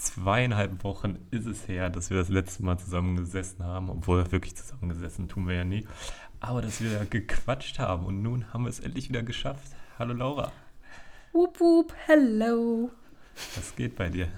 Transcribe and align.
zweieinhalb 0.00 0.82
Wochen 0.82 1.18
ist 1.30 1.46
es 1.46 1.68
her, 1.68 1.90
dass 1.90 2.10
wir 2.10 2.16
das 2.16 2.30
letzte 2.30 2.64
Mal 2.64 2.78
zusammengesessen 2.78 3.64
haben, 3.64 3.90
obwohl 3.90 4.30
wirklich 4.32 4.56
zusammengesessen 4.56 5.28
tun 5.28 5.46
wir 5.46 5.56
ja 5.56 5.64
nie. 5.64 5.86
Aber 6.40 6.62
dass 6.62 6.80
wir 6.80 7.04
gequatscht 7.04 7.78
haben 7.78 8.06
und 8.06 8.22
nun 8.22 8.52
haben 8.52 8.64
wir 8.64 8.70
es 8.70 8.80
endlich 8.80 9.10
wieder 9.10 9.22
geschafft. 9.22 9.72
Hallo 9.98 10.14
Laura. 10.14 10.52
Wup 11.32 11.60
wup, 11.60 11.94
hello. 12.06 12.90
Was 13.54 13.76
geht 13.76 13.96
bei 13.96 14.08
dir? 14.08 14.28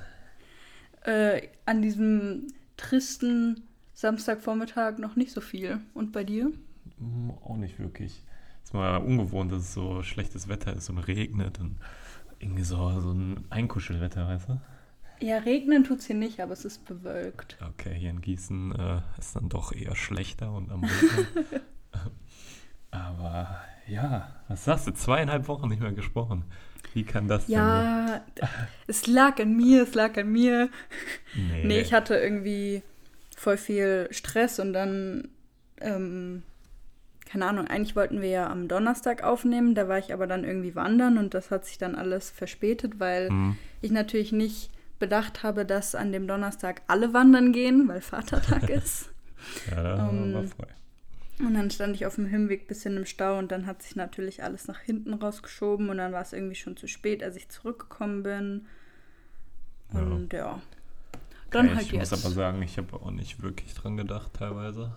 Äh, 1.05 1.49
an 1.65 1.81
diesem 1.81 2.49
tristen 2.77 3.63
Samstagvormittag 3.95 4.99
noch 4.99 5.15
nicht 5.15 5.33
so 5.33 5.41
viel. 5.41 5.81
Und 5.95 6.13
bei 6.13 6.25
dir? 6.25 6.51
Hm, 6.99 7.31
auch 7.45 7.57
nicht 7.57 7.79
wirklich. 7.79 8.25
Es 8.63 8.71
ist 8.71 8.75
mal 8.75 8.97
ungewohnt, 8.97 9.53
dass 9.53 9.63
es 9.63 9.75
so 9.75 10.03
schlechtes 10.03 10.49
Wetter 10.49 10.75
ist 10.75 10.91
und 10.91 10.99
regnet 10.99 11.61
und 11.61 11.79
irgendwie 12.41 12.65
so, 12.65 13.01
so 13.01 13.13
ein 13.13 13.45
Einkuschelwetter, 13.51 14.27
weißt 14.27 14.49
du? 14.49 14.61
Ja, 15.23 15.39
regnen 15.39 15.85
tut 15.85 16.01
es 16.01 16.07
hier 16.07 16.17
nicht, 16.17 16.41
aber 16.41 16.53
es 16.53 16.65
ist 16.65 16.85
bewölkt. 16.85 17.57
Okay, 17.71 17.95
hier 17.95 18.11
in 18.11 18.21
Gießen 18.21 18.75
äh, 18.75 19.01
ist 19.19 19.37
dann 19.37 19.49
doch 19.49 19.73
eher 19.73 19.95
schlechter 19.95 20.53
und 20.53 20.71
am 20.71 20.83
Regnen. 20.83 21.27
aber 22.91 23.63
ja, 23.87 24.35
was 24.49 24.65
sagst 24.65 24.89
du? 24.89 24.93
Zweieinhalb 24.93 25.47
Wochen 25.49 25.69
nicht 25.69 25.81
mehr 25.81 25.93
gesprochen. 25.93 26.45
Wie 26.93 27.05
kann 27.05 27.29
das 27.29 27.47
ja, 27.49 28.07
denn? 28.07 28.23
Ja, 28.41 28.49
es 28.87 29.07
lag 29.07 29.39
an 29.41 29.57
mir, 29.57 29.85
es 29.85 29.95
lag 29.95 30.17
an 30.17 30.31
mir. 30.31 30.69
Nee. 31.35 31.65
nee, 31.65 31.81
ich 31.81 31.93
hatte 31.93 32.17
irgendwie 32.17 32.83
voll 33.37 33.57
viel 33.57 34.09
Stress 34.11 34.59
und 34.59 34.73
dann, 34.73 35.29
ähm, 35.81 36.43
keine 37.25 37.47
Ahnung, 37.47 37.67
eigentlich 37.69 37.97
wollten 37.97 38.21
wir 38.21 38.29
ja 38.29 38.51
am 38.51 38.69
Donnerstag 38.69 39.23
aufnehmen, 39.23 39.75
da 39.75 39.89
war 39.89 39.99
ich 39.99 40.13
aber 40.13 40.27
dann 40.27 40.45
irgendwie 40.45 40.75
wandern 40.75 41.17
und 41.17 41.35
das 41.35 41.51
hat 41.51 41.65
sich 41.65 41.79
dann 41.79 41.95
alles 41.95 42.31
verspätet, 42.31 43.01
weil 43.01 43.31
mhm. 43.31 43.57
ich 43.81 43.91
natürlich 43.91 44.33
nicht 44.33 44.71
bedacht 45.03 45.43
habe, 45.43 45.67
dass 45.67 45.97
an 45.97 46.13
dem 46.13 46.29
Donnerstag 46.29 46.83
alle 46.87 47.13
wandern 47.13 47.53
gehen, 47.53 47.89
weil 47.89 48.01
Vatertag 48.01 48.71
ist. 48.71 49.11
ja, 49.69 49.97
da 49.97 50.09
um, 50.09 50.33
war 50.33 50.45
frei. 50.45 50.69
Und 51.41 51.55
dann 51.55 51.73
stand 51.73 51.97
ich 51.97 52.07
auf 52.07 52.15
dem 52.15 52.27
Hinweg 52.27 52.63
ein 52.63 52.67
bisschen 52.69 52.97
im 52.97 53.05
Stau 53.05 53.37
und 53.37 53.51
dann 53.51 53.67
hat 53.67 53.83
sich 53.83 53.97
natürlich 53.97 54.45
alles 54.45 54.69
nach 54.69 54.79
hinten 54.79 55.15
rausgeschoben 55.15 55.91
und 55.91 55.97
dann 55.97 56.13
war 56.13 56.23
es 56.23 56.33
irgendwie 56.33 56.55
schon 56.55 56.77
zu 56.77 56.87
spät, 56.87 57.25
als 57.25 57.35
ich 57.35 57.49
zurückgekommen 57.49 58.23
bin. 58.23 58.67
Und 59.93 60.33
ja. 60.33 60.39
ja. 60.39 60.63
Dann 61.51 61.67
okay, 61.67 61.75
halt 61.75 61.87
ich 61.87 61.93
jetzt. 61.93 62.13
muss 62.13 62.25
aber 62.25 62.33
sagen, 62.33 62.63
ich 62.63 62.79
habe 62.79 62.95
auch 62.95 63.11
nicht 63.11 63.43
wirklich 63.43 63.75
dran 63.75 63.97
gedacht 63.97 64.35
teilweise. 64.35 64.95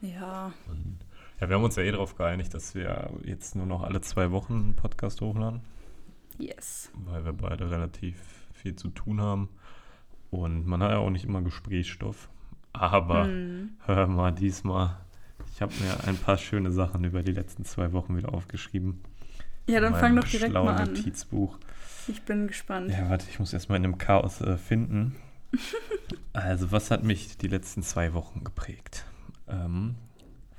Ja. 0.00 0.54
Und, 0.68 1.00
ja, 1.38 1.50
wir 1.50 1.56
haben 1.56 1.64
uns 1.64 1.76
ja 1.76 1.82
eh 1.82 1.90
darauf 1.90 2.16
geeinigt, 2.16 2.54
dass 2.54 2.74
wir 2.74 3.10
jetzt 3.22 3.54
nur 3.54 3.66
noch 3.66 3.82
alle 3.82 4.00
zwei 4.00 4.30
Wochen 4.30 4.54
einen 4.54 4.76
Podcast 4.76 5.20
hochladen. 5.20 5.60
Yes. 6.38 6.90
Weil 6.94 7.26
wir 7.26 7.34
beide 7.34 7.70
relativ 7.70 8.43
viel 8.64 8.76
zu 8.76 8.88
tun 8.88 9.20
haben. 9.20 9.48
Und 10.30 10.66
man 10.66 10.82
hat 10.82 10.90
ja 10.90 10.98
auch 10.98 11.10
nicht 11.10 11.24
immer 11.24 11.42
Gesprächsstoff. 11.42 12.28
Aber 12.72 13.26
hm. 13.26 13.74
hör 13.86 14.08
mal, 14.08 14.32
diesmal 14.32 14.96
ich 15.54 15.62
habe 15.62 15.72
mir 15.74 16.08
ein 16.08 16.16
paar 16.16 16.36
schöne 16.36 16.72
Sachen 16.72 17.04
über 17.04 17.22
die 17.22 17.32
letzten 17.32 17.64
zwei 17.64 17.92
Wochen 17.92 18.16
wieder 18.16 18.34
aufgeschrieben. 18.34 19.00
Ja, 19.66 19.80
dann 19.80 19.94
fang 19.94 20.16
doch 20.16 20.26
direkt 20.26 20.52
mal 20.52 20.74
an. 20.74 20.92
Notizbuch. 20.92 21.58
Ich 22.08 22.22
bin 22.22 22.48
gespannt. 22.48 22.90
Ja, 22.90 23.08
warte, 23.08 23.26
ich 23.30 23.38
muss 23.38 23.52
erstmal 23.52 23.76
in 23.76 23.84
dem 23.84 23.96
Chaos 23.96 24.40
äh, 24.40 24.56
finden. 24.56 25.14
also, 26.32 26.72
was 26.72 26.90
hat 26.90 27.04
mich 27.04 27.38
die 27.38 27.46
letzten 27.46 27.82
zwei 27.82 28.12
Wochen 28.14 28.44
geprägt? 28.44 29.04
Ähm, 29.48 29.94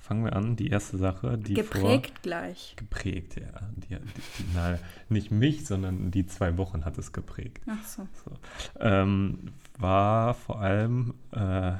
fangen 0.05 0.23
wir 0.23 0.35
an. 0.35 0.55
Die 0.55 0.67
erste 0.67 0.97
Sache, 0.97 1.37
die 1.37 1.55
Geprägt 1.55 2.11
vor, 2.11 2.21
gleich. 2.21 2.75
Geprägt, 2.77 3.37
ja. 3.37 3.59
Die, 3.75 3.95
die, 3.95 4.45
na, 4.53 4.77
nicht 5.09 5.31
mich, 5.31 5.65
sondern 5.65 6.11
die 6.11 6.27
zwei 6.27 6.57
Wochen 6.57 6.85
hat 6.85 6.97
es 6.97 7.11
geprägt. 7.11 7.63
Ach 7.65 7.83
so. 7.83 8.07
so. 8.23 8.31
Ähm, 8.79 9.51
war 9.79 10.35
vor 10.35 10.61
allem 10.61 11.15
äh, 11.31 11.73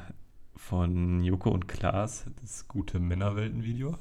von 0.55 1.23
Joko 1.23 1.51
und 1.51 1.67
Klaas, 1.67 2.25
das 2.41 2.67
gute 2.67 2.99
Männerwelten-Video. 2.99 3.95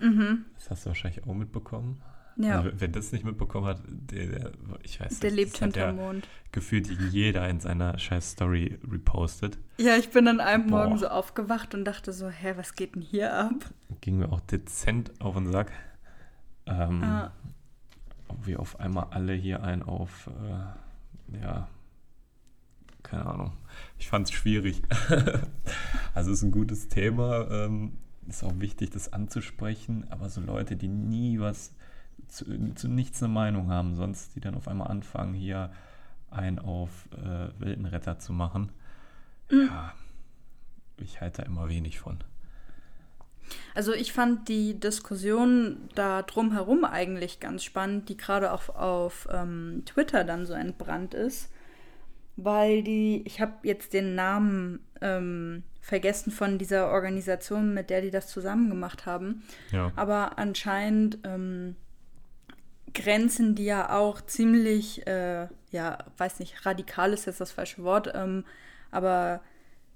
Mhm. 0.00 0.46
Das 0.56 0.70
hast 0.70 0.84
du 0.84 0.90
wahrscheinlich 0.90 1.24
auch 1.26 1.34
mitbekommen. 1.34 2.02
Ja. 2.36 2.58
Also, 2.60 2.70
wer 2.78 2.88
das 2.88 3.12
nicht 3.12 3.24
mitbekommen 3.24 3.66
hat, 3.66 3.82
der, 3.86 4.26
der 4.26 4.52
ich 4.82 5.00
weiß 5.00 5.20
Der 5.20 5.30
nicht, 5.30 5.38
lebt 5.38 5.58
hinterm 5.58 5.96
Mond. 5.96 6.28
Gefühlt 6.52 6.88
jeder 7.12 7.48
in 7.48 7.60
seiner 7.60 7.98
scheiß 7.98 8.32
Story 8.32 8.78
repostet. 8.90 9.58
Ja, 9.78 9.96
ich 9.96 10.10
bin 10.10 10.24
dann 10.24 10.40
einem 10.40 10.66
Boah. 10.66 10.84
Morgen 10.84 10.98
so 10.98 11.08
aufgewacht 11.08 11.74
und 11.74 11.84
dachte 11.84 12.12
so, 12.12 12.28
hä, 12.28 12.54
was 12.56 12.74
geht 12.74 12.94
denn 12.94 13.02
hier 13.02 13.34
ab? 13.34 13.54
Ging 14.00 14.18
mir 14.18 14.32
auch 14.32 14.40
dezent 14.40 15.12
auf 15.20 15.34
den 15.34 15.50
Sack. 15.50 15.70
Ähm, 16.66 17.02
ah. 17.02 17.32
Wie 18.44 18.56
auf 18.56 18.78
einmal 18.80 19.08
alle 19.10 19.32
hier 19.32 19.62
ein 19.62 19.82
auf, 19.82 20.28
äh, 20.28 21.40
ja, 21.42 21.68
keine 23.02 23.26
Ahnung. 23.26 23.52
Ich 23.98 24.08
fand 24.08 24.28
es 24.28 24.32
schwierig. 24.32 24.82
also 26.14 26.30
es 26.30 26.38
ist 26.38 26.42
ein 26.42 26.52
gutes 26.52 26.88
Thema. 26.88 27.48
Ähm, 27.50 27.98
ist 28.28 28.44
auch 28.44 28.58
wichtig, 28.58 28.90
das 28.90 29.12
anzusprechen. 29.12 30.06
Aber 30.10 30.28
so 30.30 30.40
Leute, 30.40 30.76
die 30.76 30.88
nie 30.88 31.40
was 31.40 31.74
zu, 32.30 32.74
zu 32.74 32.88
nichts 32.88 33.22
eine 33.22 33.32
Meinung 33.32 33.70
haben, 33.70 33.94
sonst 33.94 34.34
die 34.34 34.40
dann 34.40 34.54
auf 34.54 34.68
einmal 34.68 34.88
anfangen, 34.88 35.34
hier 35.34 35.70
ein 36.30 36.58
auf 36.58 37.08
äh, 37.12 37.60
Weltenretter 37.60 38.18
zu 38.18 38.32
machen. 38.32 38.70
Mhm. 39.50 39.66
Ja, 39.66 39.94
ich 40.98 41.20
halte 41.20 41.42
da 41.42 41.48
immer 41.48 41.68
wenig 41.68 41.98
von. 41.98 42.18
Also 43.74 43.92
ich 43.92 44.12
fand 44.12 44.48
die 44.48 44.78
Diskussion 44.78 45.88
da 45.96 46.22
drumherum 46.22 46.84
eigentlich 46.84 47.40
ganz 47.40 47.64
spannend, 47.64 48.08
die 48.08 48.16
gerade 48.16 48.52
auch 48.52 48.68
auf 48.68 49.28
ähm, 49.32 49.82
Twitter 49.86 50.22
dann 50.22 50.46
so 50.46 50.52
entbrannt 50.52 51.14
ist 51.14 51.50
weil 52.44 52.82
die, 52.82 53.22
ich 53.26 53.40
habe 53.40 53.52
jetzt 53.62 53.92
den 53.92 54.14
Namen 54.14 54.80
ähm, 55.00 55.62
vergessen 55.80 56.30
von 56.30 56.58
dieser 56.58 56.90
Organisation, 56.90 57.74
mit 57.74 57.90
der 57.90 58.00
die 58.02 58.10
das 58.10 58.28
zusammen 58.28 58.68
gemacht 58.68 59.06
haben. 59.06 59.42
Ja. 59.72 59.92
Aber 59.96 60.38
anscheinend 60.38 61.18
ähm, 61.24 61.76
grenzen 62.94 63.54
die 63.54 63.64
ja 63.64 63.96
auch 63.96 64.20
ziemlich, 64.20 65.06
äh, 65.06 65.48
ja, 65.70 65.98
weiß 66.16 66.40
nicht, 66.40 66.66
radikal 66.66 67.12
ist 67.12 67.26
jetzt 67.26 67.40
das 67.40 67.52
falsche 67.52 67.82
Wort, 67.82 68.10
ähm, 68.14 68.44
aber 68.90 69.40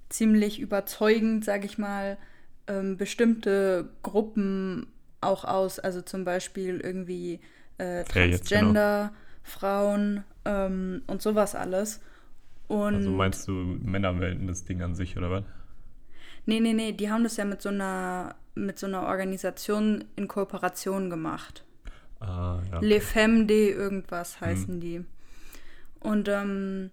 ziemlich 0.08 0.60
überzeugend, 0.60 1.44
sage 1.44 1.66
ich 1.66 1.78
mal, 1.78 2.18
ähm, 2.66 2.96
bestimmte 2.96 3.90
Gruppen 4.02 4.86
auch 5.20 5.44
aus. 5.44 5.78
Also 5.78 6.02
zum 6.02 6.24
Beispiel 6.24 6.80
irgendwie 6.80 7.40
äh, 7.78 8.04
Transgender, 8.04 9.10
genau. 9.10 9.20
Frauen 9.42 10.24
ähm, 10.44 11.02
und 11.06 11.22
sowas 11.22 11.54
alles. 11.54 12.00
Und 12.68 12.94
also 12.94 13.10
meinst 13.10 13.48
du 13.48 13.52
Männer 13.52 14.12
melden 14.12 14.46
das 14.46 14.64
Ding 14.64 14.82
an 14.82 14.94
sich 14.94 15.16
oder 15.16 15.30
was? 15.30 15.44
Nee, 16.46 16.60
nee, 16.60 16.72
nee, 16.72 16.92
die 16.92 17.10
haben 17.10 17.24
das 17.24 17.36
ja 17.36 17.44
mit 17.44 17.62
so 17.62 17.70
einer, 17.70 18.34
mit 18.54 18.78
so 18.78 18.86
einer 18.86 19.02
Organisation 19.02 20.04
in 20.16 20.28
Kooperation 20.28 21.10
gemacht. 21.10 21.64
Ah, 22.24 22.62
ja. 22.70 22.80
Le 22.80 23.00
Femme 23.00 23.46
de 23.46 23.70
irgendwas 23.70 24.40
heißen 24.40 24.74
hm. 24.74 24.80
die. 24.80 25.04
Und 26.00 26.28
ähm, 26.28 26.90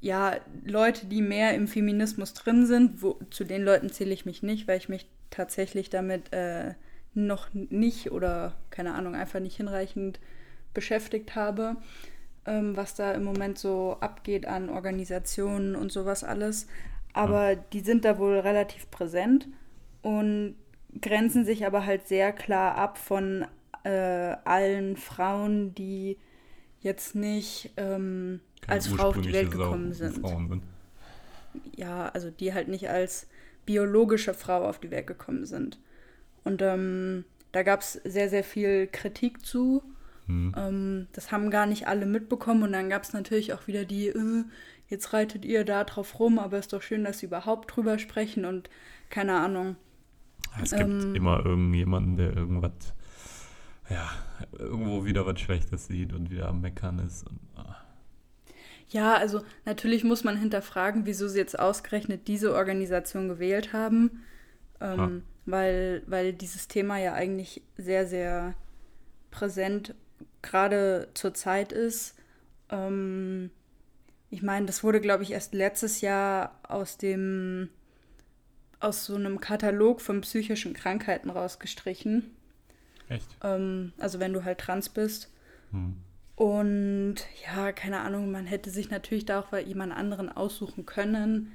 ja, 0.00 0.36
Leute, 0.64 1.06
die 1.06 1.22
mehr 1.22 1.54
im 1.54 1.68
Feminismus 1.68 2.34
drin 2.34 2.66
sind, 2.66 3.02
wo, 3.02 3.18
zu 3.30 3.44
den 3.44 3.64
Leuten 3.64 3.90
zähle 3.90 4.12
ich 4.12 4.26
mich 4.26 4.42
nicht, 4.42 4.68
weil 4.68 4.78
ich 4.78 4.88
mich 4.88 5.08
tatsächlich 5.30 5.90
damit 5.90 6.32
äh, 6.32 6.74
noch 7.14 7.48
nicht 7.52 8.12
oder 8.12 8.54
keine 8.70 8.94
Ahnung, 8.94 9.14
einfach 9.14 9.40
nicht 9.40 9.56
hinreichend 9.56 10.20
beschäftigt 10.72 11.34
habe 11.34 11.76
ähm, 12.48 12.76
was 12.76 12.94
da 12.94 13.12
im 13.12 13.24
Moment 13.24 13.58
so 13.58 13.98
abgeht 14.00 14.46
an 14.46 14.70
Organisationen 14.70 15.76
und 15.76 15.92
sowas 15.92 16.24
alles. 16.24 16.66
Aber 17.12 17.52
ja. 17.52 17.58
die 17.72 17.80
sind 17.80 18.04
da 18.04 18.18
wohl 18.18 18.38
relativ 18.38 18.90
präsent 18.90 19.48
und 20.02 20.56
grenzen 21.00 21.44
sich 21.44 21.66
aber 21.66 21.84
halt 21.84 22.08
sehr 22.08 22.32
klar 22.32 22.76
ab 22.76 22.96
von 22.96 23.46
äh, 23.88 24.36
allen 24.44 24.96
Frauen, 24.96 25.74
die 25.74 26.18
jetzt 26.80 27.14
nicht 27.14 27.70
ähm, 27.78 28.40
als 28.66 28.86
Frau 28.88 29.08
auf 29.08 29.20
die 29.20 29.32
Welt 29.32 29.50
gekommen 29.50 29.94
sind. 29.94 30.26
sind. 30.26 30.62
Ja, 31.74 32.10
also 32.10 32.30
die 32.30 32.52
halt 32.52 32.68
nicht 32.68 32.90
als 32.90 33.26
biologische 33.64 34.34
Frau 34.34 34.68
auf 34.68 34.78
die 34.78 34.90
Welt 34.90 35.06
gekommen 35.06 35.46
sind. 35.46 35.78
Und 36.44 36.60
ähm, 36.60 37.24
da 37.52 37.62
gab 37.62 37.80
es 37.80 37.94
sehr, 38.04 38.28
sehr 38.28 38.44
viel 38.44 38.86
Kritik 38.86 39.44
zu. 39.44 39.82
Mhm. 40.26 40.54
Ähm, 40.56 41.06
das 41.12 41.32
haben 41.32 41.50
gar 41.50 41.66
nicht 41.66 41.88
alle 41.88 42.04
mitbekommen 42.04 42.62
und 42.62 42.72
dann 42.72 42.90
gab 42.90 43.04
es 43.04 43.14
natürlich 43.14 43.54
auch 43.54 43.66
wieder 43.66 43.86
die, 43.86 44.08
äh, 44.08 44.44
jetzt 44.88 45.14
reitet 45.14 45.46
ihr 45.46 45.64
da 45.64 45.84
drauf 45.84 46.20
rum, 46.20 46.38
aber 46.38 46.58
es 46.58 46.66
ist 46.66 46.72
doch 46.74 46.82
schön, 46.82 47.04
dass 47.04 47.20
sie 47.20 47.26
überhaupt 47.26 47.74
drüber 47.74 47.98
sprechen 47.98 48.44
und 48.44 48.68
keine 49.08 49.40
Ahnung. 49.40 49.76
Es 50.62 50.70
gibt 50.70 50.82
ähm, 50.82 51.14
immer 51.14 51.44
irgendjemanden, 51.44 52.16
der 52.16 52.36
irgendwas, 52.36 52.94
ja, 53.90 54.10
irgendwo 54.58 55.04
wieder 55.04 55.26
was 55.26 55.40
Schlechtes 55.40 55.86
sieht 55.86 56.12
und 56.12 56.30
wieder 56.30 56.48
am 56.48 56.60
Meckern 56.60 56.98
ist. 56.98 57.26
Und, 57.26 57.40
ah. 57.56 57.76
Ja, 58.88 59.14
also 59.14 59.42
natürlich 59.64 60.04
muss 60.04 60.24
man 60.24 60.36
hinterfragen, 60.36 61.06
wieso 61.06 61.28
sie 61.28 61.38
jetzt 61.38 61.58
ausgerechnet 61.58 62.28
diese 62.28 62.54
Organisation 62.54 63.28
gewählt 63.28 63.72
haben, 63.72 64.22
ähm, 64.80 65.00
ah. 65.00 65.10
weil, 65.46 66.02
weil 66.06 66.32
dieses 66.32 66.68
Thema 66.68 66.98
ja 66.98 67.14
eigentlich 67.14 67.62
sehr, 67.76 68.06
sehr 68.06 68.54
präsent 69.30 69.94
gerade 70.42 71.08
zur 71.14 71.34
Zeit 71.34 71.72
ist. 71.72 72.14
Ähm, 72.70 73.50
ich 74.30 74.42
meine, 74.42 74.66
das 74.66 74.84
wurde, 74.84 75.00
glaube 75.00 75.22
ich, 75.22 75.32
erst 75.32 75.54
letztes 75.54 76.00
Jahr 76.00 76.58
aus 76.62 76.98
dem, 76.98 77.70
aus 78.80 79.06
so 79.06 79.14
einem 79.14 79.40
Katalog 79.40 80.00
von 80.00 80.20
psychischen 80.20 80.74
Krankheiten 80.74 81.30
rausgestrichen. 81.30 82.36
Echt? 83.08 83.36
Ähm, 83.42 83.92
also 83.98 84.20
wenn 84.20 84.32
du 84.32 84.44
halt 84.44 84.58
trans 84.58 84.88
bist. 84.88 85.32
Hm. 85.70 85.96
Und 86.36 87.16
ja, 87.44 87.72
keine 87.72 88.00
Ahnung, 88.00 88.30
man 88.30 88.46
hätte 88.46 88.70
sich 88.70 88.90
natürlich 88.90 89.24
da 89.24 89.40
auch 89.40 89.52
jemand 89.58 89.92
anderen 89.92 90.28
aussuchen 90.28 90.86
können. 90.86 91.52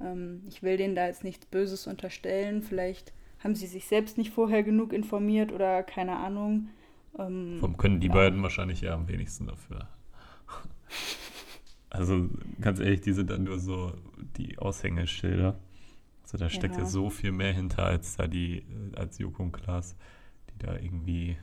Ähm, 0.00 0.42
ich 0.48 0.62
will 0.62 0.76
denen 0.76 0.94
da 0.94 1.06
jetzt 1.06 1.24
nichts 1.24 1.46
Böses 1.46 1.86
unterstellen. 1.86 2.62
Vielleicht 2.62 3.12
haben 3.42 3.54
sie 3.54 3.66
sich 3.66 3.86
selbst 3.86 4.18
nicht 4.18 4.30
vorher 4.30 4.62
genug 4.62 4.92
informiert 4.92 5.52
oder 5.52 5.82
keine 5.82 6.16
Ahnung. 6.16 6.68
Ähm, 7.18 7.56
Warum 7.60 7.76
können 7.76 8.00
die 8.00 8.06
ja. 8.08 8.14
beiden 8.14 8.42
wahrscheinlich 8.42 8.82
ja 8.82 8.94
am 8.94 9.08
wenigsten 9.08 9.46
dafür? 9.46 9.88
Also 11.92 12.28
ganz 12.60 12.78
ehrlich, 12.78 13.00
die 13.00 13.12
sind 13.12 13.30
dann 13.30 13.42
nur 13.42 13.58
so 13.58 13.92
die 14.36 14.56
Aushängeschilder. 14.58 15.58
Also 16.22 16.38
da 16.38 16.48
steckt 16.48 16.76
ja, 16.76 16.82
ja 16.82 16.86
so 16.86 17.10
viel 17.10 17.32
mehr 17.32 17.52
hinter 17.52 17.84
als 17.84 18.16
da 18.16 18.28
die, 18.28 18.62
als 18.94 19.18
Joko 19.18 19.42
und 19.42 19.50
Klaas, 19.50 19.96
da 20.60 20.76
irgendwie 20.76 21.36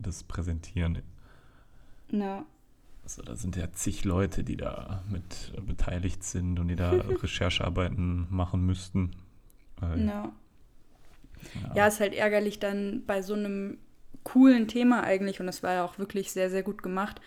das 0.00 0.24
präsentieren. 0.24 1.02
Ja. 2.10 2.44
Also 3.02 3.22
da 3.22 3.34
sind 3.36 3.56
ja 3.56 3.72
zig 3.72 4.04
Leute, 4.04 4.44
die 4.44 4.56
da 4.56 5.02
mit 5.10 5.52
beteiligt 5.66 6.22
sind 6.22 6.58
und 6.58 6.68
die 6.68 6.76
da 6.76 6.90
Recherchearbeiten 7.22 8.26
machen 8.30 8.64
müssten. 8.64 9.12
Weil, 9.78 10.00
ja. 10.00 10.32
ja. 11.62 11.74
Ja, 11.74 11.86
ist 11.86 12.00
halt 12.00 12.14
ärgerlich 12.14 12.58
dann 12.58 13.04
bei 13.06 13.22
so 13.22 13.34
einem 13.34 13.78
coolen 14.24 14.68
Thema 14.68 15.02
eigentlich, 15.02 15.40
und 15.40 15.46
das 15.46 15.62
war 15.62 15.72
ja 15.72 15.84
auch 15.84 15.98
wirklich 15.98 16.32
sehr, 16.32 16.50
sehr 16.50 16.62
gut 16.62 16.82
gemacht, 16.82 17.20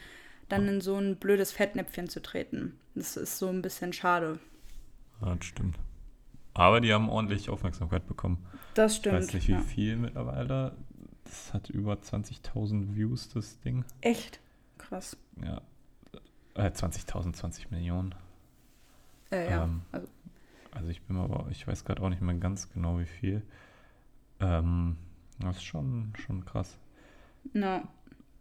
dann 0.50 0.68
in 0.68 0.81
so 0.81 0.97
ein 0.97 1.15
blödes 1.15 1.51
Fettnäpfchen 1.51 2.09
zu 2.09 2.21
treten. 2.21 2.77
Das 2.95 3.18
ist 3.18 3.39
so 3.39 3.47
ein 3.47 3.62
bisschen 3.62 3.94
schade. 3.94 4.39
Ja, 5.21 5.36
das 5.36 5.45
stimmt. 5.45 5.79
Aber 6.53 6.81
die 6.81 6.94
haben 6.94 7.09
ordentlich 7.09 7.50
Aufmerksamkeit 7.50 8.07
bekommen. 8.07 8.45
Das 8.75 8.97
stimmt. 8.97 9.15
Ich 9.15 9.27
weiß 9.27 9.33
nicht, 9.33 9.47
wie 9.47 9.53
ja. 9.53 9.62
viel 9.62 9.95
mittlerweile. 9.95 10.75
Das 11.24 11.54
hat 11.54 11.70
über 11.70 11.94
20.000 11.94 12.96
Views, 12.96 13.30
das 13.30 13.60
Ding. 13.60 13.86
Echt? 14.02 14.40
Krass. 14.78 15.18
Ja. 15.42 15.62
Äh, 16.56 16.70
20.000, 16.70 17.34
20 17.34 17.72
Millionen. 17.72 18.14
Äh, 19.31 19.50
ja. 19.50 19.64
Ähm, 19.64 19.81
also. 19.92 20.08
also 20.72 20.90
ich 20.90 21.02
bin 21.02 21.18
aber, 21.18 21.48
ich 21.50 21.68
weiß 21.68 21.86
gerade 21.86 22.02
auch 22.02 22.10
nicht 22.10 22.22
mehr 22.22 22.36
ganz 22.36 22.72
genau, 22.72 23.00
wie 23.00 23.06
viel. 23.06 23.42
Ähm, 24.40 24.98
das 25.40 25.58
ist 25.58 25.64
schon, 25.64 26.14
schon 26.18 26.46
krass. 26.46 26.78
No. 27.54 27.81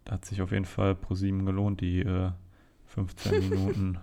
Da 0.05 0.12
hat 0.12 0.25
sich 0.25 0.43
auf 0.43 0.52
jeden 0.52 0.64
Fall 0.64 0.94
pro 0.94 1.14
sieben 1.14 1.46
gelohnt, 1.46 1.81
die 1.81 2.00
äh, 2.00 2.32
15 2.87 3.38
Minuten. 3.49 3.99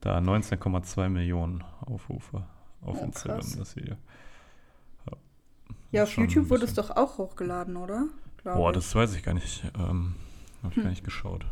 da 0.00 0.18
19,2 0.18 1.08
Millionen 1.08 1.62
Aufrufe 1.80 2.46
auf 2.80 3.00
oh, 3.00 3.04
Instagram, 3.04 3.40
krass. 3.40 3.56
das 3.56 3.76
Video. 3.76 3.96
Ja, 5.94 5.98
ja 5.98 6.02
auf 6.04 6.16
YouTube 6.16 6.50
wurde 6.50 6.64
es 6.64 6.74
doch 6.74 6.90
auch 6.90 7.18
hochgeladen, 7.18 7.76
oder? 7.76 8.08
Glaube 8.42 8.58
Boah, 8.58 8.72
das 8.72 8.92
weiß 8.94 9.14
ich 9.14 9.22
gar 9.22 9.34
nicht. 9.34 9.62
Ähm, 9.78 10.16
Habe 10.62 10.70
ich 10.70 10.76
hm. 10.76 10.82
gar 10.82 10.90
nicht 10.90 11.04
geschaut. 11.04 11.46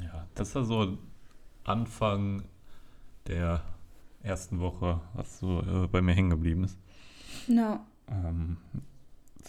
Ja, 0.00 0.26
das 0.34 0.54
war 0.56 0.64
so 0.64 0.98
Anfang 1.62 2.42
der 3.28 3.62
ersten 4.22 4.58
Woche, 4.58 5.00
was 5.14 5.38
so 5.38 5.60
äh, 5.62 5.86
bei 5.86 6.02
mir 6.02 6.14
hängen 6.14 6.30
geblieben 6.30 6.64
ist. 6.64 6.76
No. 7.46 7.78
Ähm, 8.08 8.56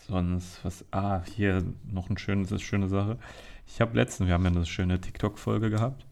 sonst 0.08 0.64
was. 0.64 0.86
Ah, 0.92 1.24
hier 1.26 1.64
noch 1.92 2.10
eine 2.10 2.20
schöne, 2.20 2.48
eine 2.48 2.60
schöne 2.60 2.88
Sache. 2.90 3.18
Ich 3.66 3.82
habe 3.82 3.96
letztens, 3.96 4.28
wir 4.28 4.36
haben 4.36 4.44
ja 4.44 4.52
eine 4.52 4.66
schöne 4.68 5.02
TikTok-Folge 5.02 5.72
gehabt. 5.72 6.06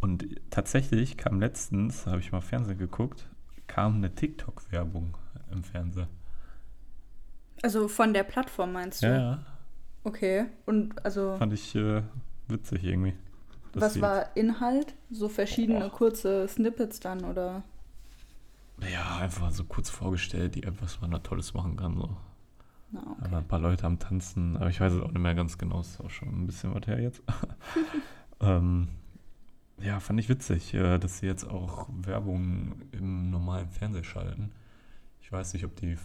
Und 0.00 0.26
tatsächlich 0.50 1.16
kam 1.16 1.40
letztens, 1.40 2.06
habe 2.06 2.20
ich 2.20 2.30
mal 2.30 2.40
Fernsehen 2.40 2.78
geguckt, 2.78 3.26
kam 3.66 3.96
eine 3.96 4.14
TikTok-Werbung 4.14 5.16
im 5.50 5.64
Fernsehen. 5.64 6.08
Also 7.62 7.88
von 7.88 8.12
der 8.12 8.24
Plattform 8.24 8.72
meinst 8.72 9.02
du? 9.02 9.06
Ja, 9.06 9.16
ja. 9.16 9.46
Okay. 10.04 10.46
Und 10.66 11.04
also. 11.04 11.36
Fand 11.36 11.52
ich 11.52 11.74
äh, 11.74 12.02
witzig 12.48 12.84
irgendwie. 12.84 13.14
Was 13.74 14.00
war 14.00 14.36
Inhalt? 14.36 14.94
So 15.10 15.28
verschiedene 15.28 15.86
oh. 15.86 15.90
kurze 15.90 16.48
Snippets 16.48 17.00
dann, 17.00 17.24
oder? 17.24 17.62
Ja, 18.90 19.18
einfach 19.18 19.50
so 19.50 19.64
kurz 19.64 19.90
vorgestellt, 19.90 20.54
die 20.54 20.62
was 20.80 21.00
man 21.00 21.10
da 21.10 21.18
Tolles 21.18 21.52
machen 21.54 21.76
kann. 21.76 21.96
So. 21.96 22.16
Ah, 22.94 23.16
okay. 23.20 23.34
ein 23.34 23.48
paar 23.48 23.58
Leute 23.58 23.84
am 23.84 23.98
Tanzen, 23.98 24.56
aber 24.56 24.70
ich 24.70 24.80
weiß 24.80 24.92
es 24.92 25.02
auch 25.02 25.10
nicht 25.10 25.20
mehr 25.20 25.34
ganz 25.34 25.58
genau, 25.58 25.80
ist 25.80 26.00
auch 26.00 26.10
schon 26.10 26.28
ein 26.28 26.46
bisschen 26.46 26.74
was 26.74 26.86
her 26.86 27.00
jetzt. 27.00 27.22
ähm, 28.40 28.88
ja, 29.80 30.00
fand 30.00 30.20
ich 30.20 30.28
witzig, 30.28 30.74
äh, 30.74 30.98
dass 30.98 31.18
sie 31.18 31.26
jetzt 31.26 31.44
auch 31.44 31.88
Werbung 31.90 32.80
im 32.92 33.30
normalen 33.30 33.70
Fernsehen 33.70 34.04
schalten. 34.04 34.52
Ich 35.20 35.30
weiß 35.30 35.52
nicht, 35.52 35.64
ob 35.64 35.76
die 35.76 35.96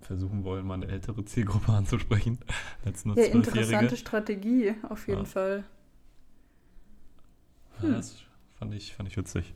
versuchen 0.00 0.44
wollen, 0.44 0.66
mal 0.66 0.74
eine 0.74 0.88
ältere 0.88 1.24
Zielgruppe 1.24 1.72
anzusprechen 1.72 2.38
als 2.84 3.04
nur 3.04 3.18
ja, 3.18 3.26
interessante 3.26 3.96
Strategie, 3.96 4.74
auf 4.88 5.06
jeden 5.06 5.20
ja. 5.20 5.26
Fall. 5.26 5.64
Hm. 7.78 7.90
Ja, 7.90 7.96
das 7.96 8.22
fand 8.54 8.74
ich, 8.74 8.94
fand 8.94 9.08
ich 9.08 9.16
witzig. 9.16 9.54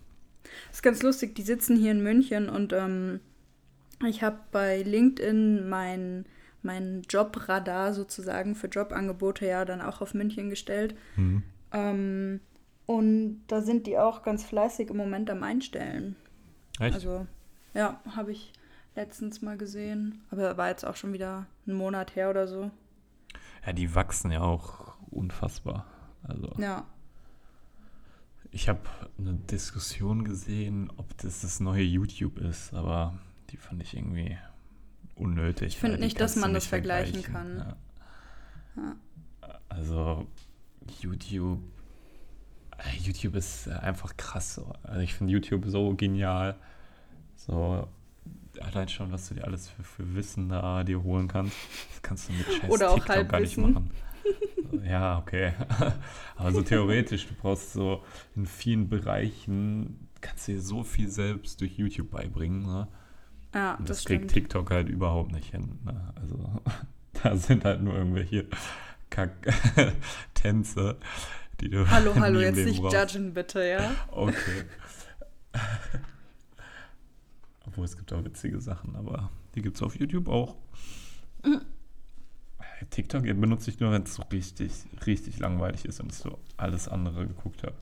Das 0.69 0.77
ist 0.77 0.83
ganz 0.83 1.03
lustig, 1.03 1.35
die 1.35 1.43
sitzen 1.43 1.77
hier 1.77 1.91
in 1.91 2.03
München 2.03 2.49
und 2.49 2.73
ähm, 2.73 3.21
ich 4.07 4.23
habe 4.23 4.39
bei 4.53 4.83
LinkedIn 4.83 5.69
mein 5.69 6.27
mein 6.63 7.03
Jobradar 7.09 7.95
sozusagen 7.95 8.55
für 8.55 8.67
Jobangebote 8.67 9.47
ja 9.47 9.65
dann 9.65 9.81
auch 9.81 10.01
auf 10.01 10.15
München 10.15 10.51
gestellt. 10.51 10.95
Mhm. 11.17 11.43
Ähm, 11.73 12.41
und 12.87 13.43
da 13.49 13.61
sind 13.61 13.87
die 13.87 13.99
auch 13.99 14.23
ganz 14.23 14.45
fleißig 14.45 14.91
im 14.91 14.97
Moment 14.97 15.29
am 15.31 15.43
Einstellen. 15.43 16.17
Echt? 16.79 16.95
Also, 16.95 17.27
ja, 17.75 18.01
habe 18.15 18.33
ich 18.33 18.53
letztens 18.95 19.43
mal 19.43 19.57
gesehen. 19.57 20.25
Aber 20.31 20.57
war 20.57 20.69
jetzt 20.69 20.85
auch 20.85 20.97
schon 20.97 21.13
wieder 21.13 21.47
einen 21.67 21.77
Monat 21.77 22.17
her 22.17 22.31
oder 22.31 22.49
so. 22.49 22.71
Ja, 23.65 23.73
die 23.73 23.95
wachsen 23.95 24.31
ja 24.31 24.41
auch 24.41 24.97
unfassbar. 25.11 25.87
Also. 26.23 26.53
Ja. 26.59 26.87
Ich 28.51 28.69
habe 28.69 28.81
eine 29.19 29.35
Diskussion 29.35 30.25
gesehen, 30.25 30.91
ob 30.97 31.17
das 31.19 31.43
das 31.43 31.61
neue 31.61 31.83
YouTube 31.83 32.39
ist, 32.39 32.73
aber 32.73 33.19
die 33.51 33.57
fand 33.57 33.83
ich 33.83 33.95
irgendwie 33.97 34.39
unnötig. 35.15 35.69
Ich 35.69 35.79
finde 35.79 35.99
nicht, 35.99 36.21
dass 36.21 36.37
man 36.37 36.55
das 36.55 36.67
vergleichen, 36.67 37.23
kann. 37.23 37.59
Ja. 37.59 37.77
Ja. 38.77 38.97
Also 39.69 40.27
YouTube, 41.01 41.61
YouTube 42.99 43.37
ist 43.37 43.69
einfach 43.69 44.17
krass. 44.17 44.61
Also 44.83 45.01
ich 45.01 45.15
finde 45.15 45.33
YouTube 45.33 45.65
so 45.67 45.95
genial. 45.95 46.57
So 47.35 47.89
allein 48.61 48.89
schon, 48.89 49.13
was 49.13 49.29
du 49.29 49.35
dir 49.35 49.45
alles 49.45 49.69
für, 49.69 49.83
für 49.83 50.15
Wissen 50.15 50.49
da 50.49 50.85
dir 50.85 51.03
holen 51.03 51.29
kannst. 51.29 51.57
Das 51.91 52.03
kannst 52.03 52.29
du 52.29 52.33
mit 52.33 52.47
Scheiß 52.47 52.71
Oder 52.71 52.91
auch 52.91 53.05
TikTok 53.05 53.29
gar 53.29 53.41
nicht 53.41 53.57
machen. 53.57 53.91
ja, 54.85 55.19
okay. 55.19 55.53
Aber 56.37 56.53
so 56.53 56.63
theoretisch, 56.63 57.27
du 57.27 57.35
brauchst 57.35 57.73
so 57.73 58.05
in 58.35 58.47
vielen 58.47 58.89
Bereichen, 58.89 60.09
kannst 60.21 60.49
du 60.49 60.53
dir 60.53 60.61
so 60.61 60.83
viel 60.83 61.09
selbst 61.09 61.61
durch 61.61 61.79
YouTube 61.79 62.11
beibringen. 62.11 62.63
Ne? 62.63 62.89
Ja, 63.55 63.75
und 63.75 63.89
das, 63.89 63.99
das 63.99 64.05
kriegt 64.07 64.31
TikTok 64.31 64.71
halt 64.71 64.89
überhaupt 64.89 65.33
nicht 65.33 65.51
hin. 65.51 65.79
Ne? 65.85 66.13
Also 66.17 66.63
da 67.23 67.37
sind 67.37 67.65
halt 67.65 67.83
nur 67.83 67.95
irgendwelche 67.95 68.47
Kack-Tänze, 69.11 70.97
die 71.61 71.71
du. 71.71 71.89
Hallo, 71.91 72.15
hallo, 72.15 72.41
jetzt 72.41 72.57
Leben 72.57 72.71
nicht 72.71 72.83
brauchst. 72.83 73.15
judgen 73.15 73.35
bitte, 73.35 73.65
ja? 73.65 73.95
Okay. 74.11 74.65
Obwohl 77.67 77.85
es 77.85 77.97
gibt 77.97 78.13
auch 78.13 78.25
witzige 78.25 78.61
Sachen, 78.61 78.97
aber 78.97 79.31
die 79.55 79.63
gibt 79.63 79.77
es 79.77 79.83
auf 79.83 79.99
YouTube 79.99 80.29
auch. 80.29 80.57
Mhm. 81.45 81.63
TikTok 82.91 83.23
benutze 83.23 83.71
ich 83.71 83.81
nur, 83.81 83.91
wenn 83.91 84.03
es 84.03 84.15
so 84.15 84.23
richtig, 84.31 84.73
richtig 85.07 85.39
langweilig 85.39 85.85
ist 85.87 86.01
und 86.01 86.13
ich 86.13 86.19
so 86.19 86.39
alles 86.57 86.89
andere 86.89 87.27
geguckt 87.27 87.63
habe. 87.63 87.75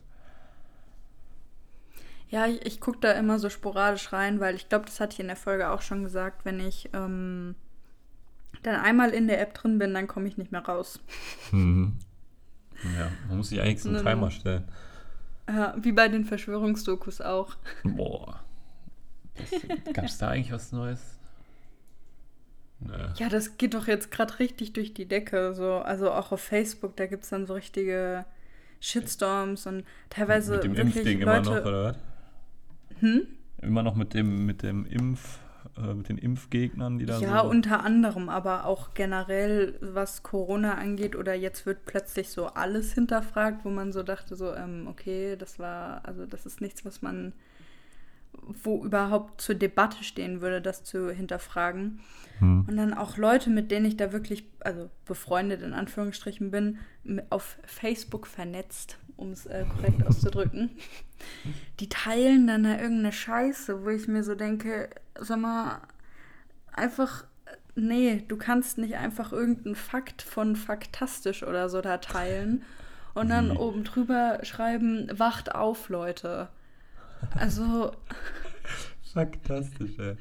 Ja, 2.28 2.46
ich, 2.46 2.64
ich 2.64 2.80
gucke 2.80 2.98
da 3.00 3.12
immer 3.12 3.38
so 3.38 3.50
sporadisch 3.50 4.12
rein, 4.12 4.40
weil 4.40 4.54
ich 4.54 4.68
glaube, 4.68 4.86
das 4.86 5.00
hatte 5.00 5.14
ich 5.14 5.20
in 5.20 5.26
der 5.26 5.36
Folge 5.36 5.70
auch 5.70 5.82
schon 5.82 6.02
gesagt, 6.02 6.44
wenn 6.44 6.60
ich 6.60 6.90
ähm, 6.92 7.54
dann 8.62 8.76
einmal 8.76 9.10
in 9.10 9.26
der 9.26 9.40
App 9.40 9.54
drin 9.54 9.78
bin, 9.78 9.94
dann 9.94 10.06
komme 10.06 10.28
ich 10.28 10.36
nicht 10.36 10.52
mehr 10.52 10.64
raus. 10.64 11.00
Mhm. 11.52 11.98
Ja, 12.82 13.10
man 13.28 13.38
muss 13.38 13.48
sich 13.50 13.60
eigentlich 13.60 13.82
so 13.82 13.88
einen 13.88 14.04
Timer 14.04 14.30
stellen. 14.30 14.64
Ja, 15.48 15.74
wie 15.78 15.92
bei 15.92 16.08
den 16.08 16.24
Verschwörungsdokus 16.24 17.20
auch. 17.20 17.56
Boah. 17.82 18.40
Gab 19.92 20.04
es 20.04 20.18
da 20.18 20.28
eigentlich 20.28 20.52
was 20.52 20.72
Neues? 20.72 21.18
Nee. 22.80 22.92
Ja, 23.16 23.28
das 23.28 23.56
geht 23.56 23.74
doch 23.74 23.86
jetzt 23.86 24.10
gerade 24.10 24.38
richtig 24.38 24.72
durch 24.72 24.94
die 24.94 25.06
Decke. 25.06 25.54
So. 25.54 25.74
Also 25.76 26.10
auch 26.10 26.32
auf 26.32 26.40
Facebook, 26.40 26.96
da 26.96 27.06
gibt 27.06 27.24
es 27.24 27.30
dann 27.30 27.46
so 27.46 27.54
richtige 27.54 28.24
Shitstorms 28.80 29.66
und 29.66 29.84
teilweise. 30.10 30.54
Mit 30.54 30.64
dem 30.64 30.74
Impfding 30.74 31.20
immer 31.20 31.40
noch, 31.40 31.64
oder 31.64 31.84
was? 31.84 31.96
Hm? 33.00 33.26
Immer 33.62 33.82
noch 33.82 33.94
mit 33.94 34.14
dem, 34.14 34.44
mit 34.44 34.62
dem 34.62 34.84
Impf, 34.86 35.38
äh, 35.76 35.94
mit 35.94 36.08
den 36.08 36.18
Impfgegnern, 36.18 36.98
die 36.98 37.06
da 37.06 37.18
Ja, 37.18 37.42
so. 37.42 37.48
unter 37.48 37.82
anderem, 37.82 38.28
aber 38.28 38.66
auch 38.66 38.94
generell, 38.94 39.78
was 39.80 40.22
Corona 40.22 40.74
angeht, 40.74 41.16
oder 41.16 41.34
jetzt 41.34 41.66
wird 41.66 41.84
plötzlich 41.86 42.28
so 42.28 42.46
alles 42.46 42.92
hinterfragt, 42.92 43.64
wo 43.64 43.70
man 43.70 43.92
so 43.92 44.02
dachte, 44.02 44.36
so, 44.36 44.54
ähm, 44.54 44.86
okay, 44.88 45.36
das 45.36 45.58
war, 45.58 46.04
also 46.04 46.26
das 46.26 46.46
ist 46.46 46.60
nichts, 46.60 46.84
was 46.84 47.02
man, 47.02 47.32
wo 48.62 48.84
überhaupt 48.84 49.40
zur 49.40 49.54
Debatte 49.54 50.04
stehen 50.04 50.40
würde, 50.40 50.60
das 50.60 50.84
zu 50.84 51.10
hinterfragen. 51.10 52.00
Hm. 52.38 52.66
Und 52.68 52.76
dann 52.76 52.94
auch 52.94 53.16
Leute, 53.16 53.50
mit 53.50 53.70
denen 53.70 53.86
ich 53.86 53.96
da 53.96 54.12
wirklich, 54.12 54.44
also 54.60 54.90
befreundet 55.06 55.62
in 55.62 55.72
Anführungsstrichen 55.72 56.50
bin, 56.50 56.78
auf 57.30 57.58
Facebook 57.64 58.26
vernetzt, 58.26 58.98
um 59.16 59.32
es 59.32 59.46
äh, 59.46 59.64
korrekt 59.64 60.06
auszudrücken, 60.06 60.70
die 61.80 61.88
teilen 61.88 62.46
dann 62.46 62.64
da 62.64 62.72
irgendeine 62.72 63.12
Scheiße, 63.12 63.84
wo 63.84 63.88
ich 63.88 64.08
mir 64.08 64.24
so 64.24 64.34
denke, 64.34 64.90
sag 65.18 65.38
mal, 65.38 65.80
einfach, 66.72 67.24
nee, 67.74 68.24
du 68.26 68.36
kannst 68.36 68.78
nicht 68.78 68.96
einfach 68.96 69.32
irgendeinen 69.32 69.76
Fakt 69.76 70.22
von 70.22 70.56
faktastisch 70.56 71.42
oder 71.42 71.68
so 71.68 71.80
da 71.80 71.98
teilen 71.98 72.62
und 73.14 73.28
dann 73.28 73.52
Wie? 73.52 73.56
oben 73.56 73.84
drüber 73.84 74.40
schreiben, 74.42 75.08
wacht 75.12 75.54
auf, 75.54 75.88
Leute. 75.88 76.48
Also, 77.38 77.92
Fantastisch, 79.14 79.96
ey. 79.98 80.16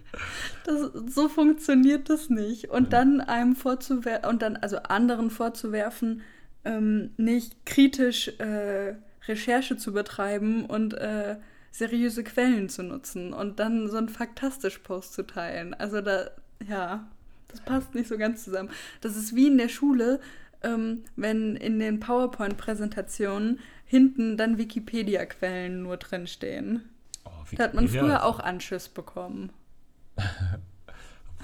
Das, 0.66 0.92
so 1.14 1.28
funktioniert 1.28 2.10
das 2.10 2.30
nicht. 2.30 2.70
Und 2.70 2.94
dann 2.94 3.22
einem 3.22 3.56
vorzuwerfen, 3.56 4.30
und 4.30 4.44
dann 4.44 4.56
also 4.56 4.78
anderen 4.78 5.32
vorzuwerfen, 5.32 6.22
ähm, 6.66 7.12
nicht 7.18 7.66
kritisch 7.66 8.30
äh, 8.40 8.96
Recherche 9.28 9.78
zu 9.78 9.94
betreiben 9.94 10.66
und 10.66 10.94
äh, 10.94 11.38
seriöse 11.72 12.24
Quellen 12.24 12.70
zu 12.70 12.84
nutzen 12.84 13.34
und 13.34 13.60
dann 13.60 13.90
so 13.90 13.98
einen 13.98 14.10
Faktastisch-Post 14.10 15.14
zu 15.14 15.24
teilen. 15.24 15.74
Also 15.74 16.02
da, 16.02 16.30
ja, 16.68 17.08
das 17.48 17.62
passt 17.62 17.96
nicht 17.96 18.08
so 18.08 18.18
ganz 18.18 18.44
zusammen. 18.44 18.70
Das 19.02 19.16
ist 19.16 19.36
wie 19.36 19.48
in 19.48 19.58
der 19.58 19.70
Schule, 19.70 20.20
ähm, 20.62 21.04
wenn 21.16 21.56
in 21.56 21.80
den 21.80 22.00
PowerPoint-Präsentationen 22.00 23.60
hinten 23.86 24.38
dann 24.38 24.58
Wikipedia-Quellen 24.58 25.84
nur 25.84 25.98
drinstehen. 25.98 26.90
Oh, 27.26 27.30
Da 27.56 27.66
hat 27.66 27.74
man 27.74 27.86
Wikipedia 27.86 28.18
früher 28.18 28.24
auch 28.26 28.40
Anschiss 28.40 28.90
bekommen. 28.90 29.52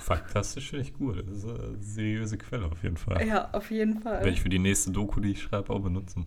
Faktastisch 0.10 0.72
finde 0.72 0.86
ich 0.86 0.94
gut. 0.96 1.20
Das 1.20 1.38
ist 1.38 1.46
eine 1.46 1.78
seriöse 1.80 2.40
Quelle 2.40 2.66
auf 2.66 2.82
jeden 2.82 2.98
Fall. 2.98 3.28
Ja, 3.28 3.52
auf 3.52 3.70
jeden 3.70 4.02
Fall. 4.02 4.16
Werde 4.16 4.32
ich 4.32 4.42
für 4.42 4.50
die 4.50 4.58
nächste 4.58 4.90
Doku, 4.90 5.20
die 5.20 5.34
ich 5.34 5.44
schreibe, 5.44 5.72
auch 5.72 5.82
benutzen. 5.82 6.26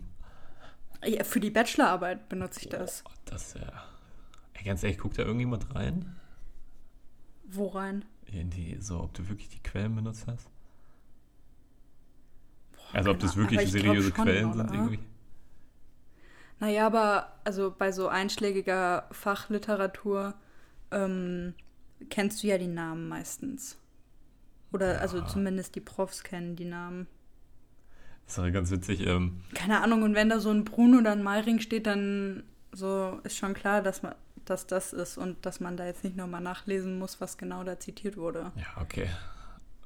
Ja, 1.05 1.25
für 1.25 1.41
die 1.41 1.49
Bachelorarbeit 1.49 2.29
benutze 2.29 2.61
ich 2.61 2.69
das. 2.69 3.03
Oh, 3.05 3.11
das 3.25 3.55
ja. 3.55 3.83
Ey, 4.53 4.63
ganz 4.63 4.83
ehrlich, 4.83 4.99
guckt 4.99 5.19
da 5.19 5.23
irgendjemand 5.23 5.75
rein? 5.75 6.15
Wo 7.43 7.67
rein? 7.67 8.05
In 8.27 8.49
die, 8.49 8.77
so, 8.79 9.01
ob 9.01 9.13
du 9.15 9.27
wirklich 9.27 9.49
die 9.49 9.61
Quellen 9.61 9.93
benutzt 9.93 10.27
hast? 10.27 10.49
Also, 12.93 13.11
ob 13.11 13.19
das 13.19 13.35
wirklich 13.35 13.69
seriöse 13.69 14.13
schon, 14.15 14.23
Quellen 14.23 14.53
sind 14.53 14.69
oder? 14.69 14.73
irgendwie? 14.73 14.99
Naja, 16.61 16.87
aber 16.87 17.33
also 17.43 17.75
bei 17.77 17.91
so 17.91 18.07
einschlägiger 18.07 19.09
Fachliteratur 19.11 20.35
ähm, 20.91 21.53
kennst 22.09 22.43
du 22.43 22.47
ja 22.47 22.57
die 22.57 22.67
Namen 22.67 23.07
meistens. 23.07 23.77
Oder 24.71 25.01
also 25.01 25.17
Ja. 25.19 25.27
zumindest 25.27 25.75
die 25.75 25.81
Profs 25.81 26.23
kennen 26.23 26.55
die 26.55 26.65
Namen. 26.65 27.07
Das 28.25 28.37
ist 28.37 28.53
ganz 28.53 28.71
witzig. 28.71 29.01
Ähm, 29.05 29.41
Keine 29.53 29.81
Ahnung, 29.81 30.01
und 30.03 30.15
wenn 30.15 30.29
da 30.29 30.39
so 30.39 30.49
ein 30.49 30.63
Bruno 30.63 30.99
oder 30.99 31.11
ein 31.11 31.21
Meiring 31.23 31.59
steht, 31.59 31.85
dann 31.85 32.43
so 32.71 33.19
ist 33.23 33.37
schon 33.37 33.53
klar, 33.53 33.81
dass 33.81 34.01
man 34.03 34.15
dass 34.45 34.67
das 34.67 34.91
ist 34.91 35.17
und 35.17 35.45
dass 35.45 35.61
man 35.61 35.77
da 35.77 35.85
jetzt 35.85 36.03
nicht 36.03 36.17
nochmal 36.17 36.41
nachlesen 36.41 36.99
muss, 36.99 37.21
was 37.21 37.37
genau 37.37 37.63
da 37.63 37.79
zitiert 37.79 38.17
wurde. 38.17 38.51
ja, 38.57 38.81
okay. 38.81 39.07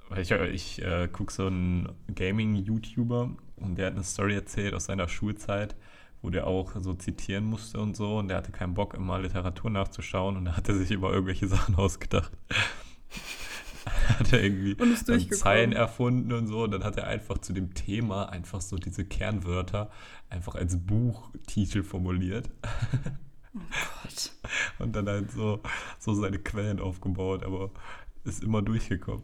Weil 0.10 0.22
ich, 0.24 0.32
ich 0.32 0.82
äh, 0.82 1.08
gucke 1.12 1.32
so 1.32 1.46
einen 1.46 1.90
Gaming-YouTuber 2.16 3.30
und 3.58 3.76
der 3.78 3.88
hat 3.88 3.94
eine 3.94 4.04
Story 4.04 4.34
erzählt 4.34 4.74
aus 4.74 4.86
seiner 4.86 5.08
Schulzeit, 5.10 5.76
wo 6.22 6.30
der 6.30 6.48
auch 6.48 6.74
so 6.82 6.94
zitieren 6.94 7.46
musste 7.46 7.80
und 7.80 7.96
so 7.96 8.18
und 8.18 8.28
der 8.30 8.38
hatte 8.38 8.52
keinen 8.52 8.74
Bock, 8.74 8.94
immer 8.94 9.20
Literatur 9.20 9.70
nachzuschauen 9.70 10.38
und 10.38 10.46
da 10.46 10.58
hat 10.58 10.68
er 10.70 10.76
sich 10.76 10.92
immer 10.92 11.12
irgendwelche 11.12 11.48
Sachen 11.56 11.76
ausgedacht. 11.76 12.32
hat 14.20 14.34
er 14.34 14.44
irgendwie. 14.44 14.76
Zeilen 15.30 15.72
erfunden 15.72 16.34
und 16.34 16.48
so 16.48 16.64
und 16.64 16.72
dann 16.72 16.84
hat 16.84 16.98
er 16.98 17.08
einfach 17.08 17.38
zu 17.38 17.54
dem 17.54 17.74
Thema 17.74 18.30
einfach 18.30 18.62
so 18.62 18.78
diese 18.78 19.06
Kernwörter 19.06 19.90
einfach 20.30 20.56
als 20.56 20.78
Buchtitel 20.78 21.84
formuliert 21.84 22.50
Gott. 23.54 24.34
und 24.80 24.96
dann 24.96 25.08
halt 25.08 25.32
so, 25.32 25.62
so 26.00 26.14
seine 26.14 26.40
Quellen 26.40 26.80
aufgebaut, 26.80 27.44
aber 27.44 27.72
ist 28.24 28.44
immer 28.44 28.62
durchgekommen. 28.62 29.24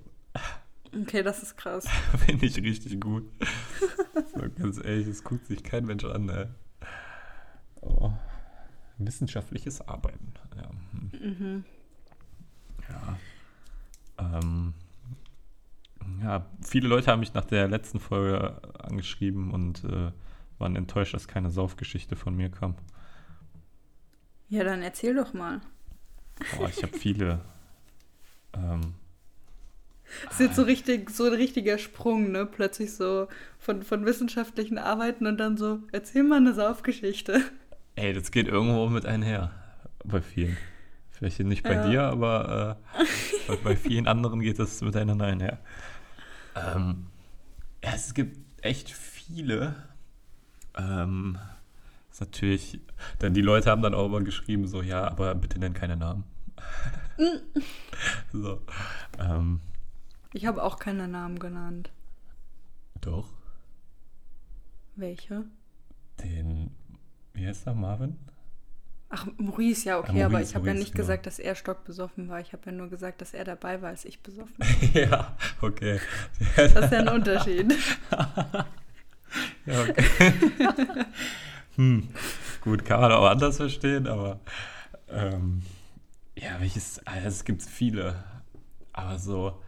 Okay, 1.02 1.24
das 1.24 1.42
ist 1.44 1.58
krass. 1.58 1.86
Finde 2.26 2.46
ich 2.46 2.58
richtig 2.58 3.02
gut. 3.02 3.24
so, 4.34 4.42
ganz 4.58 4.78
ehrlich, 4.78 5.08
das 5.08 5.24
guckt 5.24 5.48
sich 5.48 5.64
kein 5.64 5.86
Mensch 5.86 6.06
an. 6.06 6.30
Ey. 6.30 6.48
Oh. 7.86 8.12
Wissenschaftliches 8.98 9.82
Arbeiten. 9.88 10.34
Ja. 10.56 10.70
hm. 10.92 11.12
Mhm. 11.40 11.66
Ja. 12.90 13.18
Ähm, 14.18 14.74
ja, 16.22 16.46
viele 16.62 16.88
Leute 16.88 17.12
haben 17.12 17.20
mich 17.20 17.34
nach 17.34 17.46
der 17.46 17.68
letzten 17.68 18.00
Folge 18.00 18.62
angeschrieben 18.80 19.52
und 19.52 19.84
äh, 19.86 20.12
waren 20.60 20.76
enttäuscht, 20.76 21.14
dass 21.14 21.28
keine 21.28 21.50
Saufgeschichte 21.50 22.16
von 22.16 22.36
mir 22.36 22.50
kam. 22.50 22.76
Ja, 24.50 24.64
dann 24.64 24.82
erzähl 24.82 25.16
doch 25.16 25.34
mal. 25.34 25.62
Boah, 26.58 26.70
ich 26.70 26.84
habe 26.84 26.98
viele. 26.98 27.42
Ähm, 28.54 28.94
Das 30.26 30.34
ist 30.34 30.40
jetzt 30.40 30.56
so 30.56 30.64
richtig, 30.64 31.10
so 31.10 31.26
ein 31.26 31.34
richtiger 31.34 31.78
Sprung, 31.78 32.32
ne? 32.32 32.46
Plötzlich 32.46 32.94
so 32.94 33.28
von, 33.60 33.84
von 33.84 34.06
wissenschaftlichen 34.06 34.78
Arbeiten 34.78 35.26
und 35.28 35.38
dann 35.38 35.58
so, 35.58 35.80
erzähl 35.92 36.24
mal 36.24 36.38
eine 36.38 36.54
Saufgeschichte. 36.54 37.42
Ey, 37.96 38.14
das 38.14 38.32
geht 38.32 38.48
irgendwo 38.48 38.88
mit 38.90 39.06
einher. 39.06 39.52
Bei 40.04 40.22
vielen. 40.22 40.58
Vielleicht 41.12 41.40
nicht 41.40 41.64
bei 41.64 41.76
Ja. 41.76 41.88
dir, 41.90 42.04
aber 42.04 42.78
äh, 43.48 43.56
bei, 43.64 43.76
vielen 43.76 44.08
anderen 44.08 44.40
geht 44.42 44.60
das 44.60 44.82
miteinander 44.82 45.26
einher. 45.26 45.60
Ähm, 46.56 47.08
es 47.82 48.14
gibt 48.14 48.38
echt 48.64 48.90
viele. 48.90 49.76
Ähm, 50.78 51.38
ist 52.12 52.20
natürlich, 52.22 52.80
dann 53.20 53.34
die 53.34 53.42
Leute 53.42 53.70
haben 53.70 53.82
dann 53.82 53.94
auch 53.94 54.06
immer 54.08 54.22
geschrieben, 54.22 54.68
so, 54.68 54.82
ja, 54.82 55.08
aber 55.08 55.34
bitte 55.36 55.60
nenn 55.60 55.74
keine 55.74 55.96
Namen. 55.98 56.24
so. 58.34 58.62
Ähm, 59.20 59.62
Ich 60.34 60.46
habe 60.46 60.64
auch 60.64 60.80
keine 60.80 61.08
Namen 61.08 61.40
genannt. 61.40 61.92
doch, 63.02 63.30
Welche? 64.96 65.46
den, 66.24 66.72
wie 67.34 67.48
heißt 67.48 67.68
er, 67.68 67.74
Marvin? 67.74 68.18
Ach, 69.10 69.28
Maurice, 69.38 69.90
ja, 69.90 70.00
okay, 70.00 70.24
Ah, 70.24 70.30
Maurice, 70.30 70.36
aber 70.36 70.42
ich 70.42 70.56
habe 70.56 70.68
ja 70.68 70.74
nicht 70.74 70.94
genau. 70.94 71.04
gesagt, 71.04 71.28
dass 71.28 71.38
er 71.38 71.56
stockbesoffen 71.56 72.30
war. 72.30 72.40
Ich 72.40 72.52
habe 72.54 72.64
ja 72.66 72.72
nur 72.72 72.90
gesagt, 72.90 73.22
dass 73.22 73.34
er 73.34 73.44
dabei 73.44 73.82
war, 73.82 73.90
als 73.90 74.06
ich 74.06 74.22
besoffen 74.22 74.56
war. 74.58 74.68
ja, 74.94 75.38
okay. 75.62 76.00
Das 76.56 76.74
ist 76.74 76.92
ja 76.92 77.00
ein 77.00 77.10
Unterschied. 77.10 77.74
Ja, 79.66 79.82
okay. 79.82 80.04
hm. 81.76 82.10
Gut, 82.62 82.86
kann 82.86 83.02
man 83.02 83.12
auch 83.12 83.26
anders 83.26 83.58
verstehen, 83.58 84.08
aber 84.08 84.40
ähm, 85.10 85.64
ja, 86.36 86.60
welches, 86.60 87.00
also 87.06 87.28
es 87.28 87.44
gibt 87.44 87.64
viele, 87.64 88.24
aber 88.92 89.18
so 89.18 89.62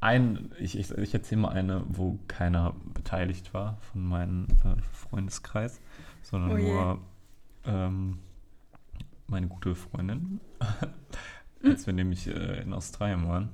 ein, 0.00 0.50
ich, 0.58 0.76
ich, 0.76 0.90
ich 0.90 1.14
erzähle 1.14 1.42
mal 1.42 1.50
eine, 1.50 1.84
wo 1.86 2.18
keiner 2.26 2.74
beteiligt 2.92 3.54
war 3.54 3.78
von 3.92 4.04
meinem 4.04 4.46
äh, 4.64 4.80
Freundeskreis, 4.92 5.80
sondern 6.22 6.52
Oh 6.52 6.56
nur 6.58 7.00
ähm, 7.64 8.18
meine 9.26 9.48
gute 9.48 9.74
Freundin. 9.74 10.40
Als 11.64 11.86
wir 11.86 11.92
nämlich 11.92 12.26
äh, 12.26 12.62
in 12.62 12.72
Australien 12.72 13.28
waren, 13.28 13.50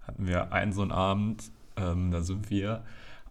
hatten 0.00 0.26
wir 0.26 0.52
einen 0.52 0.72
so 0.72 0.82
einen 0.82 0.92
Abend, 0.92 1.50
ähm, 1.76 2.10
da 2.10 2.22
sind 2.22 2.50
wir 2.50 2.84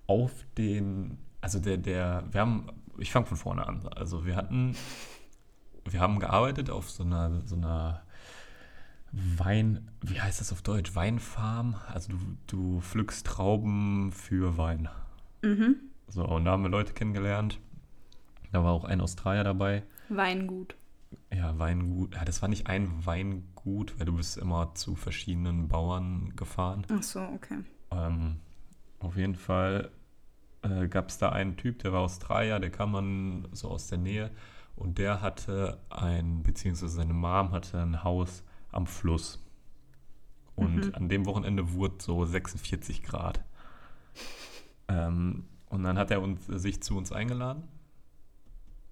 auf 0.07 0.31
den, 0.57 1.17
also 1.41 1.59
der, 1.59 1.77
der, 1.77 2.23
wir 2.31 2.41
haben, 2.41 2.67
ich 2.97 3.11
fange 3.11 3.25
von 3.25 3.37
vorne 3.37 3.67
an, 3.67 3.87
also 3.95 4.25
wir 4.25 4.35
hatten, 4.35 4.75
wir 5.85 5.99
haben 5.99 6.19
gearbeitet 6.19 6.69
auf 6.69 6.89
so 6.89 7.03
einer, 7.03 7.41
so 7.45 7.55
einer 7.55 8.03
Wein, 9.11 9.89
wie 10.01 10.21
heißt 10.21 10.39
das 10.39 10.51
auf 10.51 10.61
Deutsch? 10.61 10.95
Weinfarm, 10.95 11.75
also 11.91 12.11
du, 12.11 12.17
du 12.45 12.81
pflückst 12.81 13.25
Trauben 13.25 14.11
für 14.11 14.57
Wein. 14.57 14.87
Mhm. 15.41 15.77
So, 16.07 16.25
und 16.27 16.45
da 16.45 16.51
haben 16.51 16.63
wir 16.63 16.69
Leute 16.69 16.93
kennengelernt. 16.93 17.59
Da 18.51 18.63
war 18.63 18.71
auch 18.71 18.83
ein 18.83 19.01
Australier 19.01 19.43
dabei. 19.43 19.83
Weingut. 20.09 20.75
Ja, 21.33 21.57
Weingut. 21.57 22.15
Ja, 22.15 22.25
das 22.25 22.41
war 22.41 22.49
nicht 22.49 22.67
ein 22.67 23.05
Weingut, 23.05 23.97
weil 23.99 24.05
du 24.05 24.15
bist 24.15 24.37
immer 24.37 24.73
zu 24.75 24.95
verschiedenen 24.95 25.67
Bauern 25.67 26.33
gefahren. 26.35 26.85
Ach 26.91 27.03
so, 27.03 27.19
okay. 27.19 27.59
Ähm, 27.91 28.37
auf 28.99 29.15
jeden 29.15 29.35
Fall 29.35 29.91
äh, 30.61 30.87
gab 30.87 31.09
es 31.09 31.17
da 31.17 31.29
einen 31.29 31.57
Typ, 31.57 31.79
der 31.79 31.93
war 31.93 32.01
Australier, 32.01 32.59
der 32.59 32.69
kam 32.69 32.93
dann 32.93 33.47
so 33.51 33.69
aus 33.69 33.87
der 33.87 33.97
Nähe 33.97 34.31
und 34.75 34.97
der 34.97 35.21
hatte 35.21 35.79
ein, 35.89 36.43
beziehungsweise 36.43 36.95
seine 36.95 37.13
Mom 37.13 37.51
hatte 37.51 37.81
ein 37.81 38.03
Haus 38.03 38.43
am 38.71 38.87
Fluss. 38.87 39.43
Und 40.55 40.87
mhm. 40.87 40.95
an 40.95 41.09
dem 41.09 41.25
Wochenende 41.25 41.73
wurde 41.73 41.95
so 41.99 42.25
46 42.25 43.03
Grad. 43.03 43.43
Ähm, 44.87 45.45
und 45.69 45.83
dann 45.83 45.97
hat 45.97 46.11
er 46.11 46.21
uns, 46.21 46.45
sich 46.47 46.81
zu 46.83 46.97
uns 46.97 47.11
eingeladen. 47.11 47.63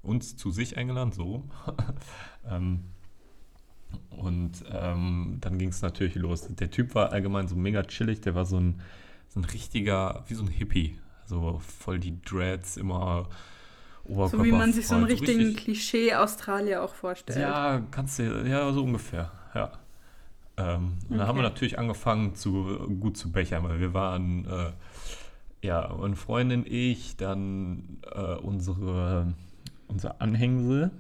Uns 0.08 0.38
zu 0.38 0.52
sich 0.52 0.78
eingeladen, 0.78 1.12
so. 1.12 1.44
ähm, 2.50 2.86
und 4.10 4.64
ähm, 4.72 5.38
dann 5.42 5.58
ging 5.58 5.70
es 5.70 5.82
natürlich 5.82 6.16
los. 6.16 6.48
Der 6.50 6.72
Typ 6.72 6.96
war 6.96 7.12
allgemein 7.12 7.48
so 7.48 7.56
mega 7.56 7.84
chillig, 7.84 8.22
der 8.22 8.36
war 8.36 8.46
so 8.46 8.58
ein, 8.58 8.82
so 9.28 9.40
ein 9.40 9.46
richtiger, 9.46 10.24
wie 10.28 10.34
so 10.34 10.44
ein 10.44 10.50
Hippie. 10.50 11.00
So 11.26 11.60
voll 11.60 12.00
die 12.00 12.22
Dreads, 12.22 12.78
immer 12.78 13.28
Oberkörper. 14.06 14.38
So 14.38 14.44
wie 14.46 14.52
man 14.52 14.74
sich 14.74 14.88
so 14.88 14.96
einen 14.96 15.04
richtigen 15.04 15.40
richtig, 15.40 15.64
Klischee-Australier 15.64 16.84
auch 16.84 16.94
vorstellt. 16.94 17.40
Ja, 17.40 17.82
kannst 17.92 18.20
du, 18.20 18.24
ja, 18.48 18.72
so 18.72 18.84
ungefähr, 18.84 19.32
ja. 19.54 19.74
Ähm, 20.58 20.94
okay. 21.04 21.06
Und 21.10 21.18
dann 21.18 21.28
haben 21.28 21.38
wir 21.38 21.44
natürlich 21.44 21.78
angefangen, 21.78 22.36
zu, 22.36 22.88
gut 23.00 23.18
zu 23.18 23.32
bechern, 23.32 23.64
weil 23.64 23.80
wir 23.80 23.94
waren, 23.94 24.46
äh, 24.46 24.72
ja, 25.62 25.94
eine 25.94 26.16
Freundin, 26.16 26.66
ich, 26.66 27.18
dann 27.18 28.00
äh, 28.12 28.36
unsere, 28.36 29.34
unsere 29.88 30.22
Anhängsel, 30.22 30.92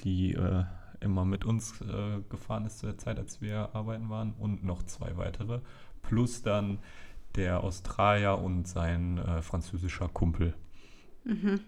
die 0.00 0.34
äh, 0.34 0.64
immer 1.00 1.24
mit 1.24 1.44
uns 1.44 1.80
äh, 1.80 2.20
gefahren 2.28 2.66
ist 2.66 2.78
zu 2.78 2.86
der 2.86 2.98
Zeit, 2.98 3.18
als 3.18 3.40
wir 3.40 3.74
arbeiten 3.74 4.08
waren, 4.08 4.32
und 4.38 4.64
noch 4.64 4.82
zwei 4.82 5.16
weitere, 5.16 5.60
plus 6.02 6.42
dann 6.42 6.78
der 7.34 7.62
Australier 7.62 8.38
und 8.38 8.66
sein 8.66 9.18
äh, 9.18 9.42
französischer 9.42 10.08
Kumpel. 10.08 10.54
Mhm. 11.24 11.60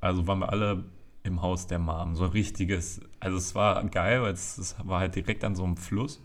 Also 0.00 0.26
waren 0.26 0.40
wir 0.40 0.50
alle 0.50 0.84
im 1.22 1.42
Haus 1.42 1.66
der 1.66 1.78
Mom. 1.78 2.16
So 2.16 2.24
ein 2.24 2.30
richtiges, 2.30 3.00
also 3.20 3.36
es 3.36 3.54
war 3.54 3.82
geil, 3.84 4.22
weil 4.22 4.32
es, 4.32 4.58
es 4.58 4.76
war 4.84 5.00
halt 5.00 5.14
direkt 5.14 5.44
an 5.44 5.54
so 5.54 5.64
einem 5.64 5.76
Fluss 5.76 6.22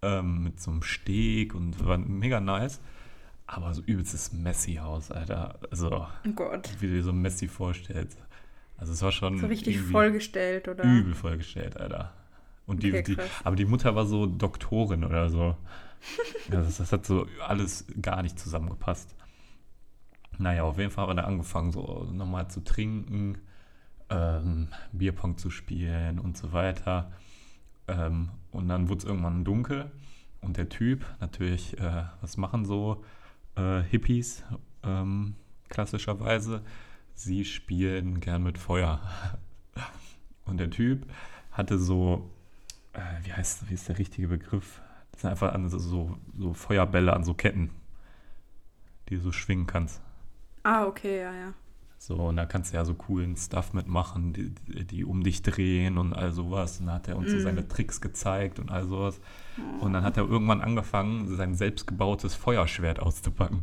ähm, 0.00 0.44
mit 0.44 0.60
so 0.60 0.70
einem 0.70 0.82
Steg 0.82 1.54
und 1.54 1.84
war 1.84 1.98
mega 1.98 2.40
nice. 2.40 2.80
Aber 3.46 3.74
so 3.74 3.82
übelstes 3.82 4.32
Messi-Haus, 4.32 5.10
Alter. 5.10 5.58
Also, 5.70 5.90
oh 5.90 6.32
Gott. 6.34 6.70
wie 6.80 6.86
du 6.86 6.94
dir 6.94 7.02
so 7.02 7.12
Messi 7.12 7.48
vorstellst. 7.48 8.18
Also 8.82 8.94
es 8.94 9.02
war 9.02 9.12
schon. 9.12 9.38
So 9.38 9.46
richtig 9.46 9.80
vollgestellt, 9.80 10.66
oder? 10.66 10.82
Übel 10.82 11.14
vollgestellt, 11.14 11.76
Alter. 11.76 12.12
Und 12.66 12.82
die, 12.82 12.88
okay, 12.92 13.02
die, 13.04 13.16
aber 13.44 13.54
die 13.54 13.64
Mutter 13.64 13.94
war 13.94 14.06
so 14.06 14.26
Doktorin 14.26 15.04
oder 15.04 15.30
so. 15.30 15.56
das, 16.50 16.78
das, 16.78 16.90
hat 16.90 17.06
so 17.06 17.28
alles 17.46 17.86
gar 18.02 18.22
nicht 18.22 18.40
zusammengepasst. 18.40 19.14
Naja, 20.36 20.64
auf 20.64 20.78
jeden 20.78 20.90
Fall 20.90 21.02
haben 21.02 21.10
wir 21.10 21.22
dann 21.22 21.26
angefangen, 21.26 21.70
so 21.70 22.08
nochmal 22.12 22.50
zu 22.50 22.64
trinken, 22.64 23.38
ähm, 24.10 24.66
Bierpong 24.90 25.38
zu 25.38 25.50
spielen 25.50 26.18
und 26.18 26.36
so 26.36 26.52
weiter. 26.52 27.12
Ähm, 27.86 28.30
und 28.50 28.66
dann 28.66 28.88
wurde 28.88 28.98
es 28.98 29.04
irgendwann 29.04 29.44
dunkel 29.44 29.92
und 30.40 30.56
der 30.56 30.68
Typ, 30.68 31.06
natürlich, 31.20 31.78
äh, 31.78 32.02
was 32.20 32.36
machen 32.36 32.64
so 32.64 33.04
äh, 33.54 33.80
Hippies 33.82 34.42
ähm, 34.82 35.36
klassischerweise? 35.68 36.62
Sie 37.22 37.44
spielen 37.44 38.18
gern 38.18 38.42
mit 38.42 38.58
Feuer. 38.58 39.00
und 40.44 40.58
der 40.58 40.70
Typ 40.70 41.06
hatte 41.52 41.78
so, 41.78 42.28
äh, 42.94 43.00
wie 43.22 43.32
heißt, 43.32 43.70
wie 43.70 43.74
ist 43.74 43.88
der 43.88 43.98
richtige 43.98 44.26
Begriff? 44.26 44.82
Das 45.12 45.20
sind 45.20 45.30
einfach 45.30 45.56
so, 45.68 46.18
so 46.36 46.52
Feuerbälle 46.52 47.12
an 47.12 47.22
so 47.22 47.32
Ketten, 47.32 47.70
die 49.08 49.14
du 49.14 49.20
so 49.20 49.30
schwingen 49.30 49.68
kannst. 49.68 50.00
Ah, 50.64 50.84
okay, 50.84 51.20
ja, 51.20 51.32
ja. 51.32 51.54
So, 51.96 52.16
und 52.16 52.36
da 52.38 52.44
kannst 52.44 52.72
du 52.72 52.76
ja 52.76 52.84
so 52.84 52.94
coolen 52.94 53.36
Stuff 53.36 53.72
mitmachen, 53.72 54.32
die, 54.32 54.84
die 54.84 55.04
um 55.04 55.22
dich 55.22 55.42
drehen 55.42 55.98
und 55.98 56.14
all 56.14 56.32
sowas. 56.32 56.80
Und 56.80 56.86
dann 56.86 56.96
hat 56.96 57.06
er 57.06 57.16
uns 57.16 57.28
mm. 57.28 57.30
so 57.30 57.38
seine 57.38 57.68
Tricks 57.68 58.00
gezeigt 58.00 58.58
und 58.58 58.72
all 58.72 58.84
sowas. 58.84 59.20
Oh. 59.56 59.84
Und 59.84 59.92
dann 59.92 60.02
hat 60.02 60.16
er 60.16 60.24
irgendwann 60.24 60.60
angefangen, 60.60 61.36
sein 61.36 61.54
selbstgebautes 61.54 62.34
Feuerschwert 62.34 62.98
auszupacken. 62.98 63.62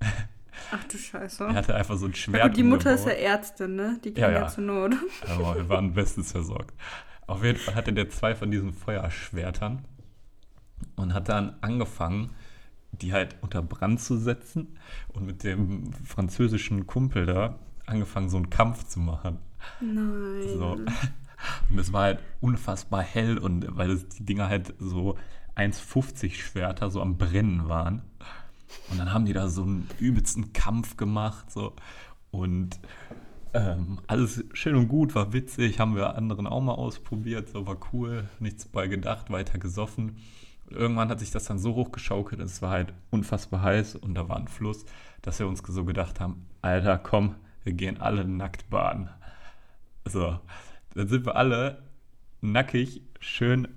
Ach 0.72 0.84
du 0.84 0.98
Scheiße. 0.98 1.44
Er 1.44 1.54
hatte 1.54 1.74
einfach 1.74 1.96
so 1.96 2.06
ein 2.06 2.14
Schwert. 2.14 2.44
Ja, 2.44 2.48
die 2.48 2.62
Mutter 2.62 2.94
ist 2.94 3.06
ja 3.06 3.12
Ärztin, 3.12 3.76
ne? 3.76 3.98
Die 4.04 4.12
kann 4.12 4.32
ja, 4.32 4.40
ja. 4.40 4.48
zur 4.48 4.64
Not. 4.64 4.94
Aber 5.28 5.56
wir 5.56 5.68
waren 5.68 5.94
bestens 5.94 6.32
versorgt. 6.32 6.74
Auf 7.26 7.42
jeden 7.42 7.58
Fall 7.58 7.74
hatte 7.74 7.92
der 7.92 8.10
zwei 8.10 8.34
von 8.34 8.50
diesen 8.50 8.72
Feuerschwertern 8.72 9.84
und 10.96 11.14
hat 11.14 11.28
dann 11.28 11.56
angefangen, 11.60 12.30
die 12.92 13.12
halt 13.12 13.36
unter 13.40 13.62
Brand 13.62 14.00
zu 14.00 14.16
setzen 14.16 14.78
und 15.08 15.26
mit 15.26 15.42
dem 15.42 15.92
französischen 15.92 16.86
Kumpel 16.86 17.26
da 17.26 17.58
angefangen, 17.86 18.28
so 18.28 18.36
einen 18.36 18.50
Kampf 18.50 18.84
zu 18.86 19.00
machen. 19.00 19.38
Nein. 19.80 20.58
So. 20.58 20.78
Und 21.70 21.78
es 21.78 21.92
war 21.92 22.02
halt 22.02 22.20
unfassbar 22.40 23.02
hell 23.02 23.38
und 23.38 23.76
weil 23.76 23.88
das, 23.88 24.08
die 24.08 24.24
Dinger 24.24 24.48
halt 24.48 24.74
so 24.78 25.16
1,50 25.56 26.34
Schwerter 26.34 26.90
so 26.90 27.00
am 27.00 27.16
Brennen 27.16 27.68
waren. 27.68 28.02
Und 28.90 28.98
dann 28.98 29.12
haben 29.12 29.24
die 29.24 29.32
da 29.32 29.48
so 29.48 29.62
einen 29.62 29.88
übelsten 29.98 30.52
Kampf 30.52 30.96
gemacht. 30.96 31.50
So. 31.50 31.74
Und 32.30 32.78
ähm, 33.52 34.00
alles 34.06 34.44
schön 34.52 34.74
und 34.74 34.88
gut, 34.88 35.14
war 35.14 35.32
witzig, 35.32 35.78
haben 35.78 35.94
wir 35.94 36.16
anderen 36.16 36.46
auch 36.46 36.60
mal 36.60 36.74
ausprobiert, 36.74 37.48
so 37.48 37.66
war 37.66 37.76
cool, 37.92 38.28
nichts 38.40 38.66
bei 38.66 38.88
gedacht, 38.88 39.30
weiter 39.30 39.58
gesoffen 39.58 40.16
irgendwann 40.70 41.08
hat 41.08 41.20
sich 41.20 41.30
das 41.30 41.44
dann 41.44 41.58
so 41.58 41.74
hochgeschaukelt, 41.74 42.40
es 42.40 42.62
war 42.62 42.70
halt 42.70 42.92
unfassbar 43.10 43.62
heiß 43.62 43.96
und 43.96 44.14
da 44.14 44.28
war 44.28 44.36
ein 44.36 44.48
Fluss, 44.48 44.84
dass 45.22 45.38
wir 45.38 45.46
uns 45.46 45.62
so 45.66 45.84
gedacht 45.84 46.20
haben, 46.20 46.46
Alter, 46.62 46.98
komm, 46.98 47.36
wir 47.62 47.72
gehen 47.72 48.00
alle 48.00 48.24
nackt 48.24 48.70
baden. 48.70 49.08
So, 50.04 50.38
dann 50.94 51.08
sind 51.08 51.26
wir 51.26 51.36
alle 51.36 51.82
nackig, 52.40 53.02
schön 53.20 53.68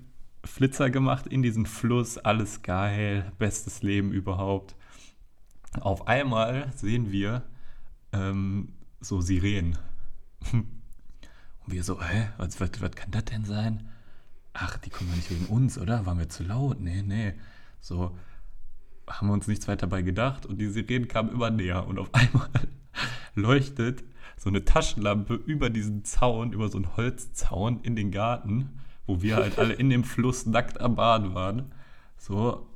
Flitzer 0.43 0.89
gemacht 0.89 1.27
in 1.27 1.41
diesen 1.41 1.65
Fluss, 1.65 2.17
alles 2.17 2.61
geil, 2.61 3.31
bestes 3.37 3.81
Leben 3.81 4.11
überhaupt. 4.11 4.75
Auf 5.79 6.07
einmal 6.07 6.71
sehen 6.75 7.11
wir 7.11 7.43
ähm, 8.11 8.73
so 8.99 9.21
Sirenen. 9.21 9.77
Und 10.51 11.73
wir 11.73 11.83
so, 11.83 12.01
hä, 12.01 12.29
was, 12.37 12.59
was, 12.59 12.69
was 12.79 12.91
kann 12.91 13.11
das 13.11 13.25
denn 13.25 13.45
sein? 13.45 13.89
ach, 14.57 14.77
die 14.77 14.89
kommen 14.89 15.09
ja 15.11 15.15
nicht 15.15 15.31
wegen 15.31 15.45
uns, 15.45 15.77
oder? 15.77 16.05
Waren 16.05 16.19
wir 16.19 16.29
zu 16.29 16.43
laut? 16.43 16.79
Nee, 16.79 17.01
nee. 17.01 17.33
So 17.79 18.17
haben 19.07 19.27
wir 19.27 19.33
uns 19.33 19.47
nichts 19.47 19.67
weiter 19.67 19.87
dabei 19.87 20.01
gedacht 20.01 20.45
und 20.45 20.59
die 20.59 20.67
Sirenen 20.67 21.07
kamen 21.07 21.29
immer 21.29 21.49
näher 21.49 21.87
und 21.87 21.99
auf 21.99 22.09
einmal 22.13 22.49
leuchtet 23.35 24.03
so 24.35 24.49
eine 24.49 24.65
Taschenlampe 24.65 25.33
über 25.33 25.69
diesen 25.69 26.03
Zaun, 26.03 26.51
über 26.53 26.69
so 26.69 26.77
einen 26.77 26.97
Holzzaun 26.97 27.81
in 27.81 27.95
den 27.95 28.11
Garten, 28.11 28.79
wo 29.05 29.21
wir 29.21 29.37
halt 29.37 29.57
alle 29.57 29.73
in 29.73 29.89
dem 29.89 30.03
Fluss 30.03 30.45
nackt 30.45 30.81
am 30.81 30.95
Baden 30.95 31.33
waren. 31.33 31.71
So, 32.17 32.67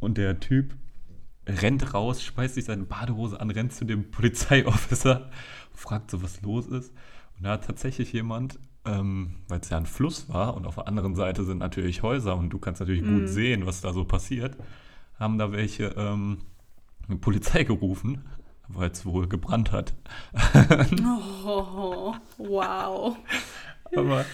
und 0.00 0.18
der 0.18 0.40
Typ 0.40 0.76
rennt 1.48 1.94
raus, 1.94 2.22
schmeißt 2.22 2.54
sich 2.54 2.66
seine 2.66 2.84
Badehose 2.84 3.40
an, 3.40 3.50
rennt 3.50 3.72
zu 3.72 3.84
dem 3.84 4.10
Polizeiofficer, 4.10 5.30
fragt 5.74 6.10
so, 6.10 6.22
was 6.22 6.42
los 6.42 6.66
ist. 6.66 6.92
Und 7.36 7.44
da 7.44 7.52
hat 7.52 7.66
tatsächlich 7.66 8.12
jemand 8.12 8.58
ähm, 8.88 9.34
weil 9.48 9.60
es 9.60 9.70
ja 9.70 9.76
ein 9.76 9.86
Fluss 9.86 10.28
war 10.28 10.54
und 10.54 10.66
auf 10.66 10.76
der 10.76 10.88
anderen 10.88 11.14
Seite 11.14 11.44
sind 11.44 11.58
natürlich 11.58 12.02
Häuser 12.02 12.36
und 12.36 12.50
du 12.50 12.58
kannst 12.58 12.80
natürlich 12.80 13.02
mhm. 13.02 13.20
gut 13.20 13.28
sehen, 13.28 13.66
was 13.66 13.80
da 13.80 13.92
so 13.92 14.04
passiert, 14.04 14.56
haben 15.18 15.38
da 15.38 15.52
welche 15.52 15.86
ähm, 15.96 16.38
eine 17.06 17.18
Polizei 17.18 17.64
gerufen, 17.64 18.24
weil 18.68 18.90
es 18.90 19.04
wohl 19.04 19.28
gebrannt 19.28 19.72
hat. 19.72 19.94
oh, 21.44 22.14
wow. 22.38 23.16
Aber, 23.96 24.24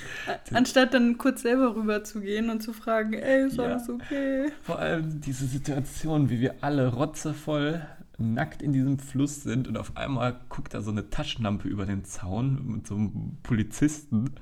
Anstatt 0.52 0.94
dann 0.94 1.18
kurz 1.18 1.42
selber 1.42 1.74
rüber 1.74 2.04
zu 2.04 2.20
gehen 2.20 2.50
und 2.50 2.62
zu 2.62 2.72
fragen, 2.72 3.14
ey, 3.14 3.46
ist 3.46 3.56
ja, 3.56 3.64
alles 3.64 3.88
okay? 3.88 4.50
Vor 4.62 4.78
allem 4.78 5.20
diese 5.20 5.46
Situation, 5.46 6.30
wie 6.30 6.40
wir 6.40 6.56
alle 6.60 6.88
rotzevoll 6.88 7.86
nackt 8.18 8.62
in 8.62 8.72
diesem 8.72 8.98
Fluss 8.98 9.42
sind 9.42 9.66
und 9.66 9.76
auf 9.76 9.96
einmal 9.96 10.40
guckt 10.48 10.74
da 10.74 10.82
so 10.82 10.90
eine 10.90 11.10
Taschenlampe 11.10 11.68
über 11.68 11.84
den 11.84 12.04
Zaun 12.04 12.64
mit 12.66 12.86
so 12.86 12.94
einem 12.94 13.38
Polizisten 13.42 14.34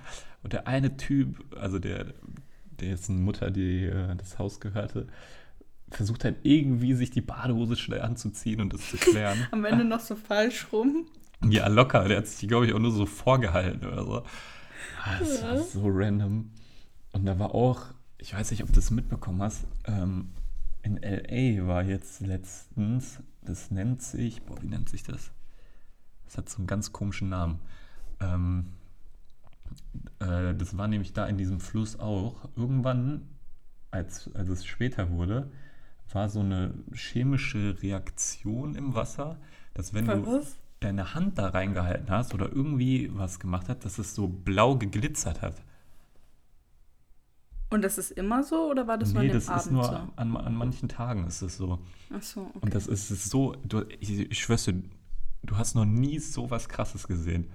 und 0.43 0.53
der 0.53 0.67
eine 0.67 0.97
Typ, 0.97 1.45
also 1.59 1.79
der, 1.79 2.15
eine 2.81 3.19
Mutter, 3.19 3.51
die 3.51 3.85
äh, 3.85 4.15
das 4.17 4.39
Haus 4.39 4.61
gehörte, 4.61 5.07
versucht 5.91 6.25
halt 6.25 6.39
irgendwie 6.43 6.95
sich 6.95 7.11
die 7.11 7.21
Badehose 7.21 7.77
schnell 7.77 8.01
anzuziehen 8.03 8.61
und 8.61 8.73
das 8.73 8.91
zu 8.91 8.97
klären. 8.97 9.47
Am 9.51 9.65
Ende 9.65 9.85
noch 9.85 10.01
so 10.01 10.17
falsch 10.17 10.67
rum. 10.73 11.07
Ja, 11.49 11.69
locker. 11.69 12.09
Der 12.09 12.19
hat 12.19 12.27
sich, 12.27 12.49
glaube 12.49 12.67
ich, 12.67 12.73
auch 12.73 12.79
nur 12.79 12.93
so 12.93 13.07
vorgehalten 13.07 13.87
oder 13.87 14.05
so. 14.05 14.23
Ah, 15.05 15.19
das 15.19 15.43
war 15.43 15.59
so 15.59 15.83
random. 15.87 16.51
Und 17.13 17.25
da 17.27 17.39
war 17.39 17.55
auch, 17.55 17.87
ich 18.19 18.35
weiß 18.35 18.51
nicht, 18.51 18.63
ob 18.63 18.69
du 18.69 18.75
das 18.75 18.91
mitbekommen 18.91 19.43
hast, 19.43 19.65
ähm, 19.85 20.31
in 20.83 20.97
LA 20.97 21.67
war 21.67 21.85
jetzt 21.85 22.21
letztens 22.21 23.21
das 23.45 23.71
nennt 23.71 24.03
sich, 24.03 24.43
boah, 24.43 24.61
wie 24.63 24.69
nennt 24.69 24.89
sich 24.89 25.03
das? 25.03 25.31
Das 26.25 26.39
hat 26.39 26.49
so 26.49 26.59
einen 26.59 26.67
ganz 26.67 26.93
komischen 26.93 27.29
Namen. 27.29 27.59
Ähm, 28.21 28.67
äh, 30.21 30.55
das 30.55 30.77
war 30.77 30.89
nämlich 30.89 31.13
da 31.13 31.27
in 31.27 31.37
diesem 31.37 31.61
Fluss 31.61 31.99
auch. 31.99 32.49
Irgendwann, 32.57 33.29
als, 33.91 34.33
als 34.35 34.49
es 34.49 34.65
später 34.65 35.11
wurde, 35.11 35.51
war 36.13 36.29
so 36.29 36.41
eine 36.41 36.75
chemische 36.95 37.83
Reaktion 37.83 38.75
im 38.75 38.95
Wasser, 38.95 39.39
dass 39.75 39.93
wenn 39.93 40.07
was? 40.07 40.23
du 40.23 40.47
deine 40.83 41.15
Hand 41.15 41.39
da 41.39 41.49
reingehalten 41.49 42.11
hast 42.11 42.35
oder 42.35 42.51
irgendwie 42.53 43.11
was 43.15 43.41
gemacht 43.41 43.69
hat, 43.69 43.85
dass 43.85 43.99
es 43.99 44.15
so 44.15 44.29
blau 44.29 44.77
geglitzert 44.77 45.43
hat. 45.43 45.63
Und 47.71 47.83
das 47.83 47.97
ist 47.97 48.11
immer 48.11 48.43
so 48.43 48.71
oder 48.71 48.87
war 48.87 48.99
das 48.99 49.15
nee, 49.15 49.21
nur 49.21 49.23
an 49.23 49.33
das 49.33 49.47
dem 49.47 49.57
ist 49.57 49.67
Abend 49.67 49.73
nur 49.73 49.85
so? 49.85 50.09
an, 50.17 50.37
an 50.37 50.55
manchen 50.55 50.89
Tagen 50.91 51.27
ist 51.27 51.41
es 51.41 51.57
so. 51.57 51.79
Ach 52.15 52.23
so, 52.23 52.43
okay. 52.43 52.59
Und 52.61 52.75
das 52.75 52.87
ist, 52.87 53.11
ist 53.11 53.31
so, 53.31 53.57
du, 53.65 53.87
ich, 53.99 54.11
ich 54.31 54.39
schwör's 54.39 54.65
dir, 54.65 54.75
du 55.43 55.57
hast 55.57 55.75
noch 55.75 55.87
nie 55.87 56.19
so 56.19 56.51
was 56.51 56.69
krasses 56.69 57.09
gesehen. 57.09 57.51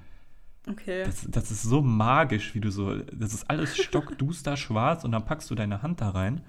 okay. 0.68 1.04
Das, 1.06 1.28
das 1.30 1.52
ist 1.52 1.62
so 1.62 1.84
magisch, 1.84 2.56
wie 2.56 2.62
du 2.62 2.72
so, 2.72 2.98
das 2.98 3.36
ist 3.36 3.48
alles 3.48 3.78
stockduster 3.84 4.58
schwarz 4.58 5.04
und 5.04 5.12
dann 5.12 5.26
packst 5.26 5.52
du 5.52 5.56
deine 5.56 5.84
Hand 5.84 6.02
da 6.02 6.10
rein, 6.10 6.42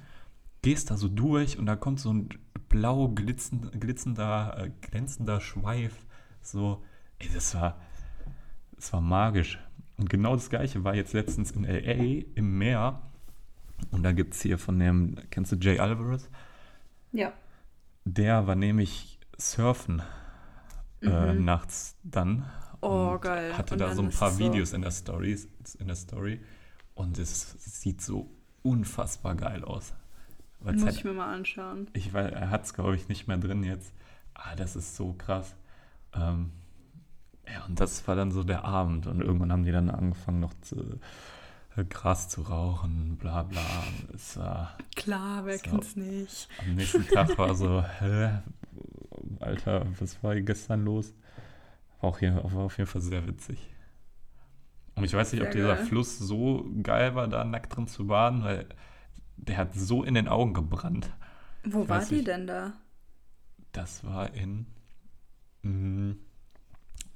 gehst 0.63 0.91
da 0.91 0.97
so 0.97 1.09
durch 1.09 1.59
und 1.59 1.67
da 1.67 1.77
kommt 1.77 2.01
so 2.01 2.11
ein 2.11 2.31
blau 2.71 3.09
glitzend, 3.09 3.79
glitzender, 3.79 4.57
äh, 4.59 4.71
glänzender 4.81 5.43
Schweif. 5.43 6.07
So, 6.43 6.83
ey, 7.19 7.29
das 7.33 7.55
war, 7.55 7.79
das 8.77 8.93
war 8.93 9.01
magisch. 9.01 9.59
Und 9.97 10.09
genau 10.11 10.35
das 10.37 10.49
gleiche 10.51 10.85
war 10.85 10.95
jetzt 10.95 11.13
letztens 11.13 11.51
in 11.51 11.65
L.A. 11.65 12.25
im 12.37 12.59
Meer. 12.59 13.03
Und 13.91 14.03
da 14.03 14.13
gibt 14.13 14.35
es 14.35 14.41
hier 14.43 14.59
von 14.59 14.79
dem, 14.79 15.17
kennst 15.31 15.53
du 15.53 15.57
Jay 15.57 15.79
Alvarez? 15.79 16.29
ja. 17.13 17.33
Der 18.05 18.47
war 18.47 18.55
nämlich 18.55 19.19
surfen 19.37 20.01
äh, 21.03 21.35
Mhm. 21.35 21.45
nachts 21.45 21.95
dann. 22.03 22.47
Oh, 22.81 23.11
und 23.13 23.21
geil. 23.21 23.57
Hatte 23.59 23.75
Und 23.75 23.81
da 23.81 23.95
so 23.95 24.01
ein 24.03 24.09
paar 24.09 24.31
so- 24.31 24.39
Videos 24.39 24.73
in 24.73 24.81
der 24.81 24.93
Story, 24.93 25.39
in 25.79 25.87
der 25.89 25.97
Story. 25.97 26.41
Und 26.95 27.19
es 27.19 27.53
sieht 27.83 28.01
so 28.01 28.31
unfassbar 28.63 29.35
geil 29.35 29.63
aus. 29.63 29.93
Muss 30.61 30.83
halt, 30.83 30.95
ich 30.97 31.05
mir 31.05 31.13
mal 31.13 31.35
anschauen. 31.35 31.89
ich 31.93 32.15
weil 32.15 32.31
er 32.33 32.49
hat 32.51 32.65
es 32.65 32.73
glaube 32.73 32.97
ich 32.97 33.09
nicht 33.09 33.29
mehr 33.29 33.37
drin 33.39 33.63
jetzt. 33.63 33.93
Ah, 34.35 34.57
das 34.57 34.75
ist 34.75 34.97
so 34.97 35.13
krass. 35.13 35.55
Ähm, 36.15 36.53
ja, 37.53 37.65
und 37.67 37.81
das 37.81 38.07
war 38.09 38.15
dann 38.17 38.31
so 38.31 38.45
der 38.45 38.65
Abend. 38.65 39.07
Und 39.07 39.21
irgendwann 39.21 39.53
haben 39.53 39.65
die 39.65 39.73
dann 39.73 39.91
angefangen 39.91 40.41
noch 40.41 40.55
zu, 40.61 40.99
äh, 41.77 41.85
Gras 41.85 42.29
zu 42.29 42.43
rauchen, 42.43 43.17
bla 43.19 43.43
bla. 43.45 43.61
Es 44.15 44.37
war, 44.37 44.77
Klar, 44.97 45.45
wer 45.47 45.59
kennt's 45.59 45.97
nicht? 45.97 46.49
am 46.67 46.75
nächsten 46.75 47.07
Tag 47.09 47.37
war 47.39 47.55
so, 47.55 47.83
hä? 48.01 48.41
Alter, 49.41 49.87
was 49.99 50.23
war 50.23 50.35
hier 50.35 50.43
gestern 50.43 50.85
los? 50.85 51.15
War, 52.01 52.11
auch 52.11 52.19
hier, 52.19 52.35
war 52.43 52.65
auf 52.65 52.79
jeden 52.79 52.89
Fall 52.91 53.03
sehr 53.03 53.27
witzig. 53.27 53.59
Und 54.95 55.05
ich 55.05 55.15
weiß 55.15 55.33
nicht, 55.33 55.43
ob 55.43 55.51
dieser 55.53 55.77
geil. 55.77 55.87
Fluss 55.87 56.19
so 56.19 56.67
geil 56.83 57.15
war, 57.15 57.29
da 57.29 57.45
nackt 57.45 57.77
drin 57.77 57.87
zu 57.87 58.07
baden, 58.09 58.43
weil 58.43 58.67
der 59.37 59.57
hat 59.59 59.75
so 59.75 60.03
in 60.03 60.15
den 60.15 60.27
Augen 60.27 60.55
gebrannt. 60.55 61.13
Wo 61.65 61.85
Ich 61.85 61.89
war 61.89 62.05
die 62.05 62.15
nicht. 62.17 62.27
denn 62.27 62.47
da? 62.49 62.73
Das 63.73 64.03
war 64.05 64.35
in. 64.35 64.67
Mh, 65.63 66.15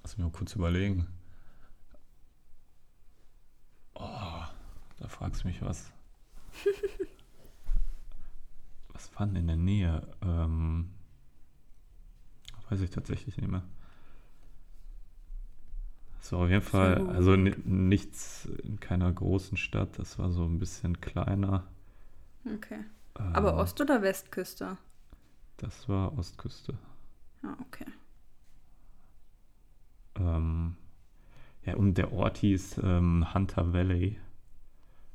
lass 0.02 0.16
mich 0.16 0.24
mal 0.26 0.32
kurz 0.32 0.54
überlegen. 0.54 1.06
Oh, 3.94 4.42
da 4.98 5.08
fragst 5.08 5.42
du 5.44 5.48
mich 5.48 5.60
was. 5.62 5.92
was 8.92 9.10
war 9.18 9.26
denn 9.26 9.36
in 9.36 9.46
der 9.48 9.56
Nähe? 9.56 10.06
Ähm, 10.22 10.90
weiß 12.70 12.80
ich 12.80 12.90
tatsächlich 12.90 13.36
nicht 13.36 13.50
mehr. 13.50 13.62
So, 16.20 16.38
auf 16.38 16.50
jeden 16.50 16.62
Fall, 16.62 17.00
So. 17.00 17.08
also 17.08 17.36
ni- 17.36 17.56
nichts 17.64 18.46
in 18.62 18.78
keiner 18.80 19.12
großen 19.12 19.56
Stadt, 19.56 19.98
das 19.98 20.18
war 20.18 20.30
so 20.30 20.44
ein 20.44 20.58
bisschen 20.58 21.00
kleiner. 21.00 21.66
Okay. 22.46 22.84
Aber 23.32 23.52
Ähm, 23.52 23.58
Ost- 23.58 23.80
oder 23.80 24.02
Westküste? 24.02 24.78
Das 25.56 25.88
war 25.88 26.16
Ostküste. 26.18 26.76
Ah, 27.44 27.56
okay. 27.60 27.86
Ähm, 30.22 30.76
ja, 31.64 31.76
und 31.76 31.94
der 31.98 32.12
Ort 32.12 32.38
hieß 32.38 32.80
ähm, 32.82 33.26
Hunter 33.34 33.72
Valley. 33.72 34.18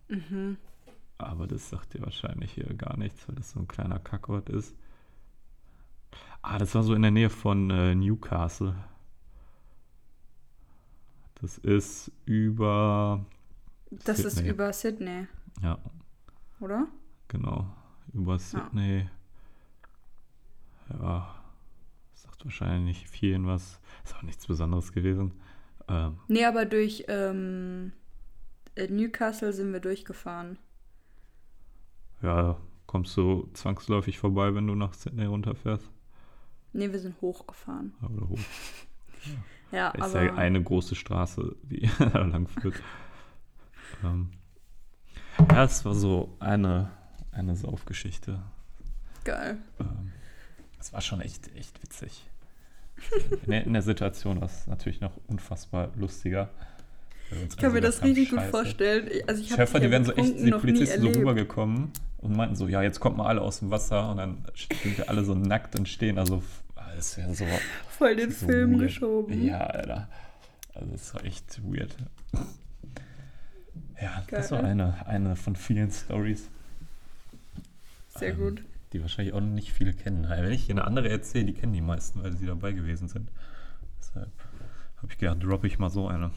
Mhm. 0.09 0.57
Aber 1.17 1.47
das 1.47 1.69
sagt 1.69 1.93
dir 1.93 2.01
wahrscheinlich 2.01 2.51
hier 2.53 2.71
gar 2.75 2.97
nichts, 2.97 3.27
weil 3.27 3.35
das 3.35 3.51
so 3.51 3.59
ein 3.59 3.67
kleiner 3.67 3.99
Kackort 3.99 4.49
ist. 4.49 4.75
Ah, 6.41 6.57
das 6.57 6.75
war 6.75 6.83
so 6.83 6.93
in 6.93 7.01
der 7.01 7.11
Nähe 7.11 7.29
von 7.29 7.69
äh, 7.71 7.95
Newcastle. 7.95 8.75
Das 11.41 11.57
ist 11.57 12.11
über. 12.25 13.25
Das 13.89 14.19
ist 14.19 14.35
Sydney. 14.37 14.49
über 14.51 14.73
Sydney, 14.73 15.27
Ja, 15.61 15.77
oder? 16.59 16.87
genau. 17.27 17.67
Über 18.13 18.39
Sydney. 18.39 19.09
Ja. 20.89 21.36
Sagt 22.37 22.45
wahrscheinlich 22.45 23.07
vielen 23.07 23.47
was. 23.47 23.79
Ist 24.03 24.15
auch 24.15 24.21
nichts 24.21 24.45
Besonderes 24.45 24.91
gewesen. 24.93 25.31
Ähm, 25.87 26.19
Nee, 26.27 26.45
aber 26.45 26.65
durch 26.65 27.05
ähm, 27.07 27.93
äh, 28.75 28.87
Newcastle 28.87 29.51
sind 29.53 29.73
wir 29.73 29.79
durchgefahren. 29.79 30.59
ja, 32.21 32.57
kommst 32.85 33.17
du 33.17 33.49
zwangsläufig 33.53 34.19
vorbei, 34.19 34.53
wenn 34.53 34.67
du 34.67 34.75
nach 34.75 34.93
Sydney 34.93 35.25
runterfährst? 35.25 35.89
Nee, 36.73 36.91
wir 36.91 36.99
sind 36.99 37.19
hochgefahren. 37.21 37.93
Oder 38.01 38.29
hoch. 38.29 38.39
Ja, 39.69 39.89
ist 39.89 40.01
aber 40.15 40.23
ja 40.23 40.35
eine 40.35 40.63
große 40.63 40.95
Straße, 40.95 41.53
die 41.63 41.89
da 41.99 42.19
lang 42.21 42.47
führt. 42.47 42.81
ähm, 44.01 44.31
ja, 45.51 45.65
es 45.65 45.83
war 45.83 45.93
so 45.93 46.37
eine, 46.39 46.89
eine 47.33 47.53
Saufgeschichte. 47.57 48.41
geil. 49.25 49.57
Ähm, 49.81 50.13
es 50.79 50.93
war 50.93 51.01
schon 51.01 51.21
echt, 51.21 51.53
echt 51.55 51.81
witzig. 51.83 52.23
In 53.45 53.51
der, 53.51 53.63
in 53.65 53.73
der 53.73 53.83
Situation 53.83 54.41
war 54.41 54.47
es 54.47 54.65
natürlich 54.65 55.01
noch 55.01 55.11
unfassbar 55.27 55.89
lustiger. 55.95 56.49
Ich 57.49 57.57
kann 57.57 57.73
mir 57.73 57.81
das 57.81 58.01
richtig 58.03 58.31
gut 58.31 58.41
vorstellen. 58.41 59.07
Also 59.27 59.41
ich 59.41 59.51
Ich 59.51 59.59
hoffe, 59.59 59.79
die 59.79 59.91
wären 59.91 60.03
so 60.05 60.13
echt, 60.13 60.39
die 60.39 60.49
Polizisten 60.49 61.01
so 61.01 61.09
rübergekommen 61.09 61.91
und 62.17 62.35
meinten 62.35 62.55
so, 62.55 62.67
ja, 62.67 62.81
jetzt 62.81 62.99
kommt 62.99 63.17
mal 63.17 63.27
alle 63.27 63.41
aus 63.41 63.59
dem 63.59 63.69
Wasser 63.69 64.09
und 64.09 64.17
dann 64.17 64.43
sind 64.81 64.97
wir 64.97 65.09
alle 65.09 65.23
so 65.25 65.35
nackt 65.35 65.77
und 65.77 65.87
stehen. 65.87 66.17
Also, 66.17 66.41
das 66.95 67.17
wäre 67.17 67.35
so 67.35 67.45
Voll 67.97 68.15
den 68.15 68.31
so 68.31 68.47
Film 68.47 68.71
weird. 68.71 68.81
geschoben. 68.83 69.45
Ja, 69.45 69.59
Alter. 69.59 70.09
Also 70.73 70.93
es 70.95 71.13
war 71.13 71.23
echt 71.25 71.61
weird. 71.71 71.95
Ja, 74.01 74.23
das 74.29 74.49
Geil. 74.49 74.59
war 74.59 74.63
eine, 74.67 75.05
eine 75.07 75.35
von 75.35 75.55
vielen 75.55 75.91
Stories, 75.91 76.49
Sehr 78.17 78.29
Ähm, 78.29 78.37
gut. 78.37 78.63
Die 78.93 79.01
wahrscheinlich 79.01 79.33
auch 79.33 79.41
nicht 79.41 79.73
viele 79.73 79.93
kennen. 79.93 80.27
Wenn 80.29 80.51
ich 80.51 80.65
hier 80.65 80.75
eine 80.75 80.85
andere 80.85 81.09
erzähle, 81.09 81.45
die 81.45 81.53
kennen 81.53 81.73
die 81.73 81.81
meisten, 81.81 82.23
weil 82.23 82.35
sie 82.37 82.45
dabei 82.45 82.71
gewesen 82.71 83.07
sind. 83.07 83.29
Deshalb 83.99 84.31
habe 84.97 85.07
ich 85.11 85.17
gedacht, 85.17 85.43
droppe 85.43 85.67
ich 85.67 85.79
mal 85.79 85.89
so 85.89 86.07
eine. 86.07 86.31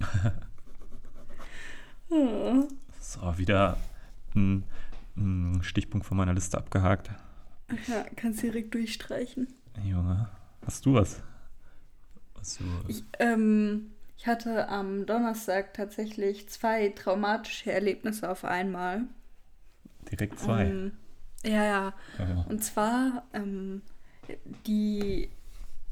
So, 3.00 3.38
wieder 3.38 3.78
ein, 4.34 4.64
ein 5.16 5.62
Stichpunkt 5.62 6.06
von 6.06 6.16
meiner 6.16 6.34
Liste 6.34 6.58
abgehakt. 6.58 7.10
Ja, 7.88 8.04
kannst 8.16 8.42
direkt 8.42 8.74
durchstreichen. 8.74 9.48
Junge, 9.82 10.28
hast 10.66 10.84
du 10.84 10.94
was? 10.94 11.22
Was 12.34 12.58
du, 12.58 12.64
Ich, 12.88 13.04
ähm, 13.18 13.92
ich 14.18 14.26
hatte 14.26 14.68
am 14.68 15.06
Donnerstag 15.06 15.72
tatsächlich 15.74 16.48
zwei 16.48 16.90
traumatische 16.90 17.72
Erlebnisse 17.72 18.30
auf 18.30 18.44
einmal. 18.44 19.04
Direkt 20.10 20.38
zwei. 20.38 20.66
Ähm, 20.66 20.92
ja, 21.44 21.64
ja. 21.64 21.94
Ja. 22.18 22.46
Und 22.48 22.62
zwar 22.62 23.24
ähm, 23.32 23.82
die, 24.66 25.30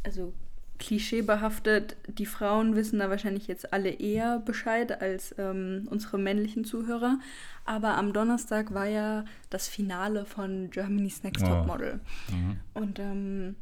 also 0.04 0.32
klischeebehaftet, 0.78 1.96
die 2.08 2.26
Frauen 2.26 2.74
wissen 2.74 2.98
da 2.98 3.10
wahrscheinlich 3.10 3.46
jetzt 3.46 3.72
alle 3.72 3.90
eher 3.90 4.38
Bescheid 4.38 5.02
als 5.02 5.34
ähm, 5.38 5.86
unsere 5.90 6.18
männlichen 6.18 6.64
Zuhörer. 6.64 7.18
Aber 7.64 7.96
am 7.96 8.12
Donnerstag 8.12 8.72
war 8.72 8.86
ja 8.86 9.24
das 9.50 9.68
Finale 9.68 10.24
von 10.24 10.70
Germany's 10.70 11.22
Next 11.22 11.44
Oh. 11.44 11.48
Top 11.48 11.66
Model. 11.66 12.00
Mhm. 12.30 12.60
Und 12.72 12.98
ähm, 12.98 13.56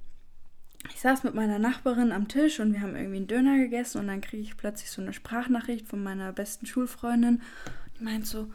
ich 0.95 1.01
saß 1.01 1.25
mit 1.25 1.35
meiner 1.35 1.59
Nachbarin 1.59 2.13
am 2.13 2.29
Tisch 2.29 2.61
und 2.61 2.73
wir 2.73 2.81
haben 2.81 2.95
irgendwie 2.95 3.17
einen 3.17 3.27
Döner 3.27 3.59
gegessen 3.59 3.99
und 3.99 4.07
dann 4.07 4.21
kriege 4.21 4.43
ich 4.43 4.57
plötzlich 4.57 4.91
so 4.91 5.03
eine 5.03 5.13
Sprachnachricht 5.13 5.89
von 5.89 6.03
meiner 6.03 6.33
besten 6.33 6.67
Schulfreundin. 6.67 7.43
Die 7.99 8.05
meint 8.05 8.27
so, 8.27 8.49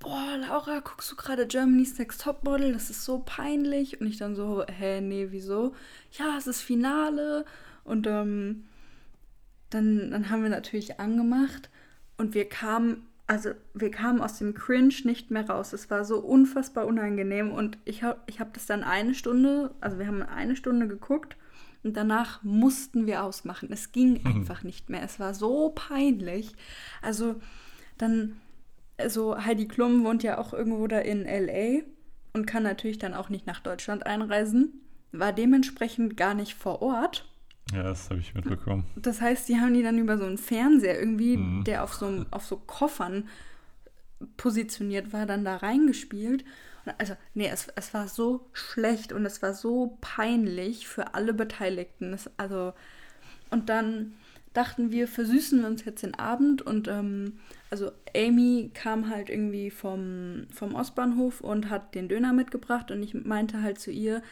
boah, 0.00 0.36
Laura, 0.36 0.80
guckst 0.80 1.12
du 1.12 1.16
gerade 1.16 1.46
Germany's 1.46 1.98
Next 1.98 2.22
Topmodel? 2.22 2.72
Das 2.72 2.90
ist 2.90 3.04
so 3.04 3.22
peinlich. 3.24 4.00
Und 4.00 4.08
ich 4.08 4.16
dann 4.18 4.34
so, 4.34 4.64
hä, 4.66 5.00
nee, 5.00 5.28
wieso? 5.30 5.74
Ja, 6.12 6.36
es 6.36 6.46
ist 6.46 6.62
Finale. 6.62 7.44
Und 7.84 8.06
ähm, 8.06 8.64
dann, 9.70 10.10
dann 10.10 10.30
haben 10.30 10.42
wir 10.42 10.50
natürlich 10.50 11.00
angemacht 11.00 11.70
und 12.18 12.34
wir 12.34 12.48
kamen, 12.48 13.06
also 13.26 13.50
wir 13.72 13.90
kamen 13.90 14.20
aus 14.20 14.38
dem 14.38 14.54
Cringe 14.54 14.94
nicht 15.04 15.30
mehr 15.30 15.48
raus. 15.48 15.72
Es 15.72 15.88
war 15.90 16.04
so 16.04 16.18
unfassbar 16.18 16.86
unangenehm 16.86 17.52
und 17.52 17.78
ich 17.84 18.02
habe 18.02 18.20
ich 18.26 18.40
hab 18.40 18.52
das 18.52 18.66
dann 18.66 18.82
eine 18.82 19.14
Stunde, 19.14 19.70
also 19.80 19.98
wir 19.98 20.06
haben 20.06 20.22
eine 20.22 20.56
Stunde 20.56 20.88
geguckt 20.88 21.36
und 21.82 21.96
danach 21.96 22.42
mussten 22.42 23.06
wir 23.06 23.22
ausmachen. 23.22 23.68
Es 23.72 23.92
ging 23.92 24.26
einfach 24.26 24.64
nicht 24.64 24.90
mehr. 24.90 25.02
Es 25.02 25.18
war 25.18 25.32
so 25.32 25.70
peinlich. 25.70 26.52
Also 27.00 27.36
dann, 27.96 28.36
also 29.00 29.36
Heidi 29.44 29.66
Klum 29.68 30.04
wohnt 30.04 30.22
ja 30.22 30.38
auch 30.38 30.52
irgendwo 30.52 30.86
da 30.86 30.98
in 30.98 31.24
LA 31.24 31.82
und 32.32 32.46
kann 32.46 32.62
natürlich 32.62 32.98
dann 32.98 33.14
auch 33.14 33.28
nicht 33.28 33.46
nach 33.46 33.60
Deutschland 33.60 34.06
einreisen, 34.06 34.80
war 35.12 35.32
dementsprechend 35.32 36.16
gar 36.16 36.34
nicht 36.34 36.54
vor 36.54 36.82
Ort. 36.82 37.26
ja, 37.74 37.82
das 37.82 38.10
habe 38.10 38.20
ich 38.20 38.34
mitbekommen. 38.34 38.84
Das 38.96 39.20
heißt, 39.20 39.48
die 39.48 39.58
haben 39.60 39.74
die 39.74 39.82
dann 39.82 39.98
über 39.98 40.18
so 40.18 40.24
einen 40.24 40.38
Fernseher 40.38 40.98
irgendwie, 40.98 41.36
Mhm. 41.36 41.64
der 41.64 41.82
auf 41.84 41.94
so, 41.94 42.24
auf 42.30 42.44
so 42.44 42.56
Koffern 42.56 43.28
positioniert 44.36 45.12
war, 45.12 45.26
dann 45.26 45.44
da 45.44 45.56
reingespielt. 45.56 46.44
Also, 46.98 47.14
nee, 47.34 47.48
es, 47.48 47.68
es 47.76 47.94
war 47.94 48.08
so 48.08 48.48
schlecht 48.52 49.12
und 49.12 49.24
es 49.26 49.42
war 49.42 49.54
so 49.54 49.98
peinlich 50.00 50.88
für 50.88 51.14
alle 51.14 51.32
Beteiligten. 51.34 52.12
Es, 52.12 52.30
also, 52.36 52.72
und 53.50 53.68
dann 53.68 54.12
dachten 54.52 54.90
wir, 54.90 55.06
versüßen 55.06 55.60
wir 55.60 55.68
uns 55.68 55.84
jetzt 55.84 56.02
den 56.02 56.14
Abend 56.14 56.62
und 56.62 56.88
ähm, 56.88 57.38
also 57.70 57.92
Amy 58.16 58.70
kam 58.74 59.08
halt 59.08 59.30
irgendwie 59.30 59.70
vom, 59.70 60.46
vom 60.52 60.74
Ostbahnhof 60.74 61.40
und 61.40 61.70
hat 61.70 61.94
den 61.94 62.08
Döner 62.08 62.32
mitgebracht 62.32 62.90
und 62.90 63.02
ich 63.02 63.14
meinte 63.14 63.62
halt 63.62 63.78
zu 63.78 63.90
ihr, 63.90 64.22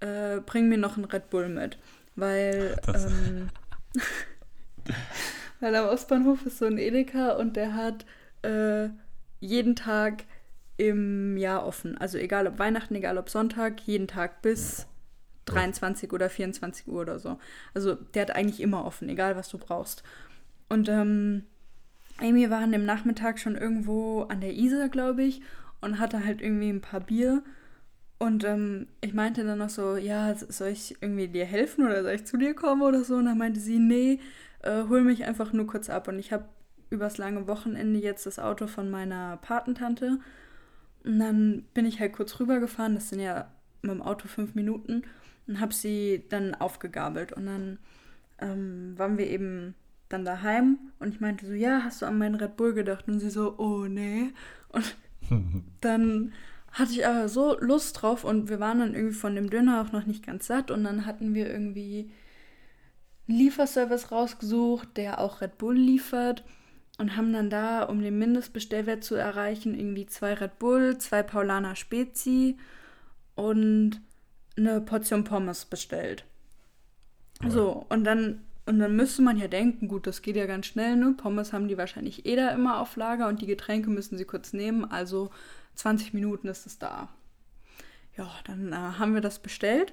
äh, 0.00 0.40
bring 0.40 0.68
mir 0.68 0.78
noch 0.78 0.96
einen 0.96 1.06
Red 1.06 1.30
Bull 1.30 1.48
mit. 1.48 1.78
Weil, 2.14 2.76
ähm, 2.94 3.48
weil 5.60 5.74
am 5.74 5.88
Ostbahnhof 5.88 6.46
ist 6.46 6.58
so 6.58 6.66
ein 6.66 6.78
Edeka 6.78 7.32
und 7.32 7.56
der 7.56 7.74
hat 7.74 8.06
äh, 8.42 8.88
jeden 9.40 9.74
Tag 9.74 10.24
im 10.76 11.36
Jahr 11.36 11.66
offen. 11.66 11.98
Also 11.98 12.18
egal 12.18 12.46
ob 12.46 12.58
Weihnachten, 12.58 12.94
egal 12.94 13.18
ob 13.18 13.30
Sonntag, 13.30 13.80
jeden 13.80 14.06
Tag 14.06 14.42
bis 14.42 14.86
23 15.46 16.12
oder 16.12 16.28
24 16.28 16.88
Uhr 16.88 17.00
oder 17.00 17.18
so. 17.18 17.38
Also 17.74 17.94
der 17.94 18.22
hat 18.22 18.30
eigentlich 18.32 18.60
immer 18.60 18.84
offen, 18.84 19.08
egal 19.08 19.36
was 19.36 19.48
du 19.48 19.58
brauchst. 19.58 20.02
Und 20.68 20.88
ähm, 20.88 21.44
Amy 22.18 22.50
war 22.50 22.60
an 22.60 22.72
dem 22.72 22.84
Nachmittag 22.84 23.38
schon 23.38 23.56
irgendwo 23.56 24.22
an 24.22 24.40
der 24.40 24.54
Isar, 24.54 24.88
glaube 24.88 25.22
ich, 25.22 25.40
und 25.80 25.98
hatte 25.98 26.24
halt 26.24 26.40
irgendwie 26.42 26.70
ein 26.70 26.80
paar 26.80 27.00
Bier. 27.00 27.42
Und 28.18 28.44
ähm, 28.44 28.86
ich 29.00 29.12
meinte 29.14 29.44
dann 29.44 29.58
noch 29.58 29.68
so, 29.68 29.96
ja, 29.96 30.34
soll 30.34 30.68
ich 30.68 30.96
irgendwie 31.00 31.28
dir 31.28 31.44
helfen 31.44 31.84
oder 31.84 32.02
soll 32.02 32.12
ich 32.12 32.26
zu 32.26 32.36
dir 32.36 32.54
kommen 32.54 32.82
oder 32.82 33.04
so? 33.04 33.16
Und 33.16 33.26
dann 33.26 33.38
meinte 33.38 33.60
sie, 33.60 33.78
nee, 33.78 34.20
äh, 34.62 34.84
hol 34.88 35.02
mich 35.02 35.24
einfach 35.24 35.52
nur 35.52 35.66
kurz 35.66 35.90
ab. 35.90 36.08
Und 36.08 36.18
ich 36.18 36.32
habe 36.32 36.46
übers 36.88 37.18
lange 37.18 37.46
Wochenende 37.46 38.00
jetzt 38.00 38.26
das 38.26 38.38
Auto 38.38 38.66
von 38.66 38.90
meiner 38.90 39.36
Patentante. 39.38 40.18
Und 41.04 41.18
dann 41.18 41.64
bin 41.74 41.84
ich 41.84 42.00
halt 42.00 42.14
kurz 42.14 42.40
rübergefahren, 42.40 42.94
das 42.94 43.10
sind 43.10 43.20
ja 43.20 43.50
mit 43.82 43.92
dem 43.92 44.02
Auto 44.02 44.26
fünf 44.26 44.54
Minuten 44.54 45.02
und 45.46 45.60
habe 45.60 45.74
sie 45.74 46.24
dann 46.28 46.54
aufgegabelt. 46.54 47.32
Und 47.32 47.46
dann 47.46 47.78
ähm, 48.40 48.94
waren 48.96 49.18
wir 49.18 49.28
eben 49.28 49.74
dann 50.08 50.24
daheim 50.24 50.78
und 50.98 51.14
ich 51.14 51.20
meinte 51.20 51.46
so, 51.46 51.52
ja, 51.52 51.82
hast 51.82 52.02
du 52.02 52.06
an 52.06 52.18
meinen 52.18 52.36
Red 52.36 52.56
Bull 52.56 52.74
gedacht? 52.74 53.08
Und 53.08 53.20
sie 53.20 53.30
so, 53.30 53.58
oh 53.58 53.86
nee. 53.86 54.32
Und 54.68 54.96
dann 55.80 56.32
hatte 56.72 56.92
ich 56.92 57.06
aber 57.06 57.28
so 57.28 57.58
Lust 57.58 58.02
drauf 58.02 58.24
und 58.24 58.48
wir 58.48 58.60
waren 58.60 58.80
dann 58.80 58.94
irgendwie 58.94 59.14
von 59.14 59.34
dem 59.34 59.50
Döner 59.50 59.80
auch 59.80 59.92
noch 59.92 60.06
nicht 60.06 60.24
ganz 60.26 60.46
satt 60.46 60.70
und 60.70 60.84
dann 60.84 61.06
hatten 61.06 61.34
wir 61.34 61.50
irgendwie 61.50 62.10
einen 63.28 63.38
Lieferservice 63.38 64.12
rausgesucht, 64.12 64.96
der 64.96 65.20
auch 65.20 65.40
Red 65.40 65.56
Bull 65.58 65.74
liefert 65.74 66.44
und 66.98 67.16
haben 67.16 67.32
dann 67.32 67.50
da, 67.50 67.82
um 67.84 68.02
den 68.02 68.18
Mindestbestellwert 68.18 69.04
zu 69.04 69.14
erreichen, 69.14 69.74
irgendwie 69.74 70.06
zwei 70.06 70.34
Red 70.34 70.58
Bull, 70.58 70.98
zwei 70.98 71.22
Paulaner 71.22 71.76
Spezi 71.76 72.58
und 73.34 74.00
eine 74.56 74.80
Portion 74.80 75.24
Pommes 75.24 75.64
bestellt. 75.64 76.24
Ja. 77.42 77.50
So, 77.50 77.86
und 77.88 78.04
dann, 78.04 78.44
und 78.64 78.78
dann 78.78 78.96
müsste 78.96 79.22
man 79.22 79.36
ja 79.36 79.48
denken, 79.48 79.88
gut, 79.88 80.06
das 80.06 80.22
geht 80.22 80.36
ja 80.36 80.46
ganz 80.46 80.66
schnell, 80.66 80.96
ne? 80.96 81.14
Pommes 81.16 81.52
haben 81.52 81.68
die 81.68 81.78
wahrscheinlich 81.78 82.26
eh 82.26 82.36
da 82.36 82.50
immer 82.50 82.80
auf 82.80 82.96
Lager 82.96 83.28
und 83.28 83.40
die 83.42 83.46
Getränke 83.46 83.90
müssen 83.90 84.16
sie 84.16 84.24
kurz 84.24 84.52
nehmen, 84.52 84.84
also 84.84 85.30
20 85.74 86.14
Minuten 86.14 86.48
ist 86.48 86.66
es 86.66 86.78
da. 86.78 87.08
Ja, 88.16 88.30
dann 88.44 88.72
äh, 88.72 88.76
haben 88.76 89.14
wir 89.14 89.20
das 89.20 89.38
bestellt 89.38 89.92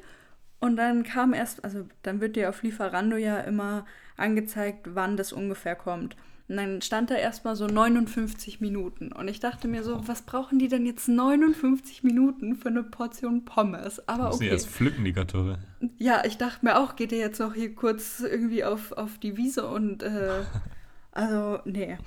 und 0.59 0.77
dann 0.77 1.03
kam 1.03 1.33
erst, 1.33 1.65
also 1.65 1.85
dann 2.03 2.21
wird 2.21 2.37
dir 2.37 2.49
auf 2.49 2.63
Lieferando 2.63 3.17
ja 3.17 3.39
immer 3.41 3.85
angezeigt, 4.15 4.95
wann 4.95 5.17
das 5.17 5.33
ungefähr 5.33 5.75
kommt. 5.75 6.15
Und 6.49 6.57
dann 6.57 6.81
stand 6.81 7.09
da 7.09 7.15
erstmal 7.15 7.55
so 7.55 7.67
59 7.67 8.59
Minuten. 8.59 9.13
Und 9.13 9.29
ich 9.29 9.39
dachte 9.39 9.67
mir 9.69 9.83
so, 9.83 10.07
was 10.07 10.23
brauchen 10.23 10.59
die 10.59 10.67
denn 10.67 10.85
jetzt 10.85 11.07
59 11.07 12.03
Minuten 12.03 12.55
für 12.55 12.67
eine 12.67 12.83
Portion 12.83 13.45
Pommes? 13.45 14.07
Aber 14.09 14.27
okay. 14.27 14.37
Sie 14.37 14.47
erst 14.47 14.67
pflücken, 14.67 15.05
die 15.05 15.13
Kartoffel. 15.13 15.57
Ja, 15.97 16.23
ich 16.25 16.37
dachte 16.37 16.65
mir 16.65 16.77
auch, 16.77 16.97
geht 16.97 17.13
ihr 17.13 17.19
jetzt 17.19 17.39
noch 17.39 17.53
hier 17.53 17.73
kurz 17.73 18.19
irgendwie 18.19 18.65
auf, 18.65 18.91
auf 18.91 19.17
die 19.19 19.37
Wiese 19.37 19.67
und 19.67 20.03
äh, 20.03 20.43
also, 21.11 21.59
nee. 21.63 21.97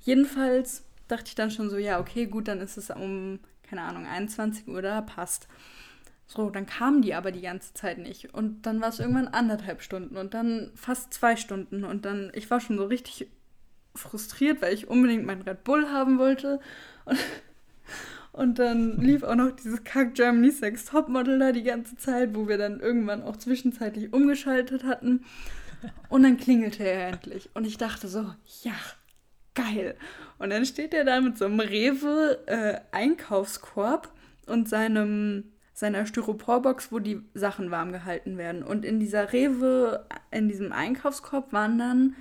Jedenfalls 0.00 0.84
dachte 1.08 1.24
ich 1.28 1.34
dann 1.34 1.50
schon 1.50 1.70
so, 1.70 1.78
ja, 1.78 1.98
okay, 1.98 2.26
gut, 2.26 2.46
dann 2.48 2.60
ist 2.60 2.76
es 2.76 2.90
um, 2.90 3.40
keine 3.62 3.82
Ahnung, 3.82 4.06
21 4.06 4.68
Uhr 4.68 4.82
da, 4.82 5.00
passt. 5.00 5.48
So, 6.26 6.50
dann 6.50 6.66
kamen 6.66 7.00
die 7.00 7.14
aber 7.14 7.32
die 7.32 7.40
ganze 7.40 7.72
Zeit 7.72 7.96
nicht. 7.96 8.34
Und 8.34 8.66
dann 8.66 8.82
war 8.82 8.90
es 8.90 9.00
irgendwann 9.00 9.28
anderthalb 9.28 9.80
Stunden 9.80 10.18
und 10.18 10.34
dann 10.34 10.70
fast 10.74 11.14
zwei 11.14 11.36
Stunden. 11.36 11.84
Und 11.84 12.04
dann, 12.04 12.30
ich 12.34 12.50
war 12.50 12.60
schon 12.60 12.76
so 12.76 12.84
richtig 12.84 13.28
frustriert, 13.94 14.62
weil 14.62 14.72
ich 14.74 14.88
unbedingt 14.88 15.26
meinen 15.26 15.42
Red 15.42 15.62
Bull 15.64 15.88
haben 15.88 16.18
wollte. 16.18 16.60
Und, 17.04 17.18
und 18.32 18.58
dann 18.58 19.00
lief 19.00 19.22
auch 19.22 19.34
noch 19.34 19.52
dieses 19.52 19.84
Kack 19.84 20.14
Germany 20.14 20.50
Sex 20.50 20.86
Topmodel 20.86 21.38
da 21.38 21.52
die 21.52 21.62
ganze 21.62 21.96
Zeit, 21.96 22.34
wo 22.34 22.48
wir 22.48 22.58
dann 22.58 22.80
irgendwann 22.80 23.22
auch 23.22 23.36
zwischenzeitlich 23.36 24.12
umgeschaltet 24.12 24.82
hatten. 24.84 25.24
Und 26.08 26.24
dann 26.24 26.36
klingelte 26.36 26.82
er 26.84 27.06
endlich. 27.08 27.50
Und 27.54 27.66
ich 27.66 27.78
dachte 27.78 28.08
so, 28.08 28.34
ja, 28.62 28.74
geil. 29.54 29.94
Und 30.38 30.50
dann 30.50 30.66
steht 30.66 30.92
er 30.94 31.04
da 31.04 31.20
mit 31.20 31.38
so 31.38 31.44
einem 31.44 31.60
Rewe-Einkaufskorb 31.60 34.06
äh, 34.06 34.10
und 34.50 34.68
seinem 34.68 35.52
seiner 35.78 36.06
Styroporbox, 36.06 36.90
wo 36.90 36.98
die 36.98 37.22
Sachen 37.34 37.70
warm 37.70 37.92
gehalten 37.92 38.36
werden. 38.36 38.64
Und 38.64 38.84
in 38.84 38.98
dieser 38.98 39.32
Rewe, 39.32 40.04
in 40.32 40.48
diesem 40.48 40.72
Einkaufskorb 40.72 41.52
waren 41.52 41.78
dann 41.78 42.16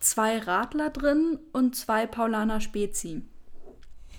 zwei 0.00 0.38
Radler 0.38 0.90
drin 0.90 1.38
und 1.52 1.76
zwei 1.76 2.06
Paulaner 2.06 2.60
Spezi. 2.60 3.22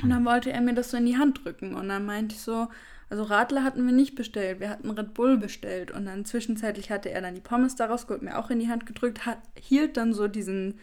Und 0.01 0.09
dann 0.09 0.25
wollte 0.25 0.51
er 0.51 0.61
mir 0.61 0.73
das 0.73 0.91
so 0.91 0.97
in 0.97 1.05
die 1.05 1.17
Hand 1.17 1.43
drücken. 1.43 1.75
Und 1.75 1.89
dann 1.89 2.05
meinte 2.05 2.35
ich 2.35 2.41
so, 2.41 2.67
also 3.09 3.23
Radler 3.23 3.63
hatten 3.63 3.85
wir 3.85 3.93
nicht 3.93 4.15
bestellt, 4.15 4.59
wir 4.59 4.69
hatten 4.69 4.89
Red 4.89 5.13
Bull 5.13 5.37
bestellt. 5.37 5.91
Und 5.91 6.05
dann 6.05 6.25
zwischenzeitlich 6.25 6.91
hatte 6.91 7.09
er 7.09 7.21
dann 7.21 7.35
die 7.35 7.41
Pommes 7.41 7.75
daraus 7.75 8.07
geholt, 8.07 8.21
mir 8.21 8.37
auch 8.37 8.49
in 8.49 8.59
die 8.59 8.69
Hand 8.69 8.85
gedrückt, 8.85 9.25
hat, 9.25 9.39
hielt 9.55 9.97
dann 9.97 10.13
so 10.13 10.27
diesen, 10.27 10.79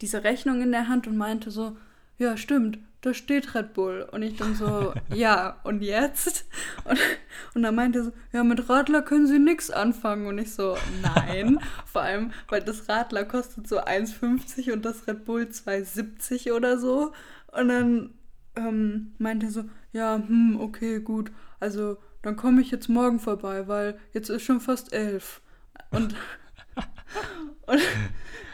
diese 0.00 0.24
Rechnung 0.24 0.60
in 0.62 0.72
der 0.72 0.88
Hand 0.88 1.06
und 1.06 1.16
meinte 1.16 1.50
so, 1.50 1.76
ja, 2.18 2.36
stimmt, 2.36 2.78
da 3.04 3.12
steht 3.12 3.54
Red 3.54 3.74
Bull. 3.74 4.08
Und 4.10 4.22
ich 4.22 4.36
dann 4.36 4.54
so, 4.54 4.94
ja, 5.14 5.60
und 5.64 5.82
jetzt? 5.82 6.46
Und, 6.84 6.98
und 7.54 7.62
dann 7.62 7.74
meinte 7.74 7.98
er 7.98 8.04
so, 8.04 8.12
ja, 8.32 8.44
mit 8.44 8.68
Radler 8.68 9.02
können 9.02 9.26
Sie 9.26 9.38
nichts 9.38 9.70
anfangen. 9.70 10.26
Und 10.26 10.38
ich 10.38 10.54
so, 10.54 10.76
nein. 11.02 11.58
Vor 11.86 12.02
allem, 12.02 12.32
weil 12.48 12.62
das 12.62 12.88
Radler 12.88 13.24
kostet 13.24 13.68
so 13.68 13.80
1,50 13.80 14.72
und 14.72 14.84
das 14.84 15.06
Red 15.06 15.24
Bull 15.24 15.42
2,70 15.42 16.52
oder 16.52 16.78
so. 16.78 17.12
Und 17.52 17.68
dann 17.68 18.14
ähm, 18.56 19.12
meinte 19.18 19.46
er 19.46 19.52
so, 19.52 19.64
ja, 19.92 20.16
hm, 20.16 20.58
okay, 20.60 21.00
gut. 21.00 21.30
Also, 21.60 21.98
dann 22.22 22.36
komme 22.36 22.62
ich 22.62 22.70
jetzt 22.70 22.88
morgen 22.88 23.20
vorbei, 23.20 23.68
weil 23.68 23.98
jetzt 24.12 24.30
ist 24.30 24.42
schon 24.42 24.60
fast 24.60 24.92
elf. 24.94 25.42
Und, 25.90 26.14
und 27.66 27.80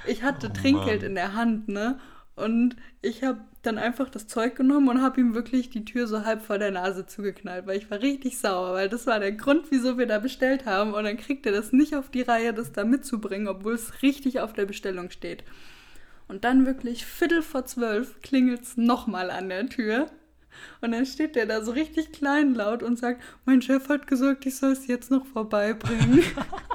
ich 0.06 0.24
hatte 0.24 0.48
oh, 0.48 0.52
Trinkgeld 0.52 1.04
in 1.04 1.14
der 1.14 1.34
Hand, 1.34 1.68
ne? 1.68 2.00
Und 2.42 2.76
ich 3.02 3.22
habe 3.22 3.40
dann 3.62 3.78
einfach 3.78 4.08
das 4.08 4.26
Zeug 4.26 4.56
genommen 4.56 4.88
und 4.88 5.02
habe 5.02 5.20
ihm 5.20 5.34
wirklich 5.34 5.70
die 5.70 5.84
Tür 5.84 6.06
so 6.06 6.24
halb 6.24 6.42
vor 6.42 6.58
der 6.58 6.70
Nase 6.70 7.06
zugeknallt, 7.06 7.66
weil 7.66 7.78
ich 7.78 7.90
war 7.90 8.00
richtig 8.00 8.38
sauer, 8.38 8.72
weil 8.72 8.88
das 8.88 9.06
war 9.06 9.20
der 9.20 9.32
Grund, 9.32 9.70
wieso 9.70 9.98
wir 9.98 10.06
da 10.06 10.18
bestellt 10.18 10.66
haben. 10.66 10.94
Und 10.94 11.04
dann 11.04 11.16
kriegt 11.16 11.44
er 11.46 11.52
das 11.52 11.72
nicht 11.72 11.94
auf 11.94 12.10
die 12.10 12.22
Reihe, 12.22 12.54
das 12.54 12.72
da 12.72 12.84
mitzubringen, 12.84 13.48
obwohl 13.48 13.74
es 13.74 14.02
richtig 14.02 14.40
auf 14.40 14.52
der 14.52 14.66
Bestellung 14.66 15.10
steht. 15.10 15.44
Und 16.28 16.44
dann 16.44 16.64
wirklich 16.64 17.04
Viertel 17.04 17.42
vor 17.42 17.66
zwölf 17.66 18.20
klingelt 18.22 18.62
es 18.62 18.76
nochmal 18.76 19.30
an 19.30 19.48
der 19.48 19.66
Tür. 19.66 20.06
Und 20.80 20.92
dann 20.92 21.06
steht 21.06 21.36
der 21.36 21.46
da 21.46 21.62
so 21.62 21.72
richtig 21.72 22.12
kleinlaut 22.12 22.82
und 22.82 22.98
sagt, 22.98 23.22
mein 23.44 23.62
Chef 23.62 23.88
hat 23.88 24.06
gesagt, 24.06 24.46
ich 24.46 24.56
soll 24.56 24.72
es 24.72 24.86
jetzt 24.86 25.10
noch 25.10 25.26
vorbeibringen. 25.26 26.22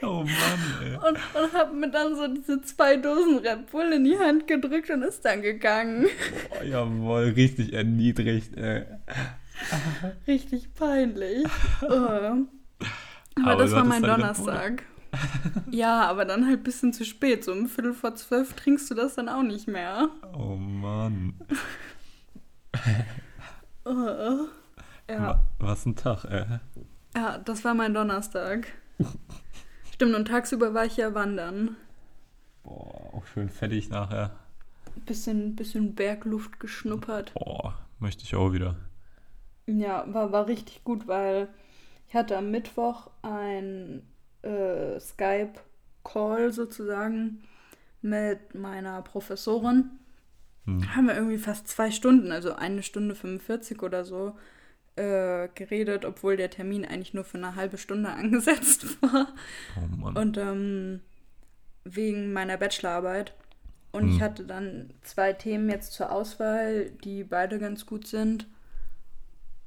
Oh 0.02 0.24
Mann, 0.24 0.82
ey. 0.82 0.96
Und, 0.96 1.18
und 1.42 1.52
hab 1.52 1.74
mir 1.74 1.90
dann 1.90 2.16
so 2.16 2.26
diese 2.26 2.62
zwei 2.62 2.96
Dosen 2.96 3.38
Red 3.38 3.70
Bull 3.70 3.92
in 3.92 4.04
die 4.04 4.18
Hand 4.18 4.46
gedrückt 4.46 4.88
und 4.90 5.02
ist 5.02 5.24
dann 5.24 5.42
gegangen. 5.42 6.06
Oh, 6.50 6.64
jawohl, 6.64 7.32
richtig 7.36 7.72
erniedrigt, 7.74 8.56
ey. 8.56 8.86
Richtig 10.26 10.74
peinlich. 10.74 11.46
Oh. 11.82 11.86
Aber, 11.86 13.52
aber, 13.52 13.62
das 13.62 13.72
war 13.72 13.84
mein 13.84 14.02
Donnerstag. 14.02 14.84
ja, 15.70 16.06
aber 16.08 16.24
dann 16.24 16.46
halt 16.46 16.60
ein 16.60 16.62
bisschen 16.62 16.92
zu 16.92 17.04
spät. 17.04 17.44
So 17.44 17.52
um 17.52 17.68
Viertel 17.68 17.94
vor 17.94 18.14
zwölf 18.14 18.54
trinkst 18.54 18.90
du 18.90 18.94
das 18.94 19.14
dann 19.14 19.28
auch 19.28 19.42
nicht 19.42 19.66
mehr. 19.66 20.08
Oh 20.34 20.56
Mann. 20.56 21.34
oh. 23.84 24.46
Ja. 25.08 25.40
Was 25.58 25.86
ein 25.86 25.96
Tag, 25.96 26.24
ey. 26.24 26.44
Ja, 27.14 27.38
das 27.38 27.64
war 27.64 27.74
mein 27.74 27.94
Donnerstag. 27.94 28.68
Stimmt, 30.00 30.14
und 30.14 30.28
tagsüber 30.28 30.72
war 30.72 30.86
ich 30.86 30.96
ja 30.96 31.12
wandern. 31.12 31.76
Boah, 32.62 33.12
auch 33.12 33.26
schön 33.26 33.50
fettig 33.50 33.90
nachher. 33.90 34.34
Bisschen, 35.04 35.56
bisschen 35.56 35.94
Bergluft 35.94 36.58
geschnuppert. 36.58 37.34
Boah, 37.34 37.78
möchte 37.98 38.24
ich 38.24 38.34
auch 38.34 38.54
wieder. 38.54 38.76
Ja, 39.66 40.06
war, 40.10 40.32
war 40.32 40.46
richtig 40.46 40.84
gut, 40.84 41.06
weil 41.06 41.48
ich 42.08 42.14
hatte 42.14 42.38
am 42.38 42.50
Mittwoch 42.50 43.10
ein 43.20 44.00
äh, 44.40 44.98
Skype-Call 44.98 46.50
sozusagen 46.50 47.42
mit 48.00 48.54
meiner 48.54 49.02
Professorin. 49.02 49.90
hm. 50.64 50.96
haben 50.96 51.08
wir 51.08 51.14
irgendwie 51.14 51.36
fast 51.36 51.68
zwei 51.68 51.90
Stunden, 51.90 52.32
also 52.32 52.54
eine 52.54 52.82
Stunde 52.82 53.14
45 53.14 53.82
oder 53.82 54.06
so, 54.06 54.34
äh, 54.96 55.48
geredet, 55.54 56.04
obwohl 56.04 56.36
der 56.36 56.50
Termin 56.50 56.84
eigentlich 56.84 57.14
nur 57.14 57.24
für 57.24 57.38
eine 57.38 57.54
halbe 57.54 57.78
Stunde 57.78 58.10
angesetzt 58.10 59.00
war. 59.02 59.28
Oh 59.76 59.96
Mann. 59.96 60.16
Und 60.16 60.36
ähm, 60.36 61.00
wegen 61.84 62.32
meiner 62.32 62.56
Bachelorarbeit. 62.56 63.34
Und 63.92 64.02
hm. 64.02 64.10
ich 64.10 64.20
hatte 64.22 64.44
dann 64.44 64.92
zwei 65.02 65.32
Themen 65.32 65.68
jetzt 65.68 65.92
zur 65.92 66.12
Auswahl, 66.12 66.90
die 67.04 67.24
beide 67.24 67.58
ganz 67.58 67.86
gut 67.86 68.06
sind. 68.06 68.46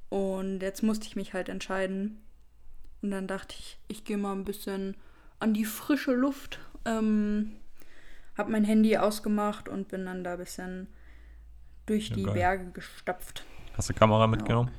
Und 0.10 0.62
jetzt 0.62 0.84
musste 0.84 1.08
ich 1.08 1.16
mich 1.16 1.34
halt 1.34 1.50
entscheiden. 1.50 2.22
Und 3.02 3.12
dann 3.12 3.28
dachte 3.28 3.56
ich, 3.58 3.80
ich 3.88 4.06
gehe 4.06 4.18
mal 4.18 4.34
ein 4.34 4.46
bisschen 4.46 4.96
an 5.40 5.54
die 5.54 5.66
frische 5.66 6.14
Luft. 6.14 6.60
Ähm, 6.86 7.54
hab 8.38 8.48
mein 8.48 8.64
Handy 8.64 8.98
ausgemacht 8.98 9.68
und 9.68 9.90
bin 9.90 10.06
dann 10.06 10.24
da 10.24 10.34
ein 10.34 10.38
bisschen 10.38 10.88
durch 11.86 12.10
ja, 12.10 12.16
die 12.16 12.24
geil. 12.24 12.34
Berge 12.34 12.72
gestapft. 12.72 13.44
Hast 13.76 13.90
du 13.90 13.94
Kamera 13.94 14.28
mitgenommen? 14.28 14.72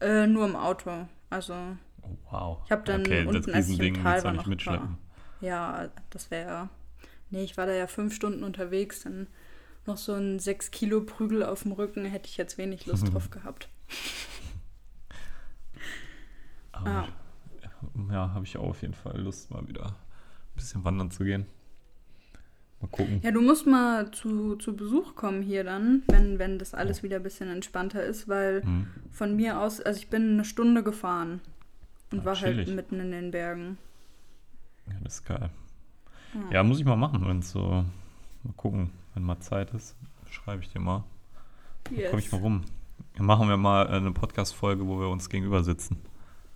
Äh, 0.00 0.26
nur 0.26 0.46
im 0.46 0.56
Auto. 0.56 1.08
Also. 1.30 1.54
Oh, 2.02 2.16
wow. 2.30 2.58
Ich 2.64 2.72
habe 2.72 2.84
dann 2.84 3.00
okay, 3.00 3.26
unten, 3.26 3.52
als 3.52 3.68
ich 3.68 3.80
im 3.80 4.02
Tal 4.02 4.22
war, 4.24 4.32
noch 4.32 4.46
mitschleppen. 4.46 4.88
War. 4.88 4.98
Ja, 5.40 5.88
das 6.10 6.30
wäre. 6.30 6.68
Nee, 7.30 7.44
ich 7.44 7.56
war 7.56 7.66
da 7.66 7.72
ja 7.72 7.86
fünf 7.86 8.14
Stunden 8.14 8.42
unterwegs, 8.42 9.02
dann 9.02 9.26
noch 9.86 9.96
so 9.96 10.14
ein 10.14 10.38
6 10.38 10.70
Kilo 10.70 11.02
Prügel 11.02 11.42
auf 11.42 11.62
dem 11.62 11.72
Rücken, 11.72 12.04
hätte 12.04 12.28
ich 12.28 12.36
jetzt 12.36 12.58
wenig 12.58 12.86
Lust 12.86 13.08
drauf 13.12 13.30
gehabt. 13.30 13.68
Aber 16.72 16.90
ah. 16.90 17.08
Ja, 18.10 18.32
habe 18.32 18.44
ich 18.44 18.56
auch 18.56 18.70
auf 18.70 18.82
jeden 18.82 18.94
Fall 18.94 19.20
Lust, 19.20 19.50
mal 19.50 19.66
wieder 19.68 19.86
ein 19.86 19.94
bisschen 20.54 20.84
wandern 20.84 21.10
zu 21.10 21.24
gehen. 21.24 21.46
Mal 22.80 22.88
gucken. 22.88 23.20
Ja, 23.22 23.32
du 23.32 23.40
musst 23.40 23.66
mal 23.66 24.10
zu, 24.12 24.56
zu 24.56 24.76
Besuch 24.76 25.16
kommen 25.16 25.42
hier 25.42 25.64
dann, 25.64 26.02
wenn, 26.08 26.38
wenn 26.38 26.58
das 26.58 26.74
alles 26.74 27.02
wieder 27.02 27.16
ein 27.16 27.22
bisschen 27.22 27.48
entspannter 27.48 28.02
ist, 28.02 28.28
weil 28.28 28.62
hm. 28.62 28.86
von 29.10 29.34
mir 29.34 29.60
aus, 29.60 29.80
also 29.80 29.98
ich 29.98 30.08
bin 30.08 30.34
eine 30.34 30.44
Stunde 30.44 30.84
gefahren 30.84 31.40
und 32.12 32.18
ja, 32.18 32.24
war 32.24 32.34
halt 32.40 32.52
chillig. 32.52 32.68
halt 32.68 32.76
mitten 32.76 33.00
in 33.00 33.10
den 33.10 33.30
Bergen. 33.32 33.78
Ja, 34.86 34.94
das 35.02 35.14
ist 35.14 35.26
geil. 35.26 35.50
Ja, 36.34 36.56
ja 36.56 36.62
muss 36.62 36.78
ich 36.78 36.84
mal 36.84 36.96
machen, 36.96 37.26
wenn 37.26 37.40
es 37.40 37.50
so, 37.50 37.84
mal 38.44 38.52
gucken, 38.56 38.90
wenn 39.14 39.24
mal 39.24 39.40
Zeit 39.40 39.74
ist, 39.74 39.96
schreibe 40.30 40.62
ich 40.62 40.72
dir 40.72 40.80
mal. 40.80 41.02
Yes. 41.90 42.02
Dann 42.02 42.10
komme 42.10 42.22
ich 42.22 42.32
mal 42.32 42.40
rum. 42.40 42.64
Dann 43.16 43.26
machen 43.26 43.48
wir 43.48 43.56
mal 43.56 43.88
eine 43.88 44.12
Podcast-Folge, 44.12 44.86
wo 44.86 45.00
wir 45.00 45.08
uns 45.08 45.28
gegenüber 45.28 45.64
sitzen. 45.64 45.96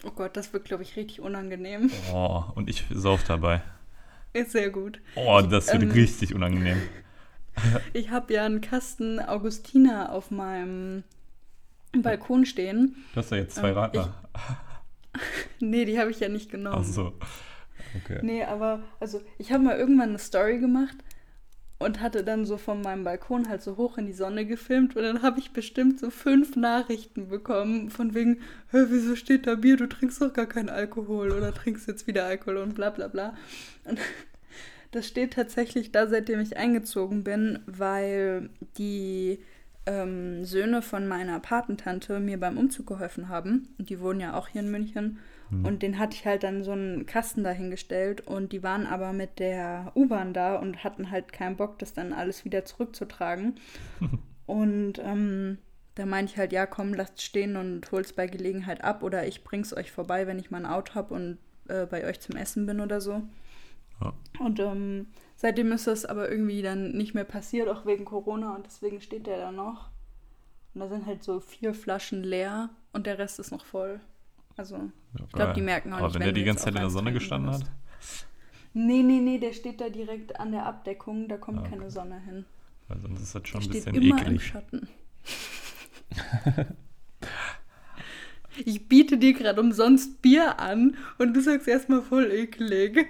Oh 0.04 0.10
Gott, 0.10 0.36
das 0.36 0.52
wird, 0.52 0.64
glaube 0.64 0.82
ich, 0.82 0.96
richtig 0.96 1.20
unangenehm. 1.20 1.90
Oh, 2.12 2.44
und 2.54 2.68
ich 2.68 2.84
sauf 2.90 3.24
dabei. 3.24 3.62
Ist 4.32 4.52
sehr 4.52 4.70
gut. 4.70 5.00
Oh, 5.14 5.40
das 5.42 5.72
wird 5.72 5.82
ähm, 5.82 5.90
richtig 5.90 6.34
unangenehm. 6.34 6.80
ich 7.92 8.10
habe 8.10 8.32
ja 8.32 8.46
einen 8.46 8.60
Kasten 8.60 9.20
Augustiner 9.20 10.12
auf 10.12 10.30
meinem 10.30 11.04
Balkon 11.92 12.46
stehen. 12.46 12.96
Du 13.12 13.20
hast 13.20 13.30
ja 13.30 13.36
jetzt 13.38 13.56
zwei 13.56 13.70
ähm, 13.70 13.78
Radler. 13.78 14.14
Nee, 15.60 15.84
die 15.84 16.00
habe 16.00 16.10
ich 16.10 16.20
ja 16.20 16.30
nicht 16.30 16.50
genommen. 16.50 16.78
Ach 16.80 16.84
so. 16.84 17.12
Okay. 18.02 18.20
Nee, 18.22 18.44
aber 18.44 18.82
also 18.98 19.20
ich 19.36 19.52
habe 19.52 19.62
mal 19.62 19.76
irgendwann 19.76 20.08
eine 20.08 20.18
Story 20.18 20.58
gemacht 20.58 20.96
und 21.84 22.00
hatte 22.00 22.24
dann 22.24 22.46
so 22.46 22.56
von 22.56 22.80
meinem 22.82 23.04
Balkon 23.04 23.48
halt 23.48 23.62
so 23.62 23.76
hoch 23.76 23.98
in 23.98 24.06
die 24.06 24.12
Sonne 24.12 24.46
gefilmt 24.46 24.96
und 24.96 25.02
dann 25.02 25.22
habe 25.22 25.40
ich 25.40 25.52
bestimmt 25.52 26.00
so 26.00 26.10
fünf 26.10 26.56
Nachrichten 26.56 27.28
bekommen 27.28 27.90
von 27.90 28.14
wegen, 28.14 28.40
wieso 28.70 29.16
steht 29.16 29.46
da 29.46 29.54
Bier, 29.56 29.76
du 29.76 29.88
trinkst 29.88 30.20
doch 30.20 30.32
gar 30.32 30.46
keinen 30.46 30.68
Alkohol 30.68 31.32
oder 31.32 31.52
trinkst 31.54 31.88
jetzt 31.88 32.06
wieder 32.06 32.24
Alkohol 32.24 32.58
und 32.58 32.74
bla 32.74 32.90
bla 32.90 33.08
bla. 33.08 33.34
Und 33.84 33.98
das 34.90 35.06
steht 35.06 35.34
tatsächlich 35.34 35.92
da, 35.92 36.06
seitdem 36.06 36.40
ich 36.40 36.56
eingezogen 36.56 37.24
bin, 37.24 37.60
weil 37.66 38.50
die 38.78 39.38
ähm, 39.86 40.44
Söhne 40.44 40.82
von 40.82 41.08
meiner 41.08 41.40
Patentante 41.40 42.20
mir 42.20 42.38
beim 42.38 42.58
Umzug 42.58 42.86
geholfen 42.86 43.28
haben. 43.28 43.68
Und 43.78 43.90
die 43.90 44.00
wohnen 44.00 44.20
ja 44.20 44.34
auch 44.34 44.48
hier 44.48 44.60
in 44.62 44.70
München. 44.70 45.18
Mhm. 45.52 45.66
Und 45.66 45.82
den 45.82 45.98
hatte 45.98 46.16
ich 46.16 46.26
halt 46.26 46.42
dann 46.42 46.64
so 46.64 46.72
einen 46.72 47.06
Kasten 47.06 47.44
dahingestellt 47.44 48.26
und 48.26 48.52
die 48.52 48.62
waren 48.62 48.86
aber 48.86 49.12
mit 49.12 49.38
der 49.38 49.92
U-Bahn 49.94 50.32
da 50.32 50.56
und 50.56 50.82
hatten 50.82 51.10
halt 51.10 51.32
keinen 51.32 51.56
Bock, 51.56 51.78
das 51.78 51.92
dann 51.92 52.12
alles 52.12 52.44
wieder 52.44 52.64
zurückzutragen. 52.64 53.56
und 54.46 54.98
ähm, 54.98 55.58
da 55.94 56.06
meinte 56.06 56.32
ich 56.32 56.38
halt, 56.38 56.52
ja, 56.52 56.64
komm, 56.64 56.94
lasst 56.94 57.20
stehen 57.20 57.56
und 57.56 57.90
hol's 57.92 58.14
bei 58.14 58.26
Gelegenheit 58.26 58.82
ab 58.82 59.02
oder 59.02 59.26
ich 59.26 59.44
bring's 59.44 59.76
euch 59.76 59.92
vorbei, 59.92 60.26
wenn 60.26 60.38
ich 60.38 60.50
mal 60.50 60.64
ein 60.64 60.70
Auto 60.70 60.94
habe 60.94 61.14
und 61.14 61.38
äh, 61.68 61.84
bei 61.84 62.06
euch 62.06 62.20
zum 62.20 62.36
Essen 62.36 62.64
bin 62.64 62.80
oder 62.80 63.00
so. 63.00 63.22
Ja. 64.00 64.14
Und 64.40 64.58
ähm, 64.58 65.08
seitdem 65.36 65.70
ist 65.72 65.86
das 65.86 66.06
aber 66.06 66.30
irgendwie 66.30 66.62
dann 66.62 66.92
nicht 66.92 67.12
mehr 67.14 67.24
passiert, 67.24 67.68
auch 67.68 67.84
wegen 67.84 68.06
Corona 68.06 68.54
und 68.54 68.64
deswegen 68.64 69.02
steht 69.02 69.26
der 69.26 69.36
da 69.36 69.52
noch. 69.52 69.90
Und 70.72 70.80
da 70.80 70.88
sind 70.88 71.04
halt 71.04 71.22
so 71.22 71.40
vier 71.40 71.74
Flaschen 71.74 72.22
leer 72.22 72.70
und 72.94 73.06
der 73.06 73.18
Rest 73.18 73.38
ist 73.38 73.50
noch 73.50 73.66
voll. 73.66 74.00
Also, 74.56 74.76
ja, 74.76 75.24
ich 75.26 75.32
glaube, 75.32 75.52
die 75.54 75.62
merken 75.62 75.92
auch 75.92 75.98
Aber 75.98 76.06
nicht, 76.06 76.14
wenn, 76.14 76.20
wenn 76.20 76.26
der 76.26 76.32
die 76.34 76.44
ganze 76.44 76.64
Zeit 76.64 76.74
in 76.74 76.80
der 76.80 76.90
Sonne 76.90 77.12
gestanden 77.12 77.52
hat? 77.52 77.62
Nee, 78.74 79.02
nee, 79.02 79.20
nee, 79.20 79.38
der 79.38 79.52
steht 79.52 79.80
da 79.80 79.88
direkt 79.88 80.38
an 80.40 80.52
der 80.52 80.66
Abdeckung, 80.66 81.28
da 81.28 81.36
kommt 81.36 81.58
ah, 81.58 81.62
okay. 81.62 81.70
keine 81.70 81.90
Sonne 81.90 82.20
hin. 82.20 82.44
Weil 82.88 83.00
sonst 83.00 83.22
ist 83.22 83.34
das 83.34 83.48
schon 83.48 83.60
der 83.60 83.68
ein 83.68 83.72
bisschen 83.72 83.94
steht 83.94 84.04
immer 84.04 84.20
eklig. 84.20 84.32
Im 84.32 84.40
Schatten. 84.40 84.88
ich 88.64 88.88
biete 88.88 89.18
dir 89.18 89.34
gerade 89.34 89.60
umsonst 89.60 90.22
Bier 90.22 90.58
an 90.58 90.96
und 91.18 91.34
du 91.34 91.40
sagst 91.40 91.68
erstmal 91.68 92.02
voll 92.02 92.30
eklig. 92.30 93.06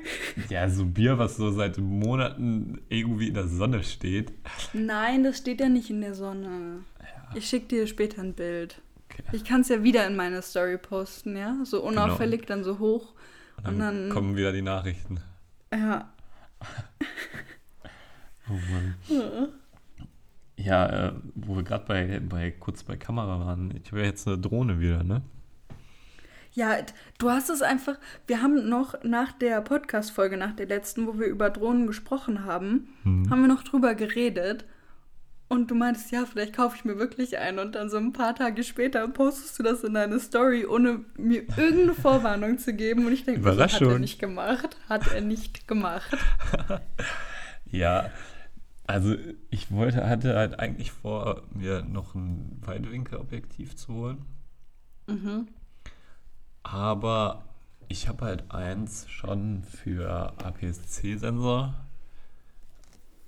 Ja, 0.49 0.69
so 0.69 0.85
Bier, 0.85 1.19
was 1.19 1.37
so 1.37 1.51
seit 1.51 1.79
Monaten 1.79 2.81
irgendwie 2.89 3.29
in 3.29 3.35
der 3.35 3.49
Sonne 3.49 3.85
steht. 3.85 4.33
Nein, 4.73 5.23
das 5.25 5.39
steht 5.39 5.61
ja 5.61 5.69
nicht 5.69 5.91
in 5.91 6.01
der 6.01 6.15
Sonne. 6.15 6.85
Ja. 7.01 7.37
Ich 7.37 7.49
schicke 7.49 7.67
dir 7.67 7.87
später 7.87 8.21
ein 8.23 8.35
Bild. 8.35 8.81
Ich 9.33 9.45
kann 9.45 9.63
es 9.63 9.69
ja 9.69 9.83
wieder 9.83 10.07
in 10.07 10.17
meine 10.17 10.43
Story 10.43 10.79
posten, 10.79 11.37
ja? 11.37 11.57
So 11.65 11.83
genau. 11.83 12.05
unauffällig, 12.05 12.43
genau. 12.43 12.57
dann 12.57 12.65
so 12.65 12.79
hoch. 12.79 13.15
Und 13.59 13.65
dann, 13.65 13.75
und 13.75 13.81
dann, 13.81 14.11
kommen 14.11 14.37
wieder 14.37 14.53
die 14.53 14.63
Nachrichten. 14.63 15.21
Ja. 15.73 16.13
oh 18.49 18.59
Mann. 18.71 18.95
Ja, 19.09 19.49
ja 20.57 21.09
äh, 21.09 21.13
wo 21.35 21.57
wir 21.57 21.63
gerade 21.63 21.85
bei, 21.87 22.21
bei 22.21 22.51
kurz 22.51 22.83
bei 22.83 22.97
Kamera 22.97 23.41
waren, 23.41 23.75
ich 23.83 23.91
habe 23.91 24.01
ja 24.01 24.07
jetzt 24.07 24.27
eine 24.27 24.39
Drohne 24.39 24.81
wieder, 24.81 25.03
ne? 25.03 25.23
Ja, 26.55 26.77
du 27.19 27.31
hast 27.31 27.49
es 27.49 27.63
einfach. 27.63 27.99
Wir 28.27 28.43
haben 28.43 28.69
noch 28.69 29.03
nach 29.05 29.33
der 29.33 29.63
Podcast-Folge, 29.63 30.37
nach 30.37 30.55
der 30.55 30.67
letzten, 30.67 31.07
wo 31.07 31.19
wir 31.19 31.27
über 31.27 31.49
Drohnen 31.49 31.87
gesprochen 31.87 32.45
haben, 32.45 32.89
hm. 33.05 33.31
haben 33.31 33.41
wir 33.41 33.49
noch 33.49 33.65
drüber 33.65 33.95
geredet. 33.95 34.67
Und 35.53 35.71
du 35.71 35.75
meintest, 35.75 36.11
ja, 36.13 36.25
vielleicht 36.25 36.55
kaufe 36.55 36.77
ich 36.77 36.87
mir 36.87 36.99
wirklich 36.99 37.37
einen. 37.37 37.59
Und 37.59 37.75
dann 37.75 37.91
so 37.91 37.99
ein 37.99 38.15
paar 38.15 38.35
Tage 38.35 38.65
später 38.65 39.07
postest 39.07 39.59
du 39.59 39.63
das 39.63 39.85
in 39.85 39.93
deine 39.93 40.19
Story, 40.19 40.65
ohne 40.65 41.05
mir 41.19 41.43
irgendeine 41.59 41.93
Vorwarnung 41.93 42.57
zu 42.57 42.73
geben. 42.73 43.05
Und 43.05 43.13
ich 43.13 43.27
denke, 43.27 43.43
das 43.43 43.75
hat 43.75 43.83
er 43.83 43.99
nicht 43.99 44.19
gemacht. 44.19 44.79
Hat 44.89 45.13
er 45.13 45.21
nicht 45.21 45.69
gemacht. 45.69 46.17
ja, 47.71 48.09
also 48.87 49.15
ich 49.51 49.71
wollte, 49.71 50.09
hatte 50.09 50.37
halt 50.37 50.59
eigentlich 50.59 50.91
vor, 50.91 51.43
mir 51.53 51.83
noch 51.83 52.15
ein 52.15 52.59
Weitwinkelobjektiv 52.63 53.77
zu 53.77 53.93
holen. 53.93 54.25
Mhm. 55.07 55.49
Aber 56.63 57.45
ich 57.89 58.09
habe 58.09 58.25
halt 58.25 58.51
eins 58.51 59.05
schon 59.11 59.65
für 59.65 60.33
APS-C-Sensor. 60.43 61.75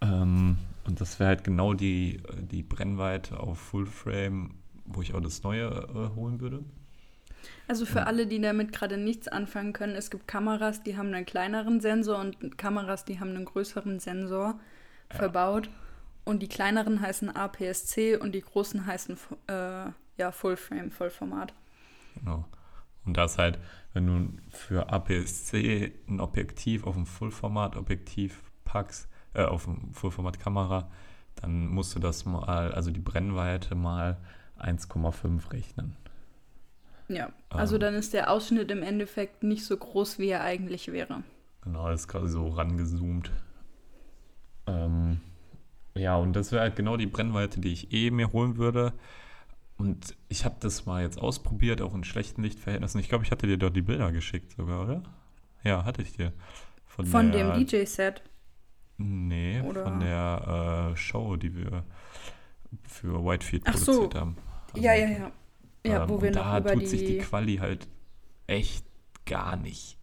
Ähm, 0.00 0.56
und 0.86 1.00
das 1.00 1.18
wäre 1.18 1.28
halt 1.28 1.44
genau 1.44 1.74
die, 1.74 2.22
die 2.50 2.62
Brennweite 2.62 3.40
auf 3.40 3.58
Fullframe, 3.58 4.54
wo 4.84 5.02
ich 5.02 5.14
auch 5.14 5.20
das 5.20 5.42
Neue 5.42 5.66
äh, 5.68 6.14
holen 6.14 6.40
würde. 6.40 6.64
Also 7.66 7.86
für 7.86 8.06
alle, 8.06 8.26
die 8.26 8.40
damit 8.40 8.72
gerade 8.72 8.98
nichts 8.98 9.28
anfangen 9.28 9.72
können, 9.72 9.94
es 9.94 10.10
gibt 10.10 10.28
Kameras, 10.28 10.82
die 10.82 10.96
haben 10.96 11.12
einen 11.14 11.24
kleineren 11.24 11.80
Sensor 11.80 12.18
und 12.18 12.58
Kameras, 12.58 13.04
die 13.04 13.20
haben 13.20 13.30
einen 13.30 13.46
größeren 13.46 14.00
Sensor 14.00 14.58
ja. 15.10 15.16
verbaut. 15.16 15.70
Und 16.24 16.42
die 16.42 16.48
kleineren 16.48 17.00
heißen 17.00 17.34
APS-C 17.34 18.16
und 18.16 18.34
die 18.34 18.40
großen 18.40 18.86
heißen 18.86 19.18
äh, 19.46 19.90
ja, 20.16 20.32
Fullframe, 20.32 20.90
Vollformat. 20.90 21.52
Genau. 22.14 22.46
Und 23.04 23.16
das 23.16 23.36
halt, 23.36 23.58
wenn 23.92 24.06
du 24.06 24.32
für 24.50 24.90
APS-C 24.90 25.92
ein 26.08 26.20
Objektiv 26.20 26.86
auf 26.86 26.96
ein 26.96 27.04
Fullformat-Objektiv 27.04 28.42
packst, 28.64 29.08
äh, 29.34 29.44
auf 29.44 29.68
eine 29.68 29.78
Vollformat-Kamera, 29.92 30.90
dann 31.36 31.68
musst 31.68 31.94
du 31.94 31.98
das 31.98 32.24
mal, 32.24 32.72
also 32.72 32.90
die 32.90 33.00
Brennweite 33.00 33.74
mal 33.74 34.16
1,5 34.58 35.52
rechnen. 35.52 35.96
Ja, 37.08 37.32
also 37.50 37.74
ähm, 37.76 37.80
dann 37.80 37.94
ist 37.94 38.14
der 38.14 38.30
Ausschnitt 38.30 38.70
im 38.70 38.82
Endeffekt 38.82 39.42
nicht 39.42 39.64
so 39.64 39.76
groß, 39.76 40.18
wie 40.18 40.28
er 40.28 40.42
eigentlich 40.42 40.90
wäre. 40.90 41.22
Genau, 41.62 41.88
ist 41.90 42.08
quasi 42.08 42.28
so 42.28 42.48
rangezoomt. 42.48 43.30
Ähm, 44.66 45.20
ja, 45.94 46.16
und 46.16 46.34
das 46.34 46.50
wäre 46.52 46.62
halt 46.62 46.76
genau 46.76 46.96
die 46.96 47.06
Brennweite, 47.06 47.60
die 47.60 47.72
ich 47.72 47.92
eh 47.92 48.10
mir 48.10 48.32
holen 48.32 48.56
würde. 48.56 48.92
Und 49.76 50.14
ich 50.28 50.44
habe 50.44 50.56
das 50.60 50.86
mal 50.86 51.02
jetzt 51.02 51.20
ausprobiert, 51.20 51.82
auch 51.82 51.94
in 51.94 52.04
schlechten 52.04 52.42
Lichtverhältnissen. 52.42 53.00
Ich 53.00 53.08
glaube, 53.08 53.24
ich 53.24 53.30
hatte 53.30 53.46
dir 53.46 53.58
dort 53.58 53.76
die 53.76 53.82
Bilder 53.82 54.12
geschickt 54.12 54.52
sogar, 54.52 54.82
oder? 54.82 55.02
Ja, 55.62 55.84
hatte 55.84 56.02
ich 56.02 56.12
dir. 56.12 56.32
Von, 56.86 57.06
Von 57.06 57.32
der, 57.32 57.54
dem 57.54 57.66
DJ-Set. 57.66 58.22
Nee, 58.96 59.60
Oder? 59.60 59.84
von 59.84 60.00
der 60.00 60.92
äh, 60.92 60.96
Show, 60.96 61.36
die 61.36 61.56
wir 61.56 61.84
für 62.84 63.24
Whitefield 63.24 63.64
produziert 63.64 64.12
so. 64.12 64.20
haben. 64.20 64.36
Also, 64.72 64.84
ja, 64.84 64.94
ja, 64.94 65.08
ja. 65.08 65.32
Ja, 65.86 66.02
ähm, 66.04 66.08
wo 66.08 66.22
wir 66.22 66.30
noch 66.30 66.42
da 66.42 66.58
über 66.58 66.72
tut 66.72 66.82
die... 66.82 66.86
sich 66.86 67.04
die 67.04 67.18
Quali 67.18 67.56
halt 67.56 67.88
echt 68.46 68.86
gar 69.26 69.56
nicht. 69.56 69.98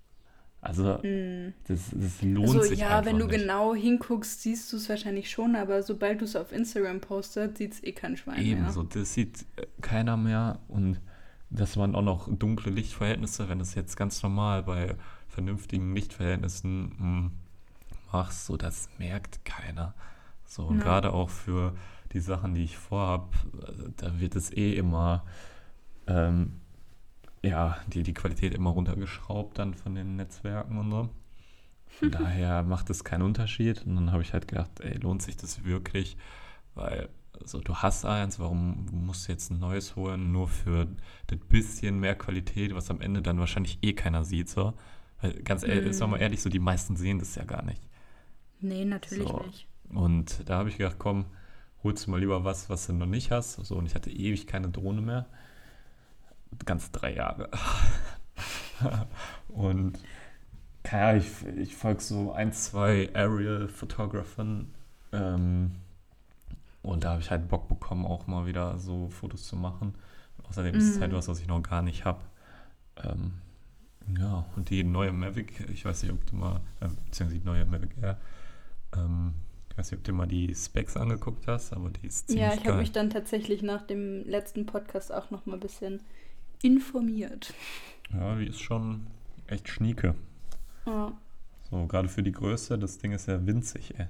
Also, 0.61 0.99
mm. 1.01 1.53
das, 1.67 1.89
das 1.91 2.21
lohnt 2.21 2.49
also, 2.49 2.61
sich 2.61 2.79
ja, 2.79 3.03
wenn 3.03 3.17
du 3.17 3.25
nicht. 3.25 3.39
genau 3.39 3.73
hinguckst, 3.73 4.41
siehst 4.41 4.71
du 4.71 4.77
es 4.77 4.87
wahrscheinlich 4.89 5.31
schon, 5.31 5.55
aber 5.55 5.81
sobald 5.81 6.21
du 6.21 6.25
es 6.25 6.35
auf 6.35 6.51
Instagram 6.51 7.01
postest, 7.01 7.57
sieht 7.57 7.73
es 7.73 7.83
eh 7.83 7.93
kein 7.93 8.15
Schwein 8.15 8.39
Ebenso, 8.39 8.53
mehr. 8.53 8.61
Ebenso, 8.61 8.83
das 8.83 9.13
sieht 9.13 9.45
äh, 9.55 9.65
keiner 9.81 10.17
mehr 10.17 10.59
und 10.67 11.01
dass 11.49 11.75
man 11.75 11.95
auch 11.95 12.03
noch 12.03 12.29
dunkle 12.33 12.71
Lichtverhältnisse, 12.71 13.49
wenn 13.49 13.59
das 13.59 13.73
jetzt 13.73 13.97
ganz 13.97 14.21
normal 14.21 14.63
bei 14.63 14.95
vernünftigen 15.27 15.95
Lichtverhältnissen 15.95 16.83
mh, 16.83 16.97
hm, 16.99 17.31
machst, 18.11 18.45
so 18.45 18.57
das 18.57 18.89
merkt 18.97 19.43
keiner. 19.45 19.93
So, 20.45 20.63
und 20.63 20.79
ja. 20.79 20.83
gerade 20.83 21.13
auch 21.13 21.29
für 21.29 21.73
die 22.11 22.19
Sachen, 22.19 22.53
die 22.53 22.63
ich 22.63 22.77
vorhab, 22.77 23.33
da 23.97 24.19
wird 24.19 24.35
es 24.35 24.51
eh 24.51 24.73
immer, 24.73 25.23
ähm, 26.07 26.59
ja, 27.41 27.77
die, 27.87 28.03
die 28.03 28.13
Qualität 28.13 28.53
immer 28.53 28.71
runtergeschraubt 28.71 29.57
dann 29.57 29.73
von 29.73 29.95
den 29.95 30.15
Netzwerken 30.17 30.77
und 30.77 30.91
so. 30.91 31.09
Von 31.87 32.11
daher 32.11 32.63
macht 32.63 32.89
es 32.89 33.03
keinen 33.03 33.23
Unterschied. 33.23 33.85
Und 33.85 33.95
dann 33.95 34.11
habe 34.11 34.23
ich 34.23 34.33
halt 34.33 34.47
gedacht, 34.47 34.79
ey, 34.81 34.97
lohnt 34.97 35.21
sich 35.21 35.37
das 35.37 35.63
wirklich? 35.63 36.17
Weil 36.75 37.09
so, 37.45 37.59
du 37.59 37.75
hast 37.75 38.05
eins, 38.05 38.39
warum 38.39 38.85
musst 38.91 39.27
du 39.27 39.31
jetzt 39.31 39.51
ein 39.51 39.59
neues 39.59 39.95
holen, 39.95 40.31
nur 40.31 40.47
für 40.47 40.87
das 41.27 41.39
bisschen 41.39 41.99
mehr 41.99 42.15
Qualität, 42.15 42.75
was 42.75 42.91
am 42.91 43.01
Ende 43.01 43.21
dann 43.21 43.39
wahrscheinlich 43.39 43.79
eh 43.81 43.93
keiner 43.93 44.23
sieht, 44.23 44.49
so. 44.49 44.73
Weil 45.21 45.33
ganz 45.43 45.63
ehrlich, 45.63 45.91
mm. 45.91 45.93
sagen 45.93 46.11
wir 46.11 46.19
ehrlich, 46.19 46.41
so 46.41 46.49
die 46.49 46.59
meisten 46.59 46.95
sehen 46.95 47.19
das 47.19 47.35
ja 47.35 47.43
gar 47.43 47.63
nicht. 47.63 47.81
Nee, 48.61 48.85
natürlich 48.85 49.27
so. 49.27 49.39
nicht. 49.39 49.67
Und 49.89 50.49
da 50.49 50.57
habe 50.57 50.69
ich 50.69 50.77
gedacht, 50.77 50.97
komm, 50.99 51.25
holst 51.83 52.07
du 52.07 52.11
mal 52.11 52.19
lieber 52.19 52.43
was, 52.43 52.69
was 52.69 52.87
du 52.87 52.93
noch 52.93 53.05
nicht 53.05 53.31
hast. 53.31 53.53
So, 53.65 53.75
und 53.75 53.85
ich 53.85 53.95
hatte 53.95 54.09
ewig 54.09 54.47
keine 54.47 54.69
Drohne 54.69 55.01
mehr. 55.01 55.25
Ganz 56.65 56.91
drei 56.91 57.15
Jahre. 57.15 57.49
und 59.49 59.97
ja, 60.89 61.15
ich, 61.15 61.27
ich 61.57 61.75
folge 61.75 62.01
so 62.01 62.31
ein, 62.33 62.53
zwei 62.53 63.09
Aerial-Fotographern. 63.13 64.73
Ähm, 65.11 65.71
und 66.81 67.03
da 67.03 67.11
habe 67.11 67.21
ich 67.21 67.29
halt 67.29 67.47
Bock 67.47 67.67
bekommen, 67.67 68.05
auch 68.05 68.27
mal 68.27 68.45
wieder 68.45 68.77
so 68.77 69.09
Fotos 69.09 69.47
zu 69.47 69.55
machen. 69.55 69.93
Außerdem 70.49 70.75
ist 70.75 70.89
es 70.89 70.99
halt 70.99 71.11
mhm. 71.11 71.15
was, 71.15 71.27
was 71.27 71.39
ich 71.39 71.47
noch 71.47 71.61
gar 71.61 71.81
nicht 71.81 72.05
habe. 72.05 72.19
Ähm, 72.97 73.33
ja, 74.19 74.45
und 74.55 74.69
die 74.69 74.83
neue 74.83 75.11
Mavic, 75.11 75.69
ich 75.69 75.85
weiß 75.85 76.03
nicht, 76.03 76.11
ob 76.11 76.25
du 76.25 76.35
mal, 76.35 76.59
äh, 76.79 76.87
beziehungsweise 77.05 77.39
die 77.39 77.45
neue 77.45 77.65
Mavic 77.65 77.91
Air, 78.01 78.17
ähm, 78.95 79.33
ich 79.69 79.77
weiß 79.77 79.91
nicht, 79.91 79.99
ob 79.99 80.03
du 80.03 80.13
mal 80.13 80.27
die 80.27 80.53
Specs 80.53 80.97
angeguckt 80.97 81.47
hast, 81.47 81.73
aber 81.73 81.89
die 81.89 82.07
ist 82.07 82.27
ziemlich 82.27 82.45
Ja, 82.45 82.53
ich 82.53 82.65
habe 82.67 82.77
mich 82.77 82.91
dann 82.91 83.09
tatsächlich 83.09 83.61
nach 83.61 83.81
dem 83.81 84.25
letzten 84.25 84.65
Podcast 84.65 85.13
auch 85.13 85.31
noch 85.31 85.45
mal 85.45 85.53
ein 85.53 85.59
bisschen 85.59 86.01
informiert. 86.61 87.53
Ja, 88.13 88.35
die 88.35 88.47
ist 88.47 88.59
schon 88.59 89.07
echt 89.47 89.69
schnieke. 89.69 90.15
Ja. 90.85 91.13
So, 91.69 91.87
gerade 91.87 92.09
für 92.09 92.21
die 92.21 92.33
Größe, 92.33 92.77
das 92.77 92.97
Ding 92.97 93.13
ist 93.13 93.27
ja 93.27 93.45
winzig, 93.45 93.93
ey. 93.97 94.07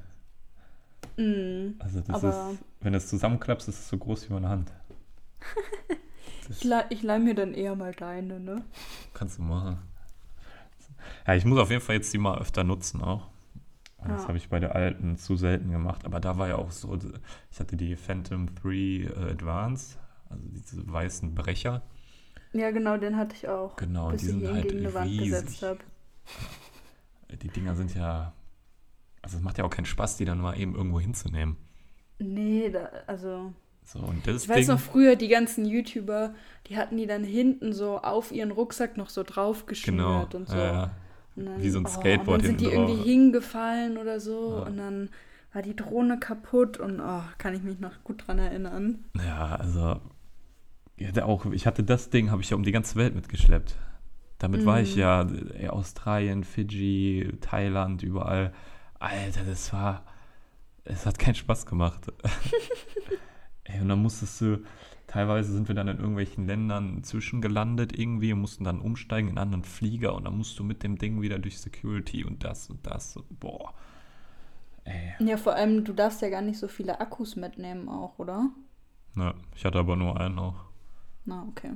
Mm, 1.18 1.76
also 1.80 2.02
das 2.02 2.24
ist, 2.24 2.64
wenn 2.80 2.94
du 2.94 2.98
es 2.98 3.08
zusammenklappst, 3.08 3.68
ist 3.68 3.80
es 3.80 3.90
so 3.90 3.98
groß 3.98 4.30
wie 4.30 4.34
meine 4.34 4.50
Hand. 4.50 4.72
ich, 6.50 6.64
leih, 6.64 6.86
ich 6.90 7.04
leih 7.04 7.20
mir 7.20 7.36
dann 7.36 7.54
eher 7.54 7.76
mal 7.76 7.94
deine, 7.94 8.40
ne? 8.40 8.64
Kannst 9.14 9.38
du 9.38 9.44
machen. 9.44 9.78
Ja, 11.28 11.36
ich 11.36 11.46
muss 11.46 11.60
auf 11.60 11.70
jeden 11.70 11.82
Fall 11.82 11.96
jetzt 11.96 12.14
die 12.14 12.18
mal 12.18 12.40
öfter 12.40 12.64
nutzen 12.64 13.02
auch. 13.02 13.31
Das 14.08 14.24
ja. 14.24 14.28
habe 14.30 14.38
ich 14.38 14.50
bei 14.50 14.60
der 14.60 14.76
alten 14.76 15.18
zu 15.18 15.36
selten 15.36 15.72
gemacht. 15.72 16.06
Aber 16.06 16.20
da 16.20 16.38
war 16.38 16.48
ja 16.48 16.56
auch 16.56 16.72
so, 16.72 16.98
ich 17.52 17.60
hatte 17.60 17.78
die 17.78 17.96
Phantom 17.96 18.54
3 18.56 18.70
äh, 18.70 19.32
Advanced, 19.32 20.00
also 20.30 20.44
diese 20.48 20.92
weißen 20.92 21.36
Brecher. 21.36 21.84
Ja, 22.54 22.72
genau, 22.72 22.98
den 22.98 23.16
hatte 23.16 23.36
ich 23.36 23.48
auch. 23.48 23.76
Genau, 23.76 24.10
bis 24.10 24.22
die 24.22 24.28
sind 24.28 24.48
halt 24.48 24.68
gegen 24.68 24.80
eine 24.80 24.94
Wand 24.94 25.18
gesetzt 25.18 25.62
habe. 25.62 25.80
Die 27.42 27.48
Dinger 27.48 27.76
sind 27.76 27.96
ja, 27.96 28.34
also 29.22 29.38
es 29.38 29.44
macht 29.44 29.58
ja 29.58 29.64
auch 29.64 29.70
keinen 29.70 29.86
Spaß, 29.86 30.18
die 30.18 30.26
dann 30.26 30.40
mal 30.40 30.60
eben 30.60 30.76
irgendwo 30.76 31.00
hinzunehmen. 31.00 31.58
Nee, 32.20 32.70
da, 32.70 32.90
also. 33.08 33.54
So, 33.86 34.00
und 34.00 34.26
das 34.28 34.44
ich 34.44 34.50
weiß 34.50 34.68
noch 34.68 34.80
früher, 34.80 35.16
die 35.16 35.28
ganzen 35.28 35.66
YouTuber, 35.66 36.34
die 36.68 36.78
hatten 36.78 36.98
die 36.98 37.08
dann 37.08 37.24
hinten 37.24 37.74
so 37.74 38.00
auf 38.00 38.32
ihren 38.32 38.52
Rucksack 38.52 38.96
noch 38.98 39.10
so 39.10 39.24
draufgeschnürt 39.24 39.98
genau, 39.98 40.28
und 40.34 40.48
so. 40.48 40.56
Ja, 40.56 40.92
dann, 41.36 41.62
Wie 41.62 41.70
so 41.70 41.80
ein 41.80 41.86
Skateboard. 41.86 42.28
Oh, 42.28 42.34
und 42.34 42.42
dann 42.42 42.48
sind 42.48 42.62
die 42.62 42.66
drauf. 42.66 42.90
irgendwie 42.90 43.10
hingefallen 43.10 43.98
oder 43.98 44.20
so 44.20 44.58
ja. 44.58 44.68
und 44.68 44.78
dann 44.78 45.10
war 45.54 45.62
die 45.62 45.76
Drohne 45.76 46.20
kaputt 46.20 46.78
und 46.78 47.00
oh, 47.00 47.24
kann 47.38 47.54
ich 47.54 47.64
mich 47.64 47.80
noch 47.80 48.04
gut 48.04 48.28
dran 48.28 48.40
erinnern. 48.40 49.04
Ja, 49.18 49.56
also 49.56 50.00
ich 50.96 51.08
hatte 51.08 51.26
auch, 51.26 51.46
ich 51.48 51.66
hatte 51.66 51.84
das 51.84 52.10
Ding, 52.10 52.32
habe 52.32 52.42
ich 52.42 52.52
ja 52.52 52.56
um 52.56 52.64
die 52.64 52.72
ganze 52.72 52.96
Welt 52.96 53.16
mitgeschleppt. 53.16 53.76
Damit 54.38 54.64
mm. 54.64 54.66
war 54.66 54.82
ich 54.82 54.96
mhm. 54.96 55.02
ja 55.02 55.28
ey, 55.58 55.68
Australien, 55.68 56.44
Fidschi, 56.44 57.34
Thailand, 57.42 58.04
überall. 58.04 58.54
Alter, 59.00 59.44
das 59.44 59.74
war, 59.74 60.04
es 60.84 61.06
hat 61.06 61.20
keinen 61.20 61.36
Spaß 61.36 61.66
gemacht. 61.66 62.12
ey, 63.66 63.82
und 63.82 63.90
dann 63.90 64.02
musstest 64.02 64.40
du, 64.42 64.64
Teilweise 65.12 65.52
sind 65.52 65.68
wir 65.68 65.76
dann 65.76 65.90
in 65.90 65.98
irgendwelchen 65.98 66.48
Ländern 66.48 67.04
zwischengelandet 67.04 68.00
irgendwie 68.00 68.32
und 68.32 68.40
mussten 68.40 68.64
dann 68.64 68.80
umsteigen 68.80 69.28
in 69.28 69.38
einen 69.38 69.44
anderen 69.44 69.66
Flieger 69.66 70.16
und 70.16 70.24
dann 70.24 70.38
musst 70.38 70.58
du 70.58 70.64
mit 70.64 70.84
dem 70.84 70.98
Ding 70.98 71.22
wieder 71.22 71.38
durch 71.38 71.60
Security 71.60 72.24
und 72.24 72.46
das 72.46 72.70
und 72.70 72.88
das. 72.88 73.18
Und 73.18 73.38
boah. 73.38 73.74
Ey. 74.86 75.16
Ja, 75.20 75.36
vor 75.36 75.54
allem, 75.54 75.84
du 75.84 75.92
darfst 75.92 76.22
ja 76.22 76.30
gar 76.30 76.42
nicht 76.42 76.58
so 76.58 76.70
viele 76.70 77.02
Akkus 77.02 77.36
mitnehmen 77.36 77.90
auch, 77.90 78.20
oder? 78.20 78.52
Na, 79.14 79.34
ich 79.54 79.66
hatte 79.66 79.80
aber 79.80 79.98
nur 79.98 80.18
einen 80.18 80.40
auch. 80.40 80.64
Na, 81.26 81.46
okay. 81.50 81.74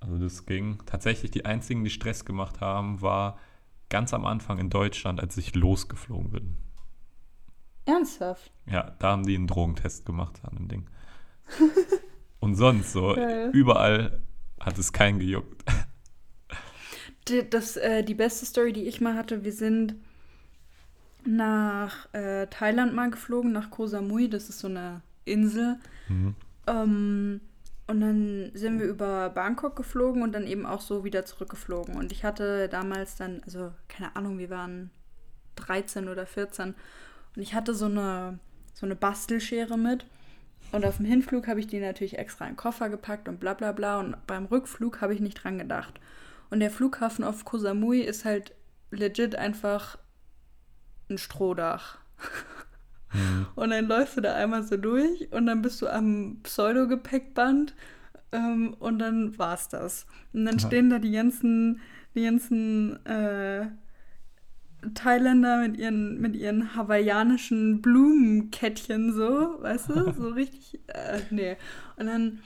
Also 0.00 0.18
das 0.18 0.44
ging. 0.44 0.76
Tatsächlich 0.84 1.30
die 1.30 1.46
einzigen, 1.46 1.84
die 1.84 1.90
Stress 1.90 2.26
gemacht 2.26 2.60
haben, 2.60 3.00
war 3.00 3.38
ganz 3.88 4.12
am 4.12 4.26
Anfang 4.26 4.58
in 4.58 4.68
Deutschland, 4.68 5.20
als 5.20 5.38
ich 5.38 5.54
losgeflogen 5.54 6.32
bin. 6.32 6.56
Ernsthaft? 7.86 8.52
Ja, 8.66 8.94
da 8.98 9.12
haben 9.12 9.24
die 9.24 9.36
einen 9.36 9.46
Drogentest 9.46 10.04
gemacht 10.04 10.42
an 10.42 10.56
dem 10.56 10.68
Ding. 10.68 10.86
Und 12.40 12.54
sonst 12.54 12.92
so, 12.92 13.14
Geil. 13.14 13.50
überall 13.52 14.20
hat 14.60 14.78
es 14.78 14.92
keinen 14.92 15.18
gejuckt. 15.18 15.64
Die, 17.28 17.48
das, 17.48 17.76
äh, 17.76 18.02
die 18.02 18.14
beste 18.14 18.46
Story, 18.46 18.72
die 18.72 18.84
ich 18.84 19.00
mal 19.00 19.14
hatte, 19.14 19.44
wir 19.44 19.52
sind 19.52 19.96
nach 21.24 22.12
äh, 22.14 22.46
Thailand 22.46 22.94
mal 22.94 23.10
geflogen, 23.10 23.52
nach 23.52 23.70
Koh 23.70 23.86
Samui, 23.86 24.30
das 24.30 24.48
ist 24.48 24.60
so 24.60 24.68
eine 24.68 25.02
Insel. 25.24 25.76
Mhm. 26.08 26.34
Ähm, 26.66 27.40
und 27.86 28.00
dann 28.00 28.50
sind 28.54 28.78
wir 28.78 28.86
über 28.86 29.30
Bangkok 29.30 29.74
geflogen 29.76 30.22
und 30.22 30.32
dann 30.32 30.46
eben 30.46 30.66
auch 30.66 30.82
so 30.82 31.04
wieder 31.04 31.24
zurückgeflogen. 31.24 31.96
Und 31.96 32.12
ich 32.12 32.22
hatte 32.22 32.68
damals 32.68 33.16
dann, 33.16 33.42
also 33.44 33.72
keine 33.88 34.14
Ahnung, 34.14 34.38
wir 34.38 34.50
waren 34.50 34.90
13 35.56 36.08
oder 36.08 36.26
14. 36.26 36.74
Und 37.34 37.42
ich 37.42 37.54
hatte 37.54 37.74
so 37.74 37.86
eine, 37.86 38.38
so 38.74 38.84
eine 38.84 38.94
Bastelschere 38.94 39.78
mit. 39.78 40.04
Und 40.72 40.84
auf 40.84 40.98
dem 40.98 41.06
Hinflug 41.06 41.48
habe 41.48 41.60
ich 41.60 41.66
die 41.66 41.80
natürlich 41.80 42.18
extra 42.18 42.44
in 42.44 42.52
den 42.52 42.56
Koffer 42.56 42.88
gepackt 42.88 43.28
und 43.28 43.40
bla 43.40 43.54
bla 43.54 43.72
bla. 43.72 43.98
Und 44.00 44.16
beim 44.26 44.46
Rückflug 44.46 45.00
habe 45.00 45.14
ich 45.14 45.20
nicht 45.20 45.42
dran 45.42 45.58
gedacht. 45.58 46.00
Und 46.50 46.60
der 46.60 46.70
Flughafen 46.70 47.24
auf 47.24 47.44
Koh 47.44 47.58
Samui 47.58 48.00
ist 48.00 48.24
halt 48.24 48.54
legit 48.90 49.36
einfach 49.36 49.98
ein 51.10 51.18
Strohdach. 51.18 51.98
Mhm. 53.12 53.46
Und 53.54 53.70
dann 53.70 53.86
läufst 53.86 54.16
du 54.16 54.20
da 54.20 54.34
einmal 54.34 54.62
so 54.62 54.76
durch 54.76 55.32
und 55.32 55.46
dann 55.46 55.62
bist 55.62 55.80
du 55.80 55.88
am 55.88 56.40
Pseudo-Gepäckband 56.42 57.74
ähm, 58.32 58.76
und 58.78 58.98
dann 58.98 59.38
war's 59.38 59.68
das. 59.68 60.06
Und 60.34 60.44
dann 60.44 60.58
stehen 60.58 60.90
da 60.90 60.98
die 60.98 61.12
ganzen, 61.12 61.80
die 62.14 62.24
ganzen 62.24 63.04
äh, 63.06 63.68
Thailänder 64.94 65.58
mit 65.58 65.76
ihren, 65.76 66.20
mit 66.20 66.36
ihren 66.36 66.74
hawaiianischen 66.74 67.82
Blumenkettchen 67.82 69.12
so, 69.12 69.62
weißt 69.62 69.90
du? 69.90 70.12
So 70.16 70.28
richtig, 70.28 70.80
äh, 70.88 71.20
nee. 71.30 71.56
Und 71.96 72.06
dann 72.06 72.40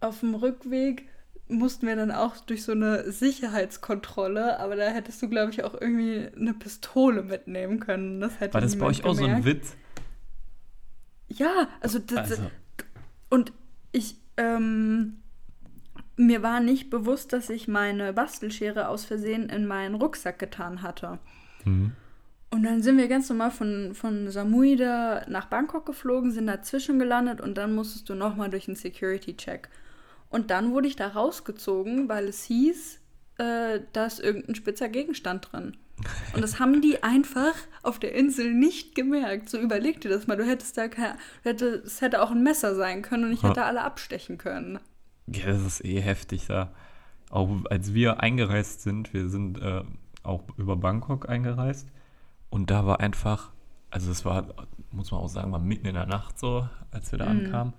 auf 0.00 0.20
dem 0.20 0.34
Rückweg 0.34 1.08
mussten 1.48 1.86
wir 1.86 1.96
dann 1.96 2.10
auch 2.10 2.36
durch 2.38 2.64
so 2.64 2.72
eine 2.72 3.10
Sicherheitskontrolle, 3.10 4.58
aber 4.58 4.76
da 4.76 4.88
hättest 4.88 5.22
du, 5.22 5.28
glaube 5.28 5.52
ich, 5.52 5.64
auch 5.64 5.74
irgendwie 5.78 6.28
eine 6.36 6.54
Pistole 6.54 7.22
mitnehmen 7.22 7.78
können. 7.80 8.20
Das 8.20 8.40
hätte 8.40 8.54
War 8.54 8.60
das 8.60 8.76
bei 8.76 8.86
euch 8.86 9.02
gemerkt. 9.02 9.20
auch 9.20 9.22
so 9.22 9.28
ein 9.28 9.44
Witz? 9.44 9.76
Ja, 11.28 11.68
also, 11.80 11.98
das, 11.98 12.32
also. 12.32 12.50
und 13.30 13.52
ich, 13.92 14.16
ähm, 14.36 15.18
mir 16.16 16.42
war 16.42 16.60
nicht 16.60 16.90
bewusst, 16.90 17.32
dass 17.32 17.50
ich 17.50 17.68
meine 17.68 18.12
Bastelschere 18.12 18.88
aus 18.88 19.04
Versehen 19.04 19.48
in 19.48 19.66
meinen 19.66 19.94
Rucksack 19.94 20.38
getan 20.38 20.82
hatte. 20.82 21.18
Mhm. 21.64 21.92
Und 22.50 22.64
dann 22.64 22.82
sind 22.82 22.98
wir 22.98 23.08
ganz 23.08 23.30
normal 23.30 23.50
von, 23.50 23.94
von 23.94 24.30
Samui 24.30 24.76
da 24.76 25.24
nach 25.26 25.46
Bangkok 25.46 25.86
geflogen, 25.86 26.32
sind 26.32 26.48
dazwischen 26.48 26.98
gelandet 26.98 27.40
und 27.40 27.56
dann 27.56 27.74
musstest 27.74 28.08
du 28.10 28.14
nochmal 28.14 28.50
durch 28.50 28.68
einen 28.68 28.76
Security-Check. 28.76 29.70
Und 30.28 30.50
dann 30.50 30.72
wurde 30.72 30.88
ich 30.88 30.96
da 30.96 31.08
rausgezogen, 31.08 32.10
weil 32.10 32.28
es 32.28 32.44
hieß, 32.44 33.00
äh, 33.38 33.80
da 33.92 34.04
ist 34.04 34.20
irgendein 34.20 34.54
spitzer 34.54 34.88
Gegenstand 34.88 35.50
drin. 35.50 35.76
Und 36.34 36.42
das 36.42 36.58
haben 36.58 36.80
die 36.80 37.02
einfach 37.02 37.54
auf 37.82 37.98
der 37.98 38.14
Insel 38.14 38.52
nicht 38.52 38.94
gemerkt. 38.94 39.48
So 39.48 39.58
überleg 39.58 40.00
dir 40.00 40.08
das 40.08 40.26
mal. 40.26 40.36
Du 40.36 40.44
hättest 40.44 40.76
da 40.76 40.88
kein, 40.88 41.16
hätte, 41.42 41.82
es 41.86 42.00
hätte 42.00 42.22
auch 42.22 42.30
ein 42.30 42.42
Messer 42.42 42.74
sein 42.74 43.02
können 43.02 43.24
und 43.24 43.32
ich 43.32 43.42
hätte 43.42 43.64
alle 43.64 43.82
abstechen 43.82 44.38
können. 44.38 44.78
Ja, 45.26 45.46
das 45.46 45.62
ist 45.62 45.84
eh 45.84 46.00
heftig 46.00 46.46
da. 46.46 46.72
Auch 47.30 47.48
als 47.70 47.94
wir 47.94 48.20
eingereist 48.20 48.82
sind, 48.82 49.14
wir 49.14 49.28
sind 49.28 49.60
äh, 49.60 49.82
auch 50.22 50.44
über 50.56 50.76
Bangkok 50.76 51.28
eingereist 51.28 51.88
und 52.52 52.70
da 52.70 52.84
war 52.84 53.00
einfach, 53.00 53.50
also 53.90 54.10
es 54.10 54.26
war, 54.26 54.46
muss 54.90 55.10
man 55.10 55.20
auch 55.20 55.28
sagen, 55.28 55.52
war 55.52 55.58
mitten 55.58 55.86
in 55.86 55.94
der 55.94 56.04
Nacht 56.04 56.38
so, 56.38 56.68
als 56.90 57.10
wir 57.10 57.18
da 57.18 57.24
mm. 57.24 57.28
ankamen. 57.28 57.72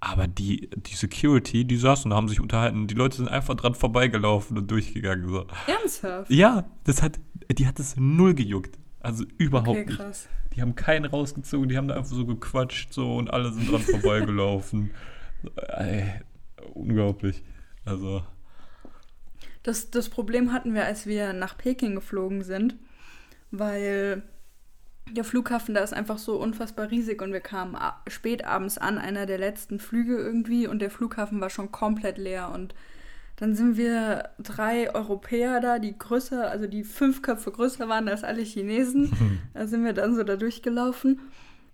Aber 0.00 0.26
die, 0.26 0.70
die 0.70 0.94
Security, 0.94 1.66
die 1.66 1.76
saßen 1.76 2.10
da, 2.10 2.16
haben 2.16 2.28
sich 2.28 2.40
unterhalten. 2.40 2.86
Die 2.86 2.94
Leute 2.94 3.18
sind 3.18 3.28
einfach 3.28 3.54
dran 3.54 3.74
vorbeigelaufen 3.74 4.56
und 4.56 4.70
durchgegangen. 4.70 5.28
So. 5.28 5.46
Ernsthaft? 5.66 6.30
Ja, 6.30 6.64
das 6.84 7.02
hat, 7.02 7.20
die 7.50 7.66
hat 7.66 7.78
es 7.78 7.96
null 7.96 8.34
gejuckt. 8.34 8.78
Also 9.00 9.24
überhaupt 9.36 9.68
okay, 9.68 10.06
nicht. 10.06 10.28
Die 10.54 10.62
haben 10.62 10.74
keinen 10.74 11.04
rausgezogen, 11.04 11.68
die 11.68 11.76
haben 11.76 11.88
da 11.88 11.96
einfach 11.96 12.14
so 12.14 12.24
gequatscht 12.24 12.94
so 12.94 13.16
und 13.16 13.30
alle 13.30 13.52
sind 13.52 13.70
dran 13.70 13.82
vorbeigelaufen. 13.82 14.90
Ey, 15.56 16.04
unglaublich. 16.72 17.42
Also. 17.84 18.22
Das, 19.64 19.90
das 19.90 20.08
Problem 20.08 20.52
hatten 20.52 20.74
wir, 20.74 20.84
als 20.84 21.06
wir 21.06 21.32
nach 21.32 21.58
Peking 21.58 21.96
geflogen 21.96 22.42
sind, 22.42 22.76
weil 23.50 24.22
der 25.10 25.24
Flughafen 25.24 25.74
da 25.74 25.80
ist 25.80 25.92
einfach 25.92 26.18
so 26.18 26.36
unfassbar 26.36 26.90
riesig 26.90 27.20
und 27.20 27.32
wir 27.32 27.40
kamen 27.40 27.76
spät 28.06 28.44
abends 28.44 28.78
an, 28.78 28.98
einer 28.98 29.26
der 29.26 29.38
letzten 29.38 29.78
Flüge 29.78 30.16
irgendwie 30.16 30.66
und 30.66 30.80
der 30.80 30.90
Flughafen 30.90 31.40
war 31.40 31.50
schon 31.50 31.72
komplett 31.72 32.18
leer 32.18 32.50
und 32.52 32.74
dann 33.36 33.54
sind 33.54 33.76
wir 33.76 34.30
drei 34.38 34.94
Europäer 34.94 35.60
da, 35.60 35.78
die 35.78 35.98
größer, 35.98 36.50
also 36.50 36.66
die 36.66 36.84
fünf 36.84 37.22
Köpfe 37.22 37.50
größer 37.50 37.88
waren 37.88 38.08
als 38.08 38.22
alle 38.22 38.42
Chinesen. 38.42 39.12
da 39.54 39.66
sind 39.66 39.84
wir 39.84 39.92
dann 39.92 40.14
so 40.14 40.22
da 40.22 40.36
durchgelaufen. 40.36 41.20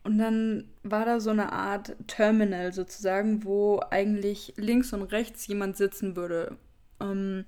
Und 0.02 0.16
dann 0.16 0.64
war 0.82 1.04
da 1.04 1.20
so 1.20 1.28
eine 1.28 1.52
Art 1.52 1.94
Terminal 2.06 2.72
sozusagen, 2.72 3.44
wo 3.44 3.80
eigentlich 3.90 4.54
links 4.56 4.94
und 4.94 5.02
rechts 5.02 5.46
jemand 5.46 5.76
sitzen 5.76 6.16
würde. 6.16 6.56
Ähm, 6.98 7.44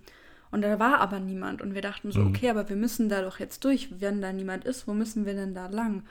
und 0.52 0.60
da 0.60 0.78
war 0.78 1.00
aber 1.00 1.18
niemand. 1.18 1.62
Und 1.62 1.74
wir 1.74 1.80
dachten 1.80 2.12
so, 2.12 2.20
mhm. 2.20 2.28
okay, 2.28 2.50
aber 2.50 2.68
wir 2.68 2.76
müssen 2.76 3.08
da 3.08 3.22
doch 3.22 3.40
jetzt 3.40 3.64
durch. 3.64 4.00
Wenn 4.00 4.20
da 4.20 4.32
niemand 4.32 4.64
ist, 4.66 4.86
wo 4.86 4.92
müssen 4.92 5.24
wir 5.24 5.32
denn 5.32 5.54
da 5.54 5.66
lang? 5.66 6.04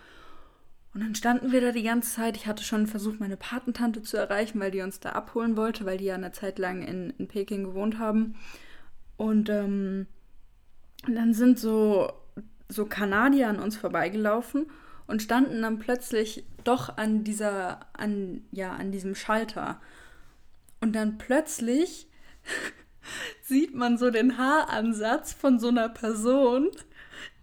Und 0.94 1.02
dann 1.02 1.16
standen 1.16 1.52
wir 1.52 1.62
da 1.62 1.72
die 1.72 1.84
ganze 1.84 2.16
Zeit. 2.16 2.36
Ich 2.36 2.48
hatte 2.48 2.64
schon 2.64 2.88
versucht, 2.88 3.20
meine 3.20 3.38
Patentante 3.38 4.02
zu 4.02 4.18
erreichen, 4.18 4.60
weil 4.60 4.72
die 4.72 4.82
uns 4.82 5.00
da 5.00 5.12
abholen 5.12 5.56
wollte, 5.56 5.86
weil 5.86 6.00
die 6.00 6.06
ja 6.06 6.16
eine 6.16 6.32
Zeit 6.32 6.58
lang 6.58 6.82
in, 6.82 7.12
in 7.12 7.28
Peking 7.28 7.64
gewohnt 7.64 8.00
haben. 8.00 8.36
Und, 9.16 9.48
ähm, 9.50 10.08
und 11.08 11.16
dann 11.16 11.36
sind 11.36 11.60
so, 11.60 12.12
so 12.68 12.86
Kanadier 12.86 13.48
an 13.48 13.60
uns 13.60 13.78
vorbeigelaufen 13.78 14.66
und 15.06 15.22
standen 15.22 15.62
dann 15.62 15.78
plötzlich 15.78 16.46
doch 16.64 16.98
an 16.98 17.24
dieser, 17.24 17.82
an, 17.94 18.42
ja, 18.52 18.74
an 18.74 18.92
diesem 18.92 19.14
Schalter. 19.14 19.80
Und 20.82 20.94
dann 20.94 21.20
plötzlich 21.20 22.08
sieht 23.42 23.76
man 23.76 23.98
so 23.98 24.12
den 24.12 24.38
Haaransatz 24.38 25.34
von 25.34 25.60
so 25.60 25.70
einer 25.70 25.90
Person. 25.90 26.70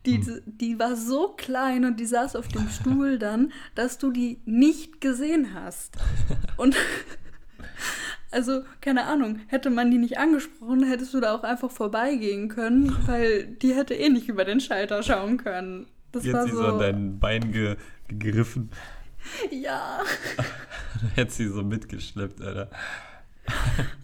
Die, 0.06 0.24
hm. 0.24 0.42
die 0.46 0.78
war 0.78 0.96
so 0.96 1.28
klein 1.36 1.84
und 1.84 1.98
die 2.00 2.06
saß 2.06 2.36
auf 2.36 2.48
dem 2.48 2.68
Stuhl 2.68 3.18
dann, 3.18 3.52
dass 3.74 3.98
du 3.98 4.10
die 4.10 4.40
nicht 4.44 5.00
gesehen 5.00 5.54
hast. 5.54 5.96
Und 6.56 6.76
also, 8.30 8.62
keine 8.80 9.04
Ahnung, 9.04 9.40
hätte 9.48 9.70
man 9.70 9.90
die 9.90 9.98
nicht 9.98 10.18
angesprochen, 10.18 10.84
hättest 10.84 11.14
du 11.14 11.20
da 11.20 11.34
auch 11.34 11.42
einfach 11.42 11.70
vorbeigehen 11.70 12.48
können, 12.48 12.96
weil 13.06 13.46
die 13.46 13.74
hätte 13.74 13.94
eh 13.94 14.08
nicht 14.08 14.28
über 14.28 14.44
den 14.44 14.60
Schalter 14.60 15.02
schauen 15.02 15.36
können. 15.36 15.86
Das 16.12 16.24
Jetzt 16.24 16.34
war 16.34 16.44
sie 16.46 16.52
so 16.52 16.64
an 16.64 16.78
dein 16.78 17.18
Bein 17.18 17.52
ge 17.52 17.76
gegriffen. 18.08 18.70
Ja. 19.50 20.00
Dann 20.36 21.10
hätte 21.10 21.32
sie 21.32 21.48
so 21.48 21.62
mitgeschleppt, 21.62 22.40
Alter. 22.40 22.70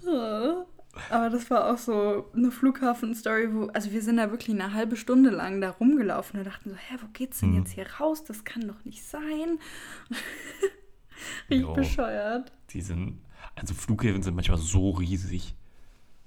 Oh. 0.07 0.67
Aber 1.11 1.31
das 1.31 1.51
war 1.51 1.73
auch 1.73 1.79
so 1.79 2.31
eine 2.35 2.51
Flughafen-Story, 2.51 3.53
wo, 3.53 3.67
also 3.69 3.93
wir 3.93 4.03
sind 4.03 4.17
da 4.17 4.31
wirklich 4.31 4.55
eine 4.55 4.73
halbe 4.73 4.97
Stunde 4.97 5.31
lang 5.31 5.61
da 5.61 5.71
rumgelaufen 5.71 6.39
und 6.39 6.47
dachten 6.47 6.71
so, 6.71 6.77
hä, 6.77 6.97
wo 7.01 7.07
geht's 7.13 7.41
denn 7.41 7.51
hm. 7.51 7.59
jetzt 7.59 7.73
hier 7.73 7.87
raus? 8.01 8.25
Das 8.25 8.45
kann 8.45 8.67
doch 8.67 8.85
nicht 8.85 9.05
sein. 9.05 9.59
Richtig 11.51 11.73
bescheuert. 11.75 12.53
Die 12.71 12.81
sind, 12.81 13.21
also 13.57 13.75
Flughäfen 13.75 14.23
sind 14.23 14.35
manchmal 14.35 14.59
so 14.59 14.91
riesig. 14.91 15.55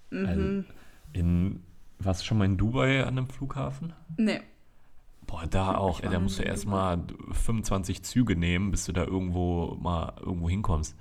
Mhm. 0.09 0.25
Also 0.25 0.63
in, 1.13 1.63
warst 1.99 2.21
du 2.21 2.25
schon 2.25 2.37
mal 2.37 2.45
in 2.45 2.57
Dubai 2.57 3.03
an 3.03 3.17
einem 3.17 3.29
Flughafen? 3.29 3.93
Nee. 4.17 4.41
Boah, 5.25 5.45
da 5.45 5.75
auch, 5.75 6.01
ey, 6.01 6.09
da 6.09 6.19
musst 6.19 6.39
du 6.39 6.43
erstmal 6.43 7.03
25 7.31 8.03
Züge 8.03 8.37
nehmen, 8.37 8.71
bis 8.71 8.85
du 8.85 8.93
da 8.93 9.03
irgendwo 9.03 9.75
mal 9.75 10.13
irgendwo 10.21 10.49
hinkommst. 10.49 10.95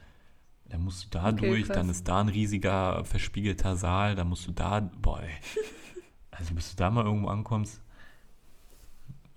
Dann 0.68 0.82
musst 0.82 1.04
du 1.04 1.08
da 1.10 1.28
okay, 1.28 1.48
durch, 1.48 1.66
krass. 1.66 1.76
dann 1.76 1.88
ist 1.88 2.08
da 2.08 2.20
ein 2.20 2.28
riesiger 2.28 3.04
verspiegelter 3.04 3.76
Saal, 3.76 4.14
dann 4.14 4.28
musst 4.28 4.46
du 4.46 4.52
da, 4.52 4.80
boah, 4.80 5.22
ey. 5.22 5.30
Also 6.32 6.52
bis 6.54 6.70
du 6.70 6.76
da 6.76 6.90
mal 6.90 7.06
irgendwo 7.06 7.28
ankommst, 7.28 7.80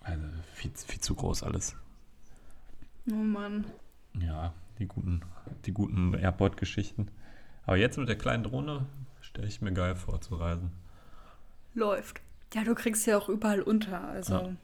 also 0.01 0.25
viel, 0.53 0.71
viel 0.75 0.99
zu 0.99 1.15
groß 1.15 1.43
alles. 1.43 1.75
Oh 3.09 3.15
Mann. 3.15 3.65
Ja, 4.19 4.53
die 4.79 4.87
guten, 4.87 5.21
die 5.65 5.71
guten 5.71 6.13
Airport-Geschichten. 6.13 7.09
Aber 7.65 7.77
jetzt 7.77 7.97
mit 7.97 8.09
der 8.09 8.17
kleinen 8.17 8.43
Drohne 8.43 8.85
stelle 9.21 9.47
ich 9.47 9.61
mir 9.61 9.71
geil 9.71 9.95
vor 9.95 10.21
zu 10.21 10.35
reisen. 10.35 10.71
Läuft. 11.73 12.21
Ja, 12.53 12.63
du 12.63 12.73
kriegst 12.73 13.05
ja 13.05 13.17
auch 13.17 13.29
überall 13.29 13.61
unter. 13.61 14.09
Also 14.09 14.33
ja. 14.33 14.55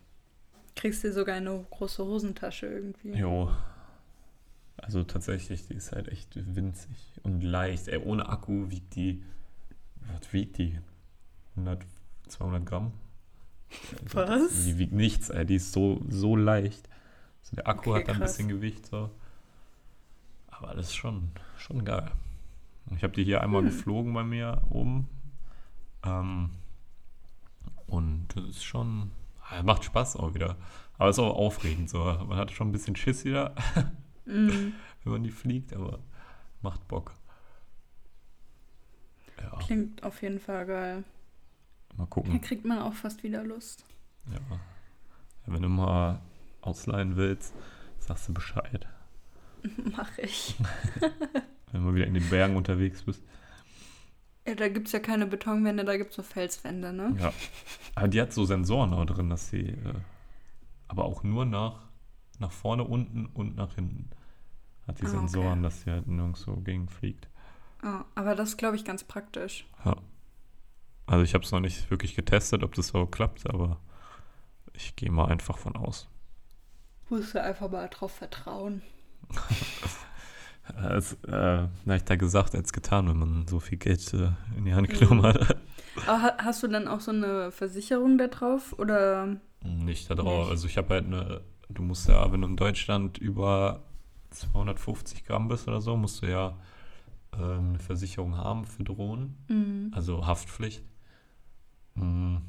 kriegst 0.75 1.03
dir 1.03 1.13
sogar 1.13 1.35
eine 1.35 1.65
große 1.69 2.03
Hosentasche 2.03 2.65
irgendwie. 2.65 3.13
Jo, 3.13 3.51
also 4.77 5.03
tatsächlich, 5.03 5.67
die 5.67 5.73
ist 5.73 5.91
halt 5.91 6.09
echt 6.09 6.29
winzig 6.55 7.19
und 7.23 7.41
leicht. 7.41 7.87
Ey, 7.87 7.99
ohne 7.99 8.27
Akku 8.29 8.69
wiegt 8.69 8.95
die, 8.95 9.23
was 9.99 10.31
wiegt 10.33 10.57
die? 10.57 10.79
100, 11.55 11.85
200 12.27 12.65
Gramm? 12.65 12.91
Was? 14.11 14.65
Die 14.65 14.77
wiegt 14.77 14.93
nichts, 14.93 15.29
ey. 15.29 15.45
Die 15.45 15.55
ist 15.55 15.71
so, 15.71 16.01
so 16.09 16.35
leicht. 16.35 16.89
Also 17.41 17.55
der 17.55 17.67
Akku 17.67 17.91
okay, 17.91 18.01
hat 18.01 18.09
ein 18.09 18.19
bisschen 18.19 18.47
Gewicht, 18.47 18.85
so. 18.87 19.09
Aber 20.47 20.73
das 20.73 20.87
ist 20.87 20.95
schon, 20.95 21.31
schon 21.57 21.83
geil. 21.85 22.11
Ich 22.95 23.03
habe 23.03 23.13
die 23.13 23.23
hier 23.23 23.41
einmal 23.41 23.61
hm. 23.61 23.69
geflogen 23.69 24.13
bei 24.13 24.23
mir 24.23 24.61
oben. 24.69 25.07
Ähm, 26.03 26.51
und 27.87 28.27
das 28.35 28.43
ist 28.45 28.63
schon, 28.63 29.11
macht 29.63 29.83
Spaß 29.85 30.17
auch 30.17 30.33
wieder. 30.33 30.55
Aber 30.97 31.09
es 31.09 31.17
ist 31.17 31.23
auch 31.23 31.35
aufregend 31.35 31.89
so. 31.89 31.99
Man 31.99 32.37
hat 32.37 32.51
schon 32.51 32.69
ein 32.69 32.71
bisschen 32.71 32.95
Schiss 32.95 33.25
wieder. 33.25 33.55
Mhm. 34.25 34.73
Wenn 35.03 35.11
man 35.11 35.23
die 35.23 35.31
fliegt, 35.31 35.73
aber 35.73 35.99
macht 36.61 36.87
Bock. 36.87 37.13
Ja. 39.41 39.57
Klingt 39.59 40.03
auf 40.03 40.21
jeden 40.21 40.39
Fall 40.39 40.65
geil. 40.65 41.03
Mal 41.95 42.07
gucken. 42.07 42.33
Da 42.33 42.39
kriegt 42.39 42.65
man 42.65 42.79
auch 42.79 42.93
fast 42.93 43.23
wieder 43.23 43.43
Lust. 43.43 43.85
Ja. 44.31 44.39
Wenn 45.45 45.61
du 45.61 45.69
mal 45.69 46.21
ausleihen 46.61 47.15
willst, 47.15 47.53
sagst 47.99 48.27
du 48.27 48.33
Bescheid. 48.33 48.87
Mach 49.95 50.17
ich. 50.17 50.55
Wenn 51.71 51.81
du 51.81 51.87
mal 51.87 51.95
wieder 51.95 52.07
in 52.07 52.15
den 52.15 52.29
Bergen 52.29 52.55
unterwegs 52.55 53.03
bist. 53.03 53.23
Ja, 54.47 54.55
da 54.55 54.67
gibt 54.67 54.87
es 54.87 54.93
ja 54.93 54.99
keine 54.99 55.25
Betonwände, 55.25 55.85
da 55.85 55.97
gibt 55.97 56.11
es 56.11 56.15
so 56.15 56.23
Felswände, 56.23 56.93
ne? 56.93 57.15
Ja. 57.19 57.33
Aber 57.95 58.07
die 58.07 58.21
hat 58.21 58.31
so 58.31 58.45
Sensoren 58.45 58.93
auch 58.93 59.05
drin, 59.05 59.29
dass 59.29 59.49
sie 59.49 59.69
äh, 59.69 59.93
aber 60.87 61.05
auch 61.05 61.23
nur 61.23 61.45
nach 61.45 61.85
nach 62.39 62.51
vorne, 62.51 62.83
unten 62.83 63.27
und 63.27 63.55
nach 63.55 63.75
hinten. 63.75 64.09
Hat 64.87 64.99
die 65.01 65.05
ah, 65.05 65.09
Sensoren, 65.09 65.53
okay. 65.53 65.61
dass 65.63 65.81
sie 65.81 65.91
halt 65.91 66.07
nirgendwo 66.07 66.55
gegenfliegt. 66.57 67.27
Oh, 67.83 68.01
aber 68.15 68.35
das 68.35 68.49
ist, 68.49 68.57
glaube 68.57 68.75
ich, 68.75 68.85
ganz 68.85 69.03
praktisch. 69.03 69.67
Ja. 69.83 69.95
Also 71.07 71.23
ich 71.23 71.33
habe 71.33 71.43
es 71.43 71.51
noch 71.51 71.59
nicht 71.59 71.89
wirklich 71.91 72.15
getestet, 72.15 72.63
ob 72.63 72.73
das 72.75 72.87
so 72.87 73.05
klappt, 73.05 73.49
aber 73.49 73.79
ich 74.73 74.95
gehe 74.95 75.11
mal 75.11 75.27
einfach 75.27 75.57
von 75.57 75.75
aus. 75.75 76.07
Musst 77.09 77.35
du 77.35 77.41
einfach 77.41 77.69
mal 77.69 77.87
drauf 77.89 78.11
vertrauen. 78.11 78.81
als, 80.75 81.13
äh, 81.27 81.67
leichter 81.85 82.17
gesagt 82.17 82.55
als 82.55 82.73
getan, 82.73 83.07
wenn 83.07 83.17
man 83.17 83.47
so 83.47 83.59
viel 83.59 83.77
Geld 83.77 84.13
äh, 84.13 84.29
in 84.57 84.65
die 84.65 84.73
Hand 84.73 84.89
genommen 84.89 85.19
mhm. 85.19 85.25
hat. 85.25 85.57
Aber 86.07 86.37
hast 86.39 86.63
du 86.63 86.67
dann 86.67 86.87
auch 86.87 86.99
so 86.99 87.11
eine 87.11 87.51
Versicherung 87.51 88.17
da 88.17 88.27
drauf 88.27 88.77
oder? 88.77 89.37
Nicht 89.63 90.09
da 90.09 90.15
drauf. 90.15 90.49
Also 90.49 90.67
ich 90.67 90.77
habe 90.77 90.95
halt 90.95 91.05
eine 91.05 91.41
du 91.69 91.81
musst 91.81 92.07
ja, 92.07 92.31
wenn 92.31 92.41
du 92.41 92.47
in 92.47 92.57
Deutschland 92.57 93.17
über 93.17 93.84
250 94.35 95.23
Gramm 95.23 95.47
bist 95.47 95.67
oder 95.67 95.81
so, 95.81 95.95
musst 95.97 96.21
du 96.21 96.29
ja 96.29 96.57
äh, 97.33 97.37
eine 97.37 97.79
Versicherung 97.79 98.37
haben 98.37 98.65
für 98.65 98.83
Drohnen, 98.83 99.37
mhm. 99.47 99.91
also 99.93 100.25
Haftpflicht. 100.25 100.83
Mhm. 101.95 102.41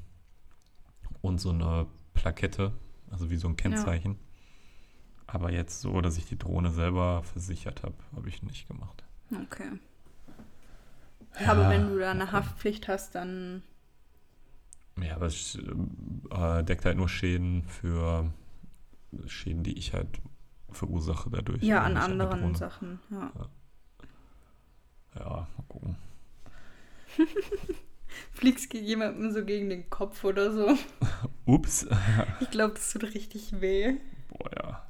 Und 1.21 1.41
so 1.41 1.51
eine 1.51 1.87
Plakette, 2.15 2.73
also 3.11 3.31
wie 3.31 3.37
so 3.37 3.49
ein 3.49 3.57
Kennzeichen. 3.57 4.13
Ja. 4.13 4.19
Aber 5.29 5.51
jetzt 5.51 5.81
so, 5.81 6.01
dass 6.01 6.19
ich 6.19 6.27
die 6.27 6.39
Drohne 6.39 6.71
selber 6.71 7.23
versichert 7.25 7.83
habe, 7.83 7.97
habe 8.15 8.29
ich 8.29 8.43
nicht 8.43 8.69
gemacht. 8.69 9.05
Okay. 9.33 9.73
Ja, 11.41 11.53
aber 11.53 11.69
wenn 11.69 11.89
du 11.89 11.99
da 11.99 12.13
eine 12.13 12.33
Haftpflicht 12.33 12.89
hast, 12.89 13.15
dann 13.15 13.63
Ja, 15.03 15.17
aber 15.17 15.27
es 15.27 15.57
äh, 15.57 16.65
deckt 16.65 16.85
halt 16.85 16.97
nur 16.97 17.09
Schäden 17.09 17.65
für 17.65 18.33
Schäden, 19.27 19.63
die 19.63 19.77
ich 19.77 19.93
halt 19.93 20.21
verursache 20.71 21.31
dadurch. 21.31 21.63
Ja, 21.63 21.83
an 21.83 21.97
anderen 21.97 22.55
Sachen, 22.55 23.01
ja. 23.11 23.33
ja. 23.35 23.49
Ja, 25.19 25.49
mal 25.57 25.65
gucken. 25.69 25.97
Fliegst 28.33 28.73
jemandem 28.75 29.33
so 29.33 29.45
gegen 29.45 29.71
den 29.71 29.89
Kopf 29.91 30.25
oder 30.25 30.53
so. 30.53 30.77
Ups. 31.45 31.87
ich 32.41 32.51
glaube, 32.51 32.75
das 32.75 32.93
tut 32.93 33.05
richtig 33.05 33.61
weh. 33.61 33.95
Boah, 34.29 34.51
ja. 34.57 34.87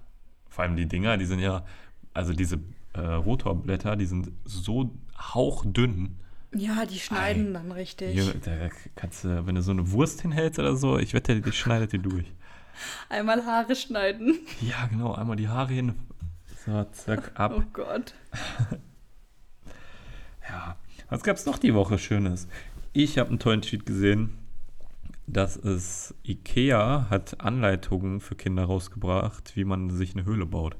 Vor 0.48 0.64
allem 0.64 0.76
die 0.76 0.86
Dinger, 0.86 1.16
die 1.16 1.26
sind 1.26 1.40
ja, 1.40 1.64
also 2.14 2.32
diese 2.32 2.58
äh, 2.94 3.00
Rotorblätter, 3.00 3.96
die 3.96 4.06
sind 4.06 4.32
so 4.44 4.90
hauchdünn. 5.18 6.16
Ja, 6.54 6.86
die 6.86 6.98
schneiden 6.98 7.48
Ei, 7.48 7.52
dann 7.58 7.72
richtig. 7.72 8.12
Hier, 8.12 8.32
da 8.34 8.68
kannst 8.94 9.24
du, 9.24 9.46
wenn 9.46 9.54
du 9.54 9.62
so 9.62 9.72
eine 9.72 9.90
Wurst 9.90 10.22
hinhältst 10.22 10.58
oder 10.58 10.76
so, 10.76 10.98
ich 10.98 11.12
wette, 11.12 11.40
die 11.40 11.52
schneidet 11.52 11.92
die 11.92 11.98
durch. 11.98 12.32
Einmal 13.08 13.44
Haare 13.44 13.76
schneiden. 13.76 14.38
Ja, 14.60 14.86
genau, 14.86 15.14
einmal 15.14 15.36
die 15.36 15.48
Haare 15.48 15.72
hin. 15.72 15.94
So, 16.64 16.84
zack, 16.92 17.32
ab. 17.34 17.52
Oh 17.56 17.62
Gott. 17.72 18.14
ja, 20.48 20.76
was 21.08 21.22
gab's 21.22 21.46
noch 21.46 21.58
die 21.58 21.74
Woche 21.74 21.98
Schönes? 21.98 22.48
Ich 22.92 23.18
habe 23.18 23.30
einen 23.30 23.38
tollen 23.38 23.62
Tweet 23.62 23.86
gesehen, 23.86 24.38
dass 25.26 25.56
es 25.56 26.14
Ikea 26.24 27.06
hat 27.10 27.40
Anleitungen 27.40 28.20
für 28.20 28.34
Kinder 28.34 28.64
rausgebracht, 28.64 29.56
wie 29.56 29.64
man 29.64 29.90
sich 29.90 30.14
eine 30.14 30.24
Höhle 30.24 30.46
baut. 30.46 30.76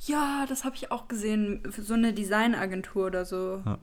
Ja, 0.00 0.46
das 0.48 0.64
habe 0.64 0.74
ich 0.76 0.90
auch 0.90 1.08
gesehen. 1.08 1.62
Für 1.70 1.82
so 1.82 1.94
eine 1.94 2.12
Designagentur 2.12 3.06
oder 3.06 3.24
so. 3.24 3.62
Ja, 3.64 3.78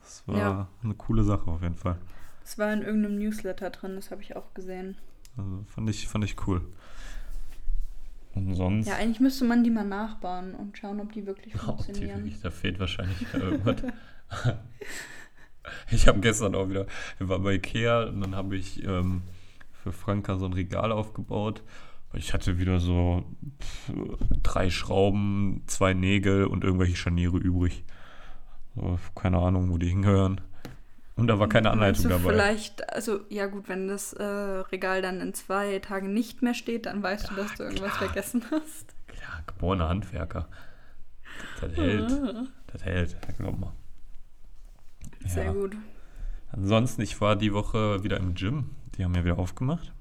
das 0.00 0.22
war 0.26 0.38
ja. 0.38 0.68
eine 0.82 0.94
coole 0.94 1.22
Sache 1.22 1.50
auf 1.50 1.62
jeden 1.62 1.76
Fall. 1.76 1.98
Das 2.42 2.56
war 2.56 2.72
in 2.72 2.82
irgendeinem 2.82 3.18
Newsletter 3.18 3.68
drin, 3.68 3.96
das 3.96 4.10
habe 4.10 4.22
ich 4.22 4.34
auch 4.34 4.54
gesehen. 4.54 4.96
Also 5.38 5.64
fand 5.68 5.88
ich, 5.90 6.08
fand 6.08 6.24
ich 6.24 6.36
cool. 6.46 6.62
Und 8.34 8.54
sonst. 8.54 8.86
Ja, 8.86 8.96
eigentlich 8.96 9.20
müsste 9.20 9.44
man 9.44 9.64
die 9.64 9.70
mal 9.70 9.84
nachbauen 9.84 10.54
und 10.54 10.76
schauen, 10.76 11.00
ob 11.00 11.12
die 11.12 11.26
wirklich 11.26 11.54
funktionieren. 11.54 12.10
Ob 12.10 12.16
die 12.16 12.24
wirklich, 12.24 12.40
da 12.42 12.50
fehlt 12.50 12.78
wahrscheinlich 12.78 13.26
irgendwas. 13.34 13.76
ich 15.90 16.06
habe 16.06 16.20
gestern 16.20 16.54
auch 16.54 16.68
wieder, 16.68 16.86
ich 17.18 17.28
war 17.28 17.38
bei 17.38 17.54
Ikea 17.54 18.04
und 18.04 18.20
dann 18.20 18.34
habe 18.36 18.56
ich 18.56 18.84
ähm, 18.84 19.22
für 19.82 19.92
Franka 19.92 20.36
so 20.36 20.46
ein 20.46 20.52
Regal 20.52 20.92
aufgebaut 20.92 21.62
ich 22.14 22.32
hatte 22.32 22.58
wieder 22.58 22.80
so 22.80 23.24
drei 24.42 24.70
Schrauben, 24.70 25.62
zwei 25.66 25.92
Nägel 25.92 26.46
und 26.46 26.64
irgendwelche 26.64 26.96
Scharniere 26.96 27.36
übrig. 27.36 27.84
So, 28.74 28.98
keine 29.14 29.38
Ahnung, 29.38 29.70
wo 29.70 29.78
die 29.78 29.88
hingehören. 29.88 30.40
Und 31.18 31.26
da 31.26 31.40
war 31.40 31.48
keine 31.48 31.72
Anleitung 31.72 32.04
du 32.04 32.08
dabei. 32.10 32.30
Vielleicht, 32.30 32.92
also 32.94 33.20
ja 33.28 33.46
gut, 33.46 33.68
wenn 33.68 33.88
das 33.88 34.12
äh, 34.12 34.22
Regal 34.22 35.02
dann 35.02 35.20
in 35.20 35.34
zwei 35.34 35.80
Tagen 35.80 36.14
nicht 36.14 36.42
mehr 36.42 36.54
steht, 36.54 36.86
dann 36.86 37.02
weißt 37.02 37.24
ja, 37.24 37.30
du, 37.30 37.34
dass 37.34 37.54
du 37.56 37.64
irgendwas 37.64 37.96
klar. 37.96 38.08
vergessen 38.08 38.44
hast. 38.52 38.94
Ja, 39.20 39.42
geborener 39.44 39.88
Handwerker. 39.88 40.48
Das 41.60 41.76
hält. 41.76 42.12
Ah. 42.12 42.44
Das 42.68 42.84
hält, 42.84 43.16
glaub 43.36 43.58
mal. 43.58 43.72
Sehr 45.26 45.46
ja. 45.46 45.52
gut. 45.52 45.76
Ansonsten, 46.52 47.02
ich 47.02 47.20
war 47.20 47.34
die 47.34 47.52
Woche 47.52 48.04
wieder 48.04 48.18
im 48.18 48.34
Gym. 48.34 48.76
Die 48.94 49.02
haben 49.02 49.14
ja 49.16 49.24
wieder 49.24 49.40
aufgemacht. 49.40 49.92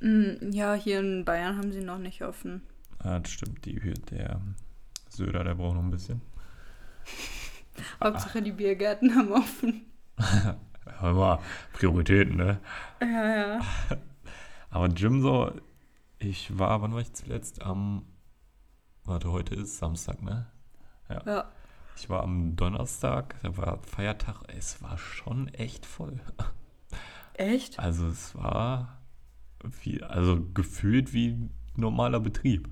Mm, 0.00 0.52
ja, 0.52 0.74
hier 0.74 1.00
in 1.00 1.24
Bayern 1.24 1.58
haben 1.58 1.72
sie 1.72 1.82
noch 1.82 1.98
nicht 1.98 2.22
offen. 2.22 2.62
Ah, 3.00 3.18
das 3.18 3.32
stimmt. 3.32 3.64
Die, 3.64 3.80
der 4.12 4.40
Söder, 5.08 5.42
der 5.42 5.56
braucht 5.56 5.74
noch 5.74 5.82
ein 5.82 5.90
bisschen. 5.90 6.22
Hauptsache 8.00 8.42
die 8.42 8.52
Biergärten 8.52 9.12
haben 9.16 9.32
offen. 9.32 9.86
Hör 10.98 11.12
mal, 11.12 11.38
Prioritäten, 11.72 12.36
ne? 12.36 12.60
Ja, 13.00 13.36
ja. 13.36 13.60
Aber 14.70 14.88
Gym 14.88 15.20
so, 15.22 15.52
ich 16.18 16.58
war, 16.58 16.82
wann 16.82 16.92
war 16.92 17.00
ich 17.00 17.12
zuletzt? 17.12 17.62
Am, 17.62 18.06
warte, 19.04 19.30
heute 19.30 19.54
ist 19.54 19.78
Samstag, 19.78 20.22
ne? 20.22 20.46
Ja. 21.08 21.22
ja. 21.26 21.52
Ich 21.96 22.10
war 22.10 22.22
am 22.22 22.56
Donnerstag, 22.56 23.36
da 23.42 23.56
war 23.56 23.78
Feiertag, 23.82 24.42
es 24.48 24.82
war 24.82 24.98
schon 24.98 25.48
echt 25.48 25.86
voll. 25.86 26.20
Echt? 27.34 27.78
Also 27.78 28.06
es 28.08 28.34
war 28.34 28.98
wie, 29.82 30.02
also 30.02 30.42
gefühlt 30.54 31.12
wie 31.12 31.50
normaler 31.74 32.20
Betrieb. 32.20 32.68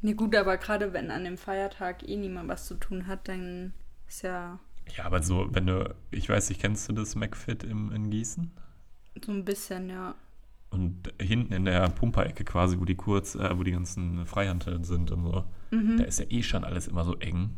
Nee, 0.00 0.14
gut, 0.14 0.34
aber 0.36 0.56
gerade 0.58 0.92
wenn 0.92 1.10
an 1.10 1.24
dem 1.24 1.38
Feiertag 1.38 2.06
eh 2.06 2.16
niemand 2.16 2.48
was 2.48 2.66
zu 2.66 2.74
tun 2.74 3.06
hat, 3.06 3.28
dann 3.28 3.72
ist 4.06 4.22
ja. 4.22 4.58
Ja, 4.94 5.04
aber 5.04 5.22
so, 5.22 5.48
wenn 5.50 5.66
du, 5.66 5.94
ich 6.10 6.28
weiß 6.28 6.48
nicht, 6.48 6.60
kennst 6.60 6.88
du 6.88 6.92
das 6.92 7.14
McFit 7.14 7.64
im, 7.64 7.92
in 7.92 8.10
Gießen? 8.10 8.50
So 9.24 9.32
ein 9.32 9.44
bisschen, 9.44 9.90
ja. 9.90 10.14
Und 10.70 11.12
hinten 11.20 11.52
in 11.52 11.64
der 11.64 11.88
Pumperecke 11.88 12.44
quasi, 12.44 12.78
wo 12.78 12.84
die 12.84 12.96
kurz, 12.96 13.34
äh, 13.34 13.58
wo 13.58 13.62
die 13.62 13.72
ganzen 13.72 14.26
Freihandeln 14.26 14.84
sind 14.84 15.10
und 15.10 15.22
so, 15.22 15.44
mhm. 15.70 15.96
da 15.96 16.04
ist 16.04 16.18
ja 16.18 16.26
eh 16.28 16.42
schon 16.42 16.64
alles 16.64 16.88
immer 16.88 17.04
so 17.04 17.16
eng. 17.16 17.56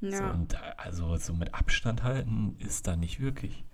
Ja. 0.00 0.18
So, 0.18 0.24
und 0.24 0.52
da, 0.52 0.58
also 0.76 1.16
so 1.16 1.32
mit 1.32 1.54
Abstand 1.54 2.02
halten 2.02 2.56
ist 2.58 2.86
da 2.86 2.96
nicht 2.96 3.20
wirklich. 3.20 3.64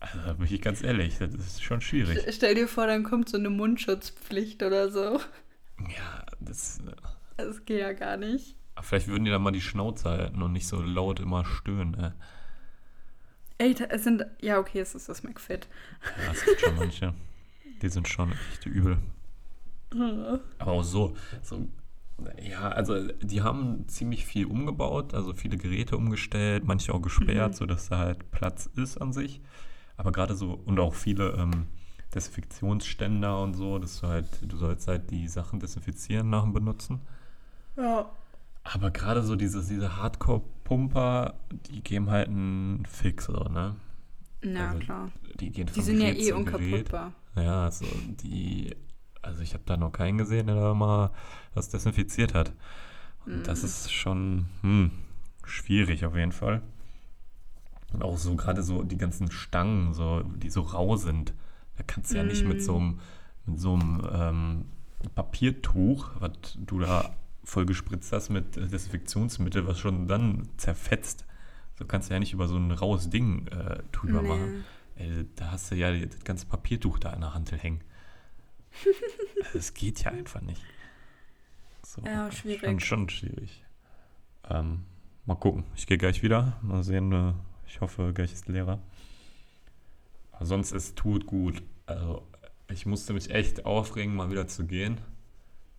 Also, 0.00 0.18
da 0.26 0.32
bin 0.34 0.46
ich 0.46 0.60
ganz 0.60 0.82
ehrlich, 0.82 1.18
das 1.18 1.32
ist 1.34 1.62
schon 1.62 1.80
schwierig. 1.80 2.18
Stell 2.30 2.54
dir 2.54 2.68
vor, 2.68 2.86
dann 2.86 3.04
kommt 3.04 3.28
so 3.28 3.38
eine 3.38 3.50
Mundschutzpflicht 3.50 4.62
oder 4.62 4.90
so. 4.90 5.20
Ja, 5.78 6.26
das. 6.40 6.80
Äh, 6.80 6.92
das 7.36 7.64
geht 7.64 7.80
ja 7.80 7.92
gar 7.92 8.16
nicht. 8.16 8.56
Vielleicht 8.80 9.08
würden 9.08 9.24
die 9.24 9.30
dann 9.30 9.42
mal 9.42 9.52
die 9.52 9.60
Schnauze 9.60 10.08
halten 10.08 10.42
und 10.42 10.52
nicht 10.52 10.66
so 10.66 10.80
laut 10.80 11.20
immer 11.20 11.44
stöhnen, 11.44 11.92
ne? 11.92 12.14
Ey, 13.58 13.76
es 13.90 14.04
sind. 14.04 14.24
Ja, 14.40 14.58
okay, 14.58 14.80
es 14.80 14.94
ist 14.94 15.08
das 15.08 15.22
McFit. 15.22 15.68
Ja, 16.24 16.32
es 16.32 16.44
gibt 16.44 16.60
schon 16.60 16.76
manche. 16.76 17.14
Die 17.80 17.88
sind 17.88 18.08
schon 18.08 18.32
echt 18.32 18.66
übel. 18.66 18.98
Aber 20.58 20.72
auch 20.72 20.82
so, 20.82 21.14
so. 21.42 21.68
Ja, 22.40 22.68
also 22.68 23.08
die 23.20 23.42
haben 23.42 23.86
ziemlich 23.88 24.26
viel 24.26 24.46
umgebaut, 24.46 25.12
also 25.12 25.34
viele 25.34 25.56
Geräte 25.56 25.96
umgestellt, 25.96 26.64
manche 26.64 26.94
auch 26.94 27.02
gesperrt, 27.02 27.52
mhm. 27.52 27.56
sodass 27.56 27.88
da 27.88 27.98
halt 27.98 28.30
Platz 28.30 28.66
ist 28.76 28.98
an 28.98 29.12
sich. 29.12 29.40
Aber 29.96 30.12
gerade 30.12 30.34
so, 30.34 30.52
und 30.52 30.78
auch 30.78 30.94
viele 30.94 31.30
ähm, 31.32 31.66
Desinfektionsständer 32.14 33.42
und 33.42 33.54
so, 33.54 33.78
dass 33.78 34.00
du 34.00 34.08
halt, 34.08 34.26
du 34.42 34.56
sollst 34.56 34.88
halt 34.88 35.10
die 35.10 35.28
Sachen 35.28 35.60
desinfizieren 35.60 36.30
nach 36.30 36.42
dem 36.42 36.52
Benutzen. 36.52 37.00
Ja. 37.76 38.10
Aber 38.64 38.90
gerade 38.90 39.22
so 39.22 39.36
diese, 39.36 39.62
diese 39.62 39.96
Hardcore-Pumper, 39.96 41.34
die 41.66 41.82
geben 41.82 42.10
halt 42.10 42.28
einen 42.28 42.86
Fix, 42.86 43.24
so, 43.24 43.32
ne? 43.32 43.76
Na, 44.42 44.70
also, 44.70 44.80
klar. 44.80 45.12
Die 45.40 45.50
gehen 45.50 45.68
Die 45.74 45.80
sind 45.80 46.00
ja 46.00 46.08
eh 46.08 46.32
unkaputtbar. 46.32 47.12
Ja, 47.36 47.64
also 47.64 47.86
die, 48.22 48.74
also 49.20 49.42
ich 49.42 49.54
habe 49.54 49.64
da 49.66 49.76
noch 49.76 49.92
keinen 49.92 50.18
gesehen, 50.18 50.46
der 50.46 50.56
da 50.56 50.74
mal 50.74 51.10
was 51.54 51.70
desinfiziert 51.70 52.34
hat. 52.34 52.52
Und 53.24 53.42
mm. 53.42 53.44
das 53.44 53.64
ist 53.64 53.92
schon 53.92 54.46
hm, 54.62 54.90
schwierig 55.44 56.04
auf 56.04 56.16
jeden 56.16 56.32
Fall. 56.32 56.62
Und 57.92 58.02
auch 58.02 58.18
so 58.18 58.34
gerade 58.36 58.62
so 58.62 58.82
die 58.82 58.98
ganzen 58.98 59.30
Stangen, 59.30 59.92
so, 59.92 60.22
die 60.22 60.50
so 60.50 60.62
rau 60.62 60.96
sind. 60.96 61.34
Da 61.76 61.84
kannst 61.86 62.12
du 62.12 62.16
ja 62.16 62.24
nicht 62.24 62.44
mit 62.44 62.62
so 62.62 62.76
einem, 62.76 63.00
mit 63.46 63.60
so 63.60 63.74
einem 63.74 64.02
ähm, 64.12 64.64
Papiertuch, 65.14 66.10
was 66.18 66.32
du 66.56 66.80
da 66.80 67.14
voll 67.44 67.66
gespritzt 67.66 68.12
hast 68.12 68.30
mit 68.30 68.56
Desinfektionsmittel, 68.56 69.66
was 69.66 69.78
schon 69.78 70.06
dann 70.06 70.48
zerfetzt. 70.56 71.24
So 71.78 71.84
kannst 71.84 72.08
du 72.08 72.14
ja 72.14 72.20
nicht 72.20 72.32
über 72.32 72.48
so 72.48 72.56
ein 72.56 72.70
raues 72.70 73.10
Ding 73.10 73.48
äh, 73.48 73.82
drüber 73.92 74.22
nee. 74.22 74.28
machen. 74.28 74.64
Ey, 74.96 75.26
da 75.36 75.50
hast 75.50 75.70
du 75.70 75.74
ja 75.74 75.92
das 75.92 76.22
ganze 76.24 76.46
Papiertuch 76.46 76.98
da 76.98 77.12
in 77.12 77.20
der 77.20 77.34
Hand 77.34 77.50
hängen. 77.50 77.82
das 79.52 79.74
geht 79.74 80.04
ja 80.04 80.10
einfach 80.12 80.40
nicht. 80.40 80.62
So, 81.84 82.02
ja, 82.02 82.30
schwierig. 82.30 82.62
Schon, 82.62 82.80
schon 82.80 83.08
schwierig. 83.08 83.64
Ähm, 84.48 84.84
mal 85.26 85.34
gucken. 85.34 85.64
Ich 85.74 85.86
gehe 85.86 85.98
gleich 85.98 86.22
wieder. 86.22 86.58
Mal 86.62 86.82
sehen, 86.82 87.12
äh, 87.12 87.32
ich 87.66 87.80
hoffe, 87.80 88.12
gleich 88.14 88.32
ist 88.32 88.48
Lehrer. 88.48 88.78
Aber 90.32 90.46
sonst, 90.46 90.72
es 90.72 90.94
tut 90.94 91.26
gut. 91.26 91.62
Also, 91.86 92.26
ich 92.68 92.86
musste 92.86 93.12
mich 93.12 93.30
echt 93.30 93.66
aufregen, 93.66 94.14
mal 94.14 94.30
wieder 94.30 94.46
zu 94.46 94.66
gehen. 94.66 94.98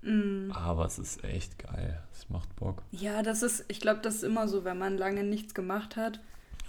Mm. 0.04 0.51
Aber 0.51 0.86
es 0.86 0.99
ist 0.99 1.24
echt 1.24 1.58
geil. 1.60 2.04
Es 2.12 2.30
macht 2.30 2.56
Bock. 2.56 2.84
Ja, 2.91 3.24
das 3.24 3.41
ist, 3.41 3.66
ich 3.68 3.80
glaube, 3.80 4.01
das 4.01 4.16
ist 4.16 4.24
immer 4.24 4.47
so, 4.47 4.64
wenn 4.66 4.78
man 4.78 4.97
lange 4.97 5.24
nichts 5.24 5.54
gemacht 5.54 5.95
hat, 5.95 6.20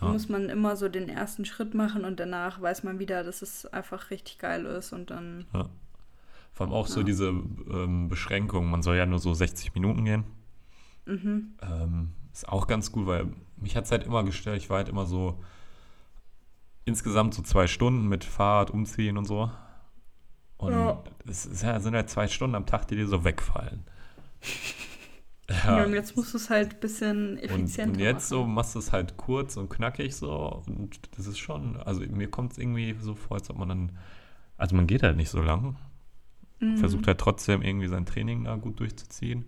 ja. 0.00 0.08
muss 0.08 0.28
man 0.28 0.48
immer 0.48 0.76
so 0.76 0.88
den 0.88 1.08
ersten 1.08 1.44
Schritt 1.44 1.74
machen 1.74 2.04
und 2.04 2.20
danach 2.20 2.60
weiß 2.60 2.84
man 2.84 2.98
wieder, 2.98 3.24
dass 3.24 3.42
es 3.42 3.66
einfach 3.66 4.10
richtig 4.10 4.38
geil 4.38 4.64
ist 4.66 4.92
und 4.92 5.10
dann. 5.10 5.46
Ja. 5.52 5.68
Vor 6.52 6.66
allem 6.66 6.74
auch 6.74 6.86
ja. 6.86 6.94
so 6.94 7.02
diese 7.02 7.28
ähm, 7.28 8.08
Beschränkung. 8.08 8.70
Man 8.70 8.82
soll 8.82 8.96
ja 8.96 9.06
nur 9.06 9.18
so 9.18 9.34
60 9.34 9.74
Minuten 9.74 10.04
gehen. 10.04 10.24
Mhm. 11.06 11.54
Ähm, 11.60 12.10
ist 12.32 12.48
auch 12.48 12.68
ganz 12.68 12.92
gut, 12.92 13.06
weil 13.06 13.26
mich 13.56 13.76
hat 13.76 13.84
es 13.84 13.90
halt 13.90 14.04
immer 14.04 14.22
gestört. 14.22 14.56
Ich 14.56 14.70
war 14.70 14.78
halt 14.78 14.88
immer 14.88 15.06
so 15.06 15.42
insgesamt 16.84 17.34
so 17.34 17.42
zwei 17.42 17.66
Stunden 17.66 18.06
mit 18.06 18.24
Fahrrad, 18.24 18.70
Umziehen 18.70 19.18
und 19.18 19.24
so. 19.24 19.50
Und 20.64 20.72
ja. 20.72 21.02
es 21.28 21.46
ist, 21.46 21.62
ja, 21.62 21.78
sind 21.80 21.94
halt 21.94 22.10
zwei 22.10 22.28
Stunden 22.28 22.54
am 22.56 22.66
Tag, 22.66 22.88
die 22.88 22.96
dir 22.96 23.06
so 23.06 23.24
wegfallen. 23.24 23.84
Ja. 25.50 25.84
Und 25.84 25.92
jetzt 25.92 26.16
musst 26.16 26.32
du 26.32 26.38
es 26.38 26.48
halt 26.48 26.74
ein 26.74 26.80
bisschen 26.80 27.36
effizienter 27.36 27.82
und, 27.84 27.96
und 27.96 28.00
jetzt 28.00 28.30
machen. 28.30 28.44
so 28.44 28.46
machst 28.46 28.74
du 28.74 28.78
es 28.78 28.92
halt 28.92 29.18
kurz 29.18 29.58
und 29.58 29.68
knackig 29.68 30.16
so 30.16 30.62
und 30.66 30.98
das 31.18 31.26
ist 31.26 31.38
schon, 31.38 31.76
also 31.76 32.00
mir 32.00 32.30
kommt 32.30 32.52
es 32.52 32.58
irgendwie 32.58 32.96
so 32.98 33.14
vor, 33.14 33.36
als 33.36 33.50
ob 33.50 33.58
man 33.58 33.68
dann, 33.68 33.92
also 34.56 34.74
man 34.74 34.86
geht 34.86 35.02
halt 35.02 35.18
nicht 35.18 35.28
so 35.28 35.42
lang, 35.42 35.76
mhm. 36.60 36.78
versucht 36.78 37.06
halt 37.06 37.18
trotzdem 37.18 37.60
irgendwie 37.60 37.88
sein 37.88 38.06
Training 38.06 38.44
da 38.44 38.56
gut 38.56 38.80
durchzuziehen, 38.80 39.44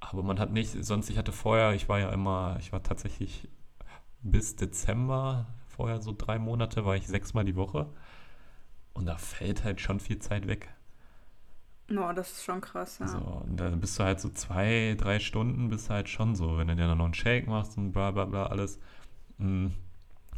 aber 0.00 0.22
man 0.22 0.38
hat 0.38 0.52
nicht, 0.52 0.84
sonst 0.84 1.08
ich 1.08 1.16
hatte 1.16 1.32
vorher, 1.32 1.72
ich 1.72 1.88
war 1.88 1.98
ja 1.98 2.10
immer, 2.10 2.58
ich 2.60 2.70
war 2.70 2.82
tatsächlich 2.82 3.48
bis 4.20 4.56
Dezember, 4.56 5.46
vorher 5.66 6.02
so 6.02 6.14
drei 6.16 6.38
Monate, 6.38 6.84
war 6.84 6.96
ich 6.96 7.06
sechsmal 7.06 7.46
die 7.46 7.56
Woche 7.56 7.86
und 9.00 9.06
da 9.06 9.16
fällt 9.16 9.64
halt 9.64 9.80
schon 9.80 9.98
viel 9.98 10.18
Zeit 10.18 10.46
weg. 10.46 10.68
No, 11.88 12.12
das 12.12 12.32
ist 12.32 12.44
schon 12.44 12.60
krass, 12.60 12.98
ja. 12.98 13.08
So, 13.08 13.18
und 13.18 13.56
dann 13.56 13.80
bist 13.80 13.98
du 13.98 14.04
halt 14.04 14.20
so 14.20 14.28
zwei, 14.28 14.94
drei 14.98 15.18
Stunden, 15.18 15.70
bist 15.70 15.88
du 15.88 15.94
halt 15.94 16.10
schon 16.10 16.36
so, 16.36 16.58
wenn 16.58 16.68
du 16.68 16.76
dir 16.76 16.86
dann 16.86 16.98
noch 16.98 17.06
einen 17.06 17.14
Shake 17.14 17.48
machst 17.48 17.78
und 17.78 17.92
bla 17.92 18.10
bla 18.10 18.26
bla 18.26 18.46
alles, 18.46 18.78
mh, 19.38 19.46
hm, 19.46 19.72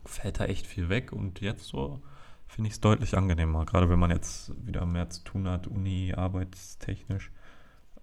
fällt 0.07 0.39
da 0.39 0.45
echt 0.45 0.69
viel 0.69 0.89
weg. 0.89 1.13
Und 1.13 1.41
jetzt 1.41 1.65
so 1.65 2.01
finde 2.47 2.69
ich 2.69 2.75
es 2.75 2.81
deutlich 2.81 3.17
angenehmer, 3.17 3.67
gerade 3.67 3.91
wenn 3.91 3.99
man 3.99 4.13
jetzt 4.13 4.53
wieder 4.65 4.87
mehr 4.87 5.11
zu 5.11 5.25
tun 5.25 5.49
hat, 5.49 5.67
Uni, 5.67 6.15
arbeitstechnisch. 6.17 7.33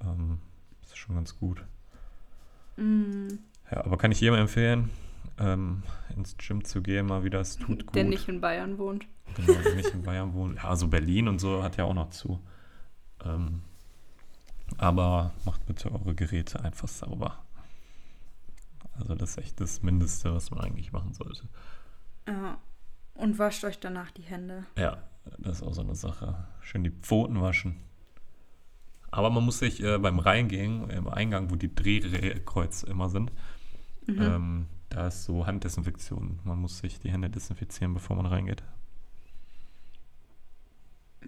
Ähm, 0.01 0.39
ist 0.83 0.97
schon 0.97 1.15
ganz 1.15 1.39
gut. 1.39 1.63
Mm. 2.75 3.27
Ja, 3.71 3.85
aber 3.85 3.97
kann 3.97 4.11
ich 4.11 4.19
jedem 4.19 4.35
empfehlen, 4.35 4.89
ähm, 5.39 5.83
ins 6.17 6.35
Gym 6.37 6.65
zu 6.65 6.81
gehen, 6.81 7.05
mal 7.05 7.23
wieder, 7.23 7.39
es 7.39 7.55
tut 7.55 7.85
gut. 7.85 7.95
Der 7.95 8.03
nicht 8.03 8.27
in 8.27 8.41
Bayern 8.41 8.77
wohnt. 8.77 9.07
Genau, 9.35 9.59
der 9.61 9.75
nicht 9.75 9.89
in 9.89 10.03
Bayern 10.03 10.33
wohnt. 10.33 10.57
Ja, 10.57 10.65
also 10.65 10.87
Berlin 10.87 11.27
und 11.27 11.39
so 11.39 11.63
hat 11.63 11.77
ja 11.77 11.85
auch 11.85 11.93
noch 11.93 12.09
zu. 12.09 12.39
Ähm, 13.23 13.61
aber 14.77 15.33
macht 15.45 15.65
bitte 15.65 15.91
eure 15.91 16.15
Geräte 16.15 16.61
einfach 16.61 16.87
sauber. 16.87 17.43
Also 18.93 19.15
das 19.15 19.31
ist 19.31 19.37
echt 19.37 19.61
das 19.61 19.81
Mindeste, 19.81 20.33
was 20.33 20.51
man 20.51 20.61
eigentlich 20.61 20.91
machen 20.91 21.13
sollte. 21.13 21.47
Ja. 22.27 22.57
Und 23.15 23.37
wascht 23.37 23.63
euch 23.65 23.79
danach 23.79 24.11
die 24.11 24.21
Hände. 24.21 24.65
Ja, 24.77 24.97
das 25.39 25.57
ist 25.57 25.63
auch 25.63 25.73
so 25.73 25.81
eine 25.81 25.95
Sache. 25.95 26.47
Schön 26.61 26.83
die 26.83 26.91
Pfoten 26.91 27.41
waschen. 27.41 27.75
Aber 29.11 29.29
man 29.29 29.43
muss 29.43 29.59
sich 29.59 29.83
äh, 29.83 29.97
beim 29.97 30.19
Reingehen, 30.19 30.89
im 30.89 31.07
Eingang, 31.07 31.49
wo 31.49 31.55
die 31.55 31.73
Drehkreuze 31.73 32.87
immer 32.87 33.09
sind, 33.09 33.31
mhm. 34.05 34.21
ähm, 34.21 34.65
da 34.89 35.07
ist 35.07 35.25
so 35.25 35.45
Handdesinfektion. 35.45 36.39
Man 36.43 36.59
muss 36.59 36.79
sich 36.79 36.99
die 36.99 37.11
Hände 37.11 37.29
desinfizieren, 37.29 37.93
bevor 37.93 38.15
man 38.15 38.25
reingeht. 38.25 38.63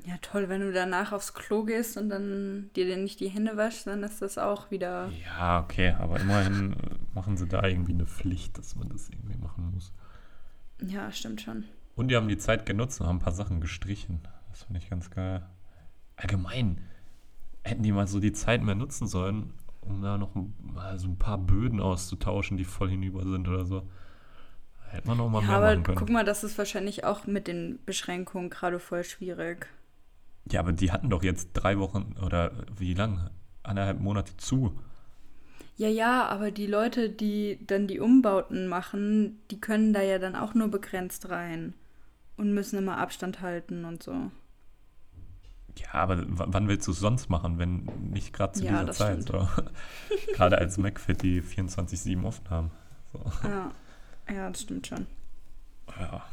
Ja, 0.06 0.16
toll, 0.22 0.48
wenn 0.50 0.62
du 0.62 0.72
danach 0.72 1.12
aufs 1.12 1.34
Klo 1.34 1.64
gehst 1.64 1.98
und 1.98 2.10
dann 2.10 2.70
dir 2.76 2.90
dann 2.90 3.04
nicht 3.04 3.20
die 3.20 3.28
Hände 3.28 3.58
waschst, 3.58 3.88
dann 3.88 4.04
ist 4.04 4.22
das 4.22 4.38
auch 4.38 4.72
wieder. 4.72 5.10
Ja, 5.26 5.62
okay, 5.62 5.96
aber 6.00 6.20
immerhin 6.20 6.74
äh, 6.74 6.76
machen 7.14 7.38
sie 7.38 7.48
da 7.48 7.64
irgendwie 7.64 7.94
eine 7.94 8.06
Pflicht, 8.06 8.58
dass 8.58 8.76
man 8.76 8.90
das 8.90 9.10
irgendwie 9.10 9.38
machen 9.38 9.72
muss. 9.74 9.92
Ja, 10.82 11.12
stimmt 11.12 11.42
schon. 11.42 11.66
Und 11.96 12.08
die 12.08 12.16
haben 12.16 12.30
die 12.30 12.38
Zeit 12.38 12.66
genutzt 12.66 13.02
und 13.02 13.08
haben 13.08 13.18
ein 13.18 13.22
paar 13.22 13.34
Sachen 13.34 13.60
gestrichen. 13.60 14.22
Das 14.50 14.64
finde 14.64 14.80
ich 14.80 14.90
ganz 14.90 15.12
geil. 15.12 15.46
Allgemein 16.16 16.82
hätten 17.64 17.84
die 17.84 17.92
mal 17.92 18.08
so 18.08 18.20
die 18.20 18.34
Zeit 18.34 18.64
mehr 18.64 18.76
nutzen 18.76 19.08
sollen, 19.08 19.54
um 19.82 20.02
da 20.02 20.18
noch 20.18 20.32
mal 20.34 20.98
so 20.98 21.08
ein 21.08 21.18
paar 21.18 21.38
Böden 21.38 21.80
auszutauschen, 21.80 22.58
die 22.58 22.64
voll 22.64 22.90
hinüber 22.90 23.24
sind 23.24 23.48
oder 23.48 23.66
so. 23.66 23.88
Hätte 24.90 25.08
man 25.08 25.18
noch 25.18 25.30
mal 25.30 25.42
ja, 25.42 25.48
mehr 25.48 25.58
aber 25.58 25.66
machen 25.68 25.84
können. 25.84 25.98
Guck 25.98 26.10
mal, 26.10 26.26
das 26.26 26.44
ist 26.44 26.58
wahrscheinlich 26.58 27.04
auch 27.04 27.28
mit 27.28 27.48
den 27.48 27.80
Beschränkungen 27.86 28.50
gerade 28.50 28.80
voll 28.80 29.04
schwierig. 29.04 29.68
Ja, 30.50 30.60
aber 30.60 30.74
die 30.74 30.92
hatten 30.92 31.10
doch 31.10 31.24
jetzt 31.24 31.50
drei 31.54 31.78
Wochen 31.80 32.16
oder 32.24 32.52
wie 32.78 32.94
lang? 32.94 33.30
Eineinhalb 33.64 34.00
Monate 34.00 34.36
zu. 34.38 34.78
Ja, 35.78 35.88
ja, 35.88 36.28
aber 36.28 36.52
die 36.52 36.68
Leute, 36.68 37.10
die 37.10 37.60
dann 37.66 37.88
die 37.88 38.00
Umbauten 38.00 38.68
machen, 38.68 39.40
die 39.50 39.60
können 39.60 39.94
da 39.94 40.02
ja 40.02 40.20
dann 40.20 40.36
auch 40.36 40.54
nur 40.54 40.68
begrenzt 40.68 41.30
rein 41.30 41.74
und 42.38 42.54
müssen 42.54 42.78
immer 42.78 42.98
Abstand 42.98 43.42
halten 43.42 43.86
und 43.86 44.04
so. 44.04 44.32
Ja, 45.78 45.94
aber 45.94 46.24
wann 46.28 46.68
willst 46.68 46.88
du 46.88 46.92
es 46.92 47.00
sonst 47.00 47.30
machen, 47.30 47.58
wenn 47.58 47.86
nicht 48.12 48.34
gerade 48.34 48.54
zu 48.54 48.66
ja, 48.66 48.84
dieser 48.84 48.92
Zeit? 48.92 49.32
Gerade 50.34 50.58
als 50.58 50.78
McFit 50.78 51.22
die 51.22 51.42
24-7 51.42 52.24
offen 52.24 52.50
haben. 52.50 52.72
So. 53.14 53.24
Ja. 53.44 53.72
ja, 54.30 54.50
das 54.50 54.62
stimmt 54.62 54.88
schon. 54.88 55.08
Ja. 56.00 56.24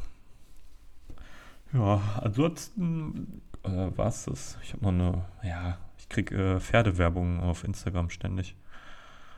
Ja, 1.71 2.01
ansonsten 2.21 3.41
äh, 3.63 3.97
war 3.97 4.07
es 4.07 4.25
das. 4.25 4.57
Ich 4.63 4.73
habe 4.73 4.83
noch 4.83 4.91
eine, 4.91 5.25
ja, 5.43 5.77
ich 5.97 6.09
kriege 6.09 6.55
äh, 6.55 6.59
Pferdewerbung 6.59 7.39
auf 7.39 7.63
Instagram 7.63 8.09
ständig. 8.09 8.55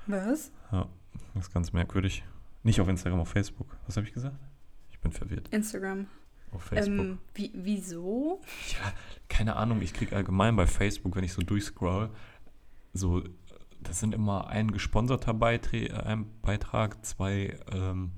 Was? 0.08 0.52
Ja, 0.72 0.88
das 1.34 1.48
ist 1.48 1.54
ganz 1.54 1.74
merkwürdig. 1.74 2.24
Nicht 2.64 2.80
auf 2.82 2.88
Instagram, 2.88 3.20
auf 3.20 3.30
Facebook. 3.30 3.68
Was 3.86 3.98
habe 3.98 4.08
ich 4.08 4.14
gesagt? 4.14 4.38
Ich 4.90 5.00
bin 5.00 5.12
verwirrt. 5.12 5.48
Instagram. 5.50 6.08
Auf 6.52 6.64
Facebook. 6.64 7.00
Ähm, 7.00 7.20
wie, 7.34 7.52
wieso? 7.56 8.42
Ja, 8.70 8.94
keine 9.30 9.56
Ahnung. 9.56 9.82
Ich 9.82 9.94
kriege 9.94 10.16
allgemein 10.16 10.56
bei 10.56 10.68
Facebook, 10.68 11.16
wenn 11.16 11.24
ich 11.24 11.34
so 11.34 11.42
durchscroll, 11.42 12.10
so, 12.94 13.24
das 13.80 14.00
sind 14.00 14.14
immer 14.14 14.50
ein 14.50 14.72
gesponserter 14.72 15.34
Beitrag, 15.34 16.06
ein 16.06 16.26
Beitrag 16.42 17.06
zwei 17.06 17.58
ähm, 17.72 18.12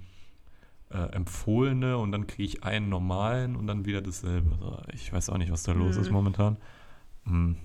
äh, 0.93 1.11
empfohlene 1.13 1.97
und 1.97 2.11
dann 2.11 2.27
kriege 2.27 2.43
ich 2.43 2.63
einen 2.63 2.89
normalen 2.89 3.55
und 3.55 3.67
dann 3.67 3.85
wieder 3.85 4.01
dasselbe. 4.01 4.83
Ich 4.93 5.11
weiß 5.11 5.29
auch 5.29 5.37
nicht, 5.37 5.51
was 5.51 5.63
da 5.63 5.71
los 5.71 5.95
mhm. 5.95 6.01
ist 6.01 6.11
momentan. 6.11 6.57
Mhm. 7.25 7.57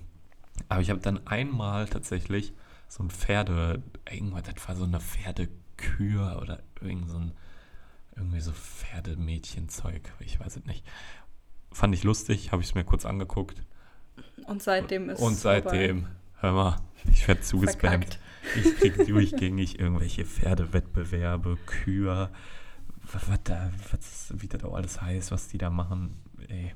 Aber 0.67 0.81
ich 0.81 0.89
habe 0.89 0.99
dann 0.99 1.25
einmal 1.27 1.87
tatsächlich 1.87 2.53
so 2.87 3.03
ein 3.03 3.09
Pferde, 3.09 3.83
irgendwas, 4.09 4.43
das 4.43 4.67
war 4.67 4.75
so 4.75 4.83
eine 4.83 4.99
Pferdekür 4.99 6.39
oder 6.41 6.63
irgend 6.81 7.09
so 7.09 7.17
ein, 7.17 7.31
irgendwie 8.15 8.41
so 8.41 8.51
Pferdemädchenzeug, 8.51 10.11
ich 10.19 10.39
weiß 10.39 10.57
es 10.57 10.65
nicht. 10.65 10.85
Fand 11.71 11.93
ich 11.93 12.03
lustig, 12.03 12.51
habe 12.51 12.61
ich 12.63 12.69
es 12.69 12.75
mir 12.75 12.83
kurz 12.83 13.05
angeguckt. 13.05 13.61
Und 14.47 14.63
seitdem 14.63 15.09
ist 15.09 15.21
Und 15.21 15.35
seitdem, 15.35 16.01
vorbei. 16.01 16.15
hör 16.39 16.53
mal, 16.53 16.77
ich 17.13 17.27
werde 17.27 17.41
zugespammt. 17.41 18.19
Ich 18.55 18.77
kriege 18.77 19.05
durchgängig 19.05 19.79
irgendwelche 19.79 20.25
Pferdewettbewerbe, 20.25 21.57
Kühe, 21.67 22.29
was, 23.13 23.43
da, 23.43 23.69
was, 23.91 24.33
wie 24.35 24.47
das 24.47 24.63
auch 24.63 24.75
alles 24.75 25.01
heißt, 25.01 25.31
was 25.31 25.47
die 25.47 25.57
da 25.57 25.69
machen. 25.69 26.15
Ey. 26.47 26.73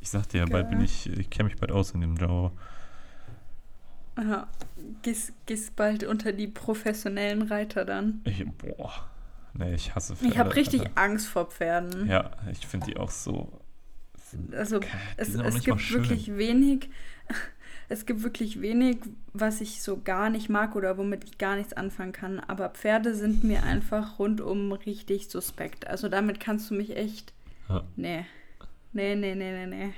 Ich 0.00 0.10
sag 0.10 0.28
dir, 0.28 0.42
okay. 0.42 0.52
bald 0.52 0.70
bin 0.70 0.80
ich, 0.80 1.08
ich 1.08 1.30
kenne 1.30 1.48
mich 1.48 1.56
bald 1.56 1.72
aus 1.72 1.92
in 1.92 2.00
dem 2.00 2.16
Genre. 2.16 2.52
Aha. 4.16 4.46
Gehst, 5.02 5.32
gehst 5.46 5.74
bald 5.76 6.04
unter 6.04 6.32
die 6.32 6.46
professionellen 6.46 7.42
Reiter 7.42 7.84
dann? 7.84 8.20
Ich, 8.24 8.44
boah. 8.46 8.92
Nee, 9.54 9.74
ich 9.74 9.94
hasse 9.94 10.16
Pferde. 10.16 10.32
Ich 10.32 10.38
habe 10.38 10.56
richtig 10.56 10.82
Alter. 10.82 11.00
Angst 11.00 11.28
vor 11.28 11.46
Pferden. 11.46 12.08
Ja, 12.08 12.30
ich 12.50 12.66
finde 12.66 12.86
die 12.86 12.96
auch 12.96 13.10
so. 13.10 13.60
Also, 14.52 14.80
es, 15.16 15.34
es 15.34 15.62
gibt 15.62 15.92
wirklich 15.92 16.36
wenig 16.36 16.90
es 17.88 18.06
gibt 18.06 18.22
wirklich 18.22 18.60
wenig, 18.60 18.98
was 19.32 19.60
ich 19.60 19.82
so 19.82 20.00
gar 20.02 20.30
nicht 20.30 20.48
mag 20.48 20.74
oder 20.76 20.96
womit 20.96 21.24
ich 21.24 21.38
gar 21.38 21.56
nichts 21.56 21.72
anfangen 21.72 22.12
kann. 22.12 22.40
Aber 22.40 22.70
Pferde 22.70 23.14
sind 23.14 23.44
mir 23.44 23.62
einfach 23.62 24.18
rundum 24.18 24.72
richtig 24.72 25.28
suspekt. 25.28 25.86
Also 25.86 26.08
damit 26.08 26.40
kannst 26.40 26.70
du 26.70 26.74
mich 26.74 26.96
echt. 26.96 27.32
Ja. 27.68 27.84
Nee. 27.96 28.24
Nee, 28.92 29.16
nee, 29.16 29.34
nee, 29.34 29.52
nee, 29.52 29.66
nee. 29.66 29.92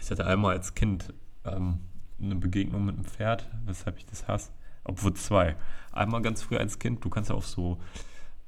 Ich 0.00 0.10
hatte 0.10 0.26
einmal 0.26 0.56
als 0.56 0.74
Kind 0.74 1.12
ähm, 1.44 1.80
eine 2.20 2.36
Begegnung 2.36 2.86
mit 2.86 2.94
einem 2.94 3.04
Pferd, 3.04 3.50
weshalb 3.66 3.98
ich 3.98 4.06
das 4.06 4.26
hasse. 4.28 4.52
Obwohl 4.84 5.14
zwei. 5.14 5.56
Einmal 5.92 6.22
ganz 6.22 6.42
früh 6.42 6.56
als 6.56 6.78
Kind, 6.78 7.04
du 7.04 7.10
kannst 7.10 7.28
ja 7.28 7.36
auf 7.36 7.46
so 7.46 7.78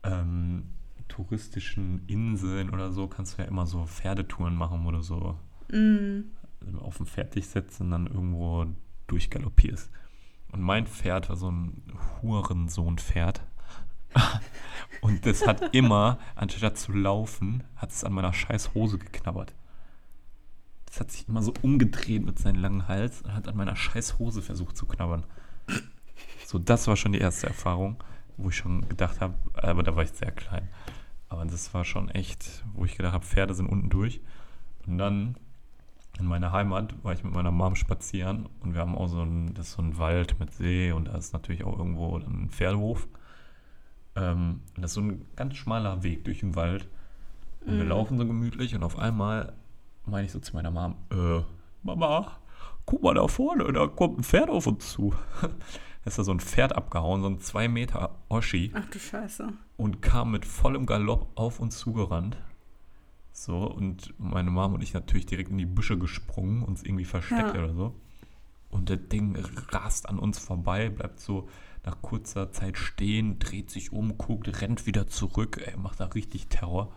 ähm, 0.03 0.69
touristischen 1.09 2.07
Inseln 2.07 2.71
oder 2.71 2.91
so, 2.91 3.07
kannst 3.07 3.37
du 3.37 3.43
ja 3.43 3.49
immer 3.49 3.67
so 3.67 3.85
Pferdetouren 3.85 4.55
machen 4.55 4.87
oder 4.87 5.03
so. 5.03 5.39
Mm 5.69 6.23
auf 6.81 6.99
dem 6.99 7.31
dich 7.31 7.49
setzt 7.49 7.81
und 7.81 7.91
dann 7.91 8.07
irgendwo 8.07 8.67
durchgaloppierst. 9.07 9.91
Und 10.53 10.61
mein 10.61 10.87
Pferd 10.87 11.29
war 11.29 11.37
so 11.37 11.51
ein 11.51 11.83
Hurensohn-Pferd. 12.21 13.43
und 15.01 15.25
das 15.25 15.47
hat 15.47 15.75
immer, 15.75 16.19
anstatt 16.35 16.77
zu 16.77 16.93
laufen, 16.93 17.65
hat 17.77 17.91
es 17.91 18.05
an 18.05 18.13
meiner 18.13 18.33
scheiß 18.33 18.75
Hose 18.75 18.99
geknabbert. 18.99 19.55
Das 20.87 21.01
hat 21.01 21.11
sich 21.11 21.27
immer 21.27 21.43
so 21.43 21.55
umgedreht 21.63 22.23
mit 22.23 22.39
seinem 22.39 22.61
langen 22.61 22.87
Hals 22.87 23.23
und 23.23 23.35
hat 23.35 23.49
an 23.49 23.57
meiner 23.57 23.77
scheiß 23.77 24.19
Hose 24.19 24.43
versucht 24.43 24.77
zu 24.77 24.85
knabbern. 24.85 25.25
So, 26.47 26.59
das 26.59 26.87
war 26.87 26.97
schon 26.97 27.13
die 27.13 27.19
erste 27.19 27.47
Erfahrung, 27.47 27.97
wo 28.37 28.51
ich 28.51 28.57
schon 28.57 28.87
gedacht 28.91 29.23
habe, 29.23 29.35
aber 29.55 29.83
da 29.83 29.97
war 29.97 30.03
ich 30.03 30.11
sehr 30.11 30.33
klein. 30.33 30.69
Aber 31.31 31.47
das 31.47 31.73
war 31.73 31.87
schon 31.87 32.11
echt, 32.11 32.63
wo 32.75 32.85
ich 32.85 32.95
gedacht 32.95 33.15
habe, 33.15 33.25
Pferde 33.25 33.55
sind 33.55 33.69
unten 33.71 33.89
durch. 33.89 34.21
Und 34.87 34.99
dann 34.99 35.37
in 36.23 36.29
meiner 36.29 36.53
Heimat 36.53 36.95
war 37.03 37.13
ich 37.13 37.25
mit 37.25 37.35
meiner 37.35 37.51
Mom 37.51 37.75
spazieren 37.75 38.49
und 38.61 38.75
wir 38.75 38.81
haben 38.81 38.97
auch 38.97 39.09
so 39.09 39.23
ein, 39.23 39.55
das 39.55 39.73
so 39.73 39.83
ein 39.83 39.99
Wald 39.99 40.39
mit 40.39 40.55
See 40.55 40.93
und 40.93 41.09
da 41.09 41.17
ist 41.17 41.33
natürlich 41.33 41.65
auch 41.65 41.77
irgendwo 41.77 42.17
ein 42.17 42.49
Pferdehof. 42.49 43.09
Ähm, 44.15 44.61
das 44.77 44.93
ist 44.93 44.95
so 44.95 45.01
ein 45.01 45.27
ganz 45.35 45.57
schmaler 45.57 46.03
Weg 46.05 46.25
durch 46.25 46.41
den 46.41 46.55
Wald. 46.55 46.89
Und 47.61 47.75
mm. 47.75 47.77
wir 47.77 47.85
mhm. 47.85 47.91
laufen 47.91 48.19
so 48.19 48.27
gemütlich 48.27 48.75
und 48.75 48.85
auf 48.85 48.99
einmal 48.99 49.53
meine 50.07 50.27
ich 50.27 50.33
so 50.33 50.39
zu 50.39 50.55
meiner 50.55 50.71
Mom, 50.71 50.95
äh, 51.11 51.43
Mama, 51.83 52.39
guck 52.87 53.03
mal 53.03 53.15
da 53.15 53.27
vorne, 53.27 53.73
da 53.73 53.89
kommt 53.89 54.19
ein 54.19 54.23
Pferd 54.23 54.49
auf 54.49 54.69
uns 54.69 54.93
zu. 54.93 55.13
ist 56.05 56.19
da 56.19 56.25
so 56.25 56.33
ein 56.33 56.41
Pferd 56.41 56.77
abgehauen, 56.77 57.23
so 57.23 57.29
ein 57.29 57.41
2 57.41 57.69
Meter 57.69 58.15
Oschi. 58.29 58.73
Ach 58.75 58.87
du 58.91 58.99
Scheiße. 58.99 59.49
Und 59.77 60.03
kam 60.03 60.31
mit 60.31 60.47
vollem 60.47 60.87
Galopp 60.87 61.29
auf 61.35 61.59
uns 61.59 61.79
zugerannt. 61.79 62.37
So, 63.33 63.65
und 63.65 64.15
meine 64.19 64.51
Mom 64.51 64.75
und 64.75 64.83
ich 64.83 64.93
natürlich 64.93 65.27
direkt 65.27 65.51
in 65.51 65.59
die 65.59 65.67
Büsche 65.67 65.99
gesprungen, 65.99 66.63
uns 66.63 66.83
irgendwie 66.83 67.05
versteckt 67.07 67.55
ja. 67.55 67.65
oder 67.65 67.75
so. 67.75 67.95
Und 68.71 68.91
das 68.91 68.99
Ding 69.11 69.37
rast 69.71 70.09
an 70.09 70.19
uns 70.19 70.39
vorbei, 70.39 70.89
bleibt 70.89 71.21
so 71.21 71.49
nach 71.85 72.01
kurzer 72.01 72.53
Zeit 72.53 72.79
stehen, 72.79 73.39
dreht 73.39 73.71
sich 73.71 73.93
um, 73.93 74.17
guckt, 74.17 74.61
rennt 74.61 74.87
wieder 74.87 75.09
zurück, 75.09 75.61
ey, 75.65 75.77
macht 75.77 76.01
da 76.01 76.07
richtig 76.07 76.49
Terror. 76.49 76.93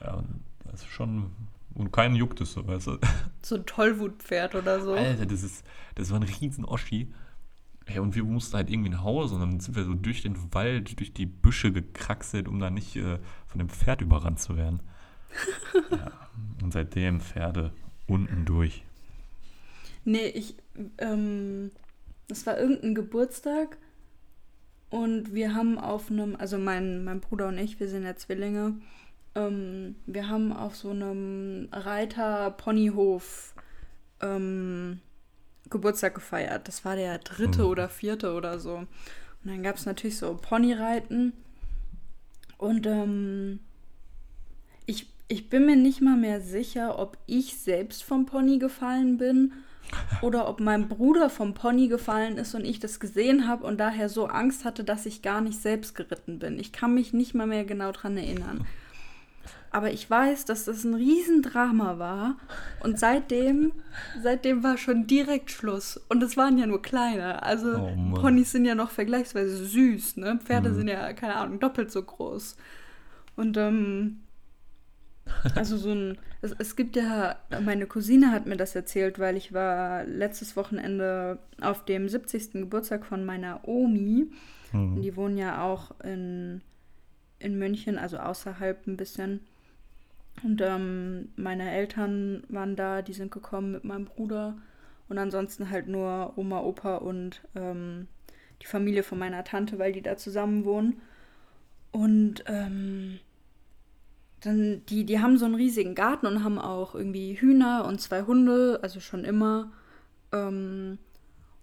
Ja, 0.00 0.22
das 0.64 0.82
ist 0.82 0.88
schon. 0.88 1.30
Und 1.74 1.92
keinen 1.92 2.16
juckt 2.16 2.40
es 2.40 2.52
so, 2.52 2.66
weißt 2.66 2.86
du? 2.88 2.98
So 3.42 3.56
ein 3.56 3.66
Tollwutpferd 3.66 4.54
oder 4.54 4.80
so. 4.80 4.94
Alter, 4.94 5.26
das 5.26 5.42
ist. 5.42 5.64
Das 5.94 6.10
war 6.10 6.18
ein 6.18 6.24
riesen 6.24 6.64
Oschi. 6.64 7.12
Ey, 7.86 7.98
und 7.98 8.14
wir 8.14 8.24
mussten 8.24 8.56
halt 8.56 8.70
irgendwie 8.70 8.90
nach 8.90 9.02
Hause 9.02 9.34
und 9.34 9.40
dann 9.40 9.60
sind 9.60 9.74
wir 9.74 9.84
so 9.84 9.94
durch 9.94 10.22
den 10.22 10.36
Wald, 10.52 10.98
durch 10.98 11.12
die 11.12 11.26
Büsche 11.26 11.72
gekraxelt, 11.72 12.48
um 12.48 12.58
da 12.58 12.70
nicht 12.70 12.96
äh, 12.96 13.18
von 13.46 13.58
dem 13.58 13.68
Pferd 13.68 14.00
überrannt 14.00 14.40
zu 14.40 14.56
werden. 14.56 14.80
Ja, 15.90 16.12
und 16.62 16.72
seitdem 16.72 17.20
Pferde 17.20 17.72
unten 18.06 18.44
durch. 18.44 18.84
Nee, 20.04 20.28
ich, 20.28 20.54
ähm, 20.98 21.70
es 22.28 22.46
war 22.46 22.58
irgendein 22.58 22.94
Geburtstag 22.94 23.76
und 24.88 25.34
wir 25.34 25.54
haben 25.54 25.78
auf 25.78 26.10
einem, 26.10 26.36
also 26.36 26.58
mein, 26.58 27.04
mein 27.04 27.20
Bruder 27.20 27.48
und 27.48 27.58
ich, 27.58 27.78
wir 27.80 27.88
sind 27.88 28.04
ja 28.04 28.16
Zwillinge, 28.16 28.74
ähm, 29.34 29.96
wir 30.06 30.28
haben 30.28 30.52
auf 30.52 30.76
so 30.76 30.90
einem 30.90 31.68
Reiter-Ponyhof 31.72 33.54
ähm, 34.20 35.00
Geburtstag 35.68 36.14
gefeiert. 36.14 36.66
Das 36.68 36.84
war 36.84 36.96
der 36.96 37.18
dritte 37.18 37.60
mhm. 37.62 37.68
oder 37.68 37.88
vierte 37.88 38.34
oder 38.34 38.58
so. 38.58 38.76
Und 38.76 38.88
dann 39.44 39.62
gab 39.62 39.76
es 39.76 39.86
natürlich 39.86 40.18
so 40.18 40.34
Ponyreiten. 40.34 41.32
Und 42.58 42.86
ähm, 42.86 43.60
ich, 45.30 45.48
bin 45.48 45.66
mir 45.66 45.76
nicht 45.76 46.00
mal 46.00 46.16
mehr 46.16 46.40
sicher, 46.40 46.98
ob 46.98 47.16
ich 47.26 47.58
selbst 47.58 48.02
vom 48.02 48.26
Pony 48.26 48.58
gefallen 48.58 49.16
bin 49.16 49.52
oder 50.22 50.48
ob 50.48 50.60
mein 50.60 50.88
Bruder 50.88 51.30
vom 51.30 51.54
Pony 51.54 51.88
gefallen 51.88 52.36
ist 52.36 52.54
und 52.54 52.64
ich 52.64 52.78
das 52.78 53.00
gesehen 53.00 53.48
habe 53.48 53.66
und 53.66 53.78
daher 53.78 54.08
so 54.08 54.26
Angst 54.26 54.64
hatte, 54.64 54.84
dass 54.84 55.06
ich 55.06 55.22
gar 55.22 55.40
nicht 55.40 55.60
selbst 55.60 55.94
geritten 55.94 56.38
bin. 56.38 56.58
Ich 56.58 56.72
kann 56.72 56.94
mich 56.94 57.12
nicht 57.12 57.34
mal 57.34 57.46
mehr 57.46 57.64
genau 57.64 57.92
dran 57.92 58.16
erinnern. 58.16 58.66
Aber 59.72 59.92
ich 59.92 60.10
weiß, 60.10 60.46
dass 60.46 60.64
das 60.64 60.82
ein 60.82 60.94
Riesendrama 60.94 61.98
war. 62.00 62.36
Und 62.82 62.98
seitdem, 62.98 63.72
seitdem 64.20 64.64
war 64.64 64.76
schon 64.76 65.06
direkt 65.06 65.52
Schluss. 65.52 66.00
Und 66.08 66.22
es 66.24 66.36
waren 66.36 66.58
ja 66.58 66.66
nur 66.66 66.82
kleine. 66.82 67.44
Also 67.44 67.76
oh 67.76 68.14
Ponys 68.20 68.50
sind 68.50 68.64
ja 68.64 68.74
noch 68.74 68.90
vergleichsweise 68.90 69.64
süß, 69.64 70.16
ne? 70.16 70.40
Pferde 70.42 70.70
mhm. 70.70 70.74
sind 70.74 70.88
ja, 70.88 71.12
keine 71.12 71.36
Ahnung, 71.36 71.60
doppelt 71.60 71.92
so 71.92 72.02
groß. 72.02 72.56
Und 73.36 73.56
ähm, 73.56 74.22
also 75.54 75.76
so 75.76 75.90
ein, 75.90 76.18
es, 76.42 76.54
es, 76.58 76.76
gibt 76.76 76.96
ja, 76.96 77.36
meine 77.62 77.86
Cousine 77.86 78.32
hat 78.32 78.46
mir 78.46 78.56
das 78.56 78.74
erzählt, 78.74 79.18
weil 79.18 79.36
ich 79.36 79.52
war 79.52 80.04
letztes 80.04 80.56
Wochenende 80.56 81.38
auf 81.60 81.84
dem 81.84 82.08
70. 82.08 82.52
Geburtstag 82.52 83.04
von 83.04 83.24
meiner 83.24 83.66
Omi. 83.66 84.30
Mhm. 84.72 85.00
Die 85.02 85.16
wohnen 85.16 85.38
ja 85.38 85.62
auch 85.62 85.92
in, 86.02 86.62
in 87.38 87.58
München, 87.58 87.98
also 87.98 88.18
außerhalb 88.18 88.86
ein 88.86 88.96
bisschen. 88.96 89.40
Und 90.42 90.60
ähm, 90.62 91.28
meine 91.36 91.70
Eltern 91.70 92.44
waren 92.48 92.76
da, 92.76 93.02
die 93.02 93.12
sind 93.12 93.30
gekommen 93.30 93.72
mit 93.72 93.84
meinem 93.84 94.06
Bruder. 94.06 94.56
Und 95.08 95.18
ansonsten 95.18 95.70
halt 95.70 95.88
nur 95.88 96.32
Oma, 96.36 96.60
Opa 96.60 96.96
und 96.96 97.42
ähm, 97.56 98.06
die 98.62 98.66
Familie 98.66 99.02
von 99.02 99.18
meiner 99.18 99.44
Tante, 99.44 99.78
weil 99.78 99.92
die 99.92 100.02
da 100.02 100.16
zusammen 100.16 100.64
wohnen. 100.64 101.00
Und 101.90 102.44
ähm, 102.46 103.18
dann, 104.40 104.82
die, 104.86 105.04
die 105.04 105.20
haben 105.20 105.38
so 105.38 105.44
einen 105.44 105.54
riesigen 105.54 105.94
Garten 105.94 106.26
und 106.26 106.44
haben 106.44 106.58
auch 106.58 106.94
irgendwie 106.94 107.34
Hühner 107.34 107.84
und 107.86 108.00
zwei 108.00 108.22
Hunde, 108.22 108.78
also 108.82 109.00
schon 109.00 109.24
immer. 109.24 109.70
Ähm, 110.32 110.98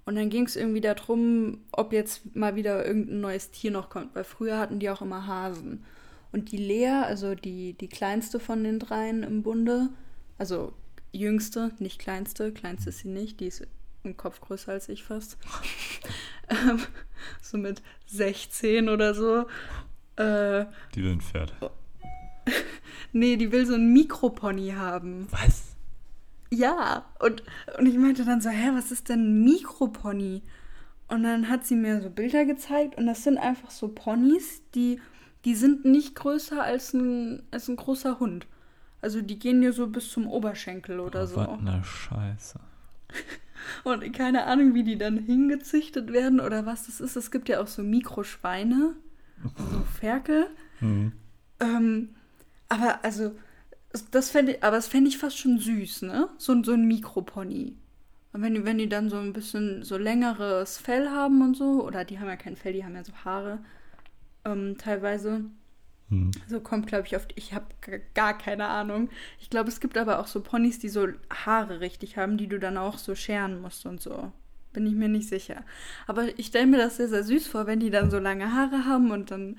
und 0.05 0.15
dann 0.15 0.29
ging 0.29 0.45
es 0.45 0.55
irgendwie 0.55 0.81
darum, 0.81 1.59
ob 1.71 1.91
jetzt 1.91 2.35
mal 2.35 2.55
wieder 2.55 2.85
irgendein 2.85 3.19
neues 3.19 3.51
Tier 3.51 3.71
noch 3.71 3.89
kommt, 3.89 4.15
weil 4.15 4.23
früher 4.23 4.57
hatten 4.57 4.79
die 4.79 4.89
auch 4.89 5.01
immer 5.01 5.27
Hasen. 5.27 5.83
Und 6.31 6.51
die 6.51 6.57
Lea, 6.57 7.03
also 7.03 7.35
die, 7.35 7.73
die 7.73 7.89
kleinste 7.89 8.39
von 8.39 8.63
den 8.63 8.79
dreien 8.79 9.23
im 9.23 9.43
Bunde, 9.43 9.89
also 10.37 10.73
jüngste, 11.11 11.71
nicht 11.79 11.99
kleinste, 11.99 12.51
kleinste 12.51 12.89
ist 12.89 12.99
sie 12.99 13.09
nicht, 13.09 13.39
die 13.39 13.47
ist 13.47 13.65
im 14.03 14.15
Kopf 14.15 14.39
größer 14.39 14.71
als 14.71 14.87
ich 14.87 15.03
fast. 15.03 15.37
ähm, 16.49 16.79
so 17.41 17.57
mit 17.57 17.81
16 18.05 18.89
oder 18.89 19.13
so. 19.13 19.47
Äh, 20.15 20.65
die 20.95 21.03
will 21.03 21.11
ein 21.11 21.21
Pferd. 21.21 21.53
nee, 23.13 23.35
die 23.35 23.51
will 23.51 23.65
so 23.65 23.75
ein 23.75 23.93
Mikropony 23.93 24.71
haben. 24.71 25.27
Was? 25.31 25.75
Ja, 26.49 27.05
und, 27.19 27.43
und 27.77 27.85
ich 27.85 27.97
meinte 27.97 28.23
dann 28.25 28.41
so, 28.41 28.49
hä, 28.49 28.69
was 28.73 28.91
ist 28.91 29.09
denn 29.09 29.21
ein 29.21 29.43
Mikropony? 29.43 30.41
Und 31.09 31.23
dann 31.23 31.49
hat 31.49 31.65
sie 31.65 31.75
mir 31.75 32.01
so 32.01 32.09
Bilder 32.09 32.45
gezeigt 32.45 32.97
und 32.97 33.05
das 33.05 33.23
sind 33.23 33.37
einfach 33.37 33.71
so 33.71 33.89
Ponys, 33.89 34.61
die 34.75 34.99
die 35.47 35.55
sind 35.55 35.85
nicht 35.85 36.13
größer 36.15 36.61
als 36.61 36.93
ein, 36.93 37.43
als 37.51 37.69
ein 37.69 37.77
großer 37.77 38.19
Hund. 38.19 38.47
Also 39.01 39.21
die 39.21 39.39
gehen 39.39 39.61
dir 39.61 39.71
so 39.71 39.87
bis 39.87 40.11
zum 40.11 40.27
Oberschenkel 40.27 40.99
oder 40.99 41.23
oh, 41.23 41.25
so. 41.25 41.37
Was 41.37 41.47
eine 41.47 41.83
Scheiße. 41.85 42.59
Und 43.85 44.11
keine 44.13 44.45
Ahnung, 44.45 44.73
wie 44.73 44.83
die 44.83 44.97
dann 44.97 45.17
hingezüchtet 45.17 46.11
werden 46.11 46.41
oder 46.41 46.65
was 46.65 46.87
das 46.87 46.99
ist. 46.99 47.15
Es 47.15 47.31
gibt 47.31 47.47
ja 47.47 47.61
auch 47.61 47.67
so 47.67 47.81
Mikroschweine, 47.81 48.95
so 49.43 49.79
Ferkel. 49.99 50.47
Mhm. 50.81 51.13
Ähm, 51.61 52.09
aber 52.69 53.03
also, 53.03 53.31
das 54.11 54.29
fände 54.29 54.53
ich, 54.53 54.63
aber 54.63 54.75
das 54.75 54.87
fände 54.87 55.09
ich 55.09 55.17
fast 55.17 55.37
schon 55.37 55.59
süß, 55.59 56.03
ne? 56.03 56.29
So, 56.37 56.61
so 56.63 56.73
ein 56.73 56.87
Mikropony. 56.87 57.75
Und 58.33 58.41
wenn 58.41 58.53
die, 58.53 58.65
wenn 58.65 58.77
die 58.77 58.89
dann 58.89 59.09
so 59.09 59.17
ein 59.17 59.33
bisschen 59.33 59.83
so 59.83 59.97
längeres 59.97 60.77
Fell 60.77 61.09
haben 61.09 61.41
und 61.41 61.55
so, 61.55 61.83
oder 61.83 62.05
die 62.05 62.19
haben 62.19 62.27
ja 62.27 62.35
kein 62.35 62.55
Fell, 62.55 62.73
die 62.73 62.83
haben 62.83 62.95
ja 62.95 63.03
so 63.03 63.13
Haare, 63.25 63.59
ähm, 64.45 64.77
teilweise. 64.77 65.45
Hm. 66.09 66.31
So 66.47 66.59
kommt, 66.59 66.87
glaube 66.87 67.05
ich, 67.07 67.15
oft. 67.15 67.33
Ich 67.35 67.53
habe 67.53 67.65
gar 68.13 68.37
keine 68.37 68.67
Ahnung. 68.67 69.09
Ich 69.39 69.49
glaube, 69.49 69.69
es 69.69 69.79
gibt 69.79 69.97
aber 69.97 70.19
auch 70.19 70.27
so 70.27 70.41
Ponys, 70.41 70.79
die 70.79 70.89
so 70.89 71.07
Haare 71.33 71.79
richtig 71.79 72.17
haben, 72.17 72.37
die 72.37 72.47
du 72.47 72.59
dann 72.59 72.77
auch 72.77 72.97
so 72.97 73.15
scheren 73.15 73.61
musst 73.61 73.85
und 73.85 74.01
so. 74.01 74.31
Bin 74.73 74.85
ich 74.85 74.93
mir 74.93 75.09
nicht 75.09 75.27
sicher. 75.27 75.63
Aber 76.05 76.27
ich 76.37 76.47
stelle 76.47 76.67
mir 76.67 76.77
das 76.77 76.97
sehr, 76.97 77.07
sehr 77.07 77.23
süß 77.23 77.47
vor, 77.47 77.65
wenn 77.65 77.79
die 77.79 77.89
dann 77.89 78.11
so 78.11 78.19
lange 78.19 78.53
Haare 78.53 78.85
haben 78.85 79.11
und 79.11 79.31
dann, 79.31 79.57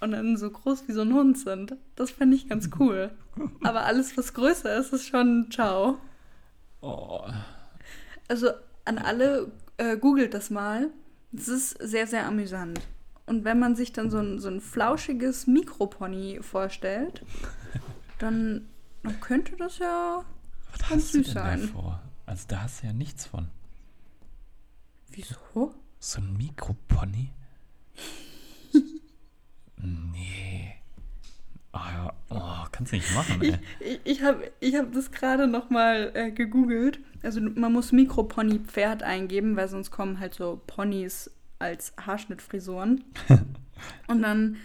und 0.00 0.12
dann 0.12 0.36
so 0.36 0.50
groß 0.50 0.88
wie 0.88 0.92
so 0.92 1.02
ein 1.02 1.12
Hund 1.12 1.38
sind. 1.38 1.76
Das 1.96 2.10
fände 2.10 2.36
ich 2.36 2.48
ganz 2.48 2.70
cool. 2.78 3.10
aber 3.62 3.84
alles, 3.84 4.16
was 4.16 4.34
größer 4.34 4.76
ist, 4.76 4.92
ist 4.92 5.06
schon 5.06 5.50
ciao. 5.50 5.98
Oh. 6.80 7.22
Also 8.28 8.50
an 8.84 8.98
alle, 8.98 9.50
äh, 9.76 9.96
googelt 9.96 10.34
das 10.34 10.50
mal. 10.50 10.90
Es 11.32 11.48
ist 11.48 11.70
sehr, 11.82 12.06
sehr 12.06 12.26
amüsant. 12.26 12.80
Und 13.26 13.44
wenn 13.44 13.58
man 13.58 13.76
sich 13.76 13.92
dann 13.92 14.10
so 14.10 14.18
ein, 14.18 14.38
so 14.38 14.48
ein 14.48 14.60
flauschiges 14.60 15.46
Mikropony 15.46 16.40
vorstellt, 16.42 17.24
dann, 18.18 18.68
dann 19.02 19.20
könnte 19.20 19.56
das 19.56 19.78
ja 19.78 20.24
Was 20.72 20.88
ganz 20.88 21.12
süß 21.12 21.32
sein. 21.32 21.62
Davor? 21.62 22.02
Also 22.24 22.44
da 22.48 22.62
hast 22.62 22.82
du 22.82 22.86
ja 22.86 22.92
nichts 22.92 23.26
von. 23.26 23.48
Wieso? 25.10 25.74
So 25.98 26.20
ein 26.20 26.36
Mikropony? 26.36 27.32
nee. 29.82 30.74
Oh, 31.72 31.78
ja. 31.78 32.12
oh, 32.30 32.66
kannst 32.72 32.92
du 32.92 32.96
nicht 32.96 33.14
machen, 33.14 33.42
ey. 33.42 33.58
Ich, 33.80 34.00
ich, 34.04 34.22
habe 34.22 34.50
ich 34.60 34.74
hab 34.74 34.92
das 34.92 35.10
gerade 35.10 35.46
noch 35.46 35.70
mal 35.70 36.10
äh, 36.14 36.30
gegoogelt. 36.30 37.00
Also 37.22 37.40
man 37.40 37.72
muss 37.72 37.92
Mikropony-Pferd 37.92 39.02
eingeben, 39.02 39.56
weil 39.56 39.68
sonst 39.68 39.90
kommen 39.90 40.20
halt 40.20 40.34
so 40.34 40.60
Ponys 40.66 41.30
als 41.58 41.92
Haarschnittfrisuren. 42.00 43.04
und 44.08 44.22
dann 44.22 44.56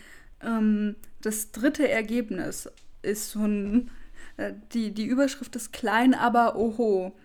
ähm, 0.42 0.96
das 1.22 1.52
dritte 1.52 1.90
Ergebnis 1.90 2.70
ist 3.02 3.32
so 3.32 3.46
ein, 3.46 3.92
äh, 4.38 4.54
die, 4.74 4.94
die 4.94 5.06
Überschrift 5.06 5.56
ist 5.56 5.74
klein, 5.74 6.14
aber 6.14 6.56
oho. 6.56 7.16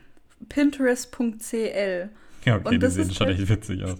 Pinterest.cl. 0.49 2.11
Ja, 2.45 2.57
okay, 2.57 2.69
und 2.75 2.83
die 2.83 2.87
sehen 2.89 3.11
schon 3.13 3.29
echt 3.29 3.49
witzig 3.49 3.83
aus. 3.85 3.99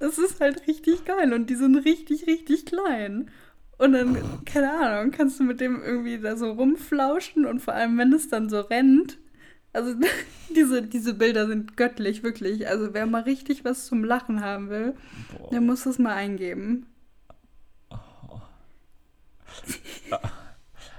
Das 0.00 0.18
ist 0.18 0.40
halt 0.40 0.66
richtig 0.66 1.04
geil 1.04 1.32
und 1.32 1.50
die 1.50 1.54
sind 1.54 1.76
richtig, 1.76 2.26
richtig 2.26 2.66
klein. 2.66 3.30
Und 3.78 3.92
dann, 3.92 4.44
keine 4.44 4.72
Ahnung, 4.72 5.10
kannst 5.10 5.40
du 5.40 5.44
mit 5.44 5.60
dem 5.60 5.82
irgendwie 5.82 6.18
da 6.18 6.36
so 6.36 6.52
rumflauschen 6.52 7.46
und 7.46 7.60
vor 7.60 7.74
allem, 7.74 7.98
wenn 7.98 8.12
es 8.12 8.28
dann 8.28 8.48
so 8.48 8.60
rennt, 8.60 9.18
also 9.72 9.94
diese, 10.54 10.82
diese 10.82 11.14
Bilder 11.14 11.46
sind 11.46 11.76
göttlich, 11.76 12.22
wirklich. 12.22 12.68
Also 12.68 12.94
wer 12.94 13.06
mal 13.06 13.22
richtig 13.22 13.64
was 13.64 13.86
zum 13.86 14.04
Lachen 14.04 14.40
haben 14.40 14.68
will, 14.70 14.94
Boah. 15.36 15.50
der 15.50 15.60
muss 15.60 15.84
das 15.84 15.98
mal 15.98 16.14
eingeben. 16.14 16.86
Oh. 17.90 18.40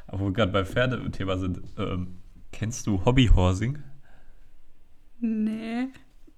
Aber 0.08 0.20
wo 0.20 0.26
wir 0.26 0.34
gerade 0.34 0.52
bei 0.52 0.66
Pferdethema 0.66 1.38
sind, 1.38 1.62
ähm, 1.78 2.20
kennst 2.52 2.88
du 2.88 3.06
Hobbyhorsing? 3.06 3.80
Nee. 5.20 5.88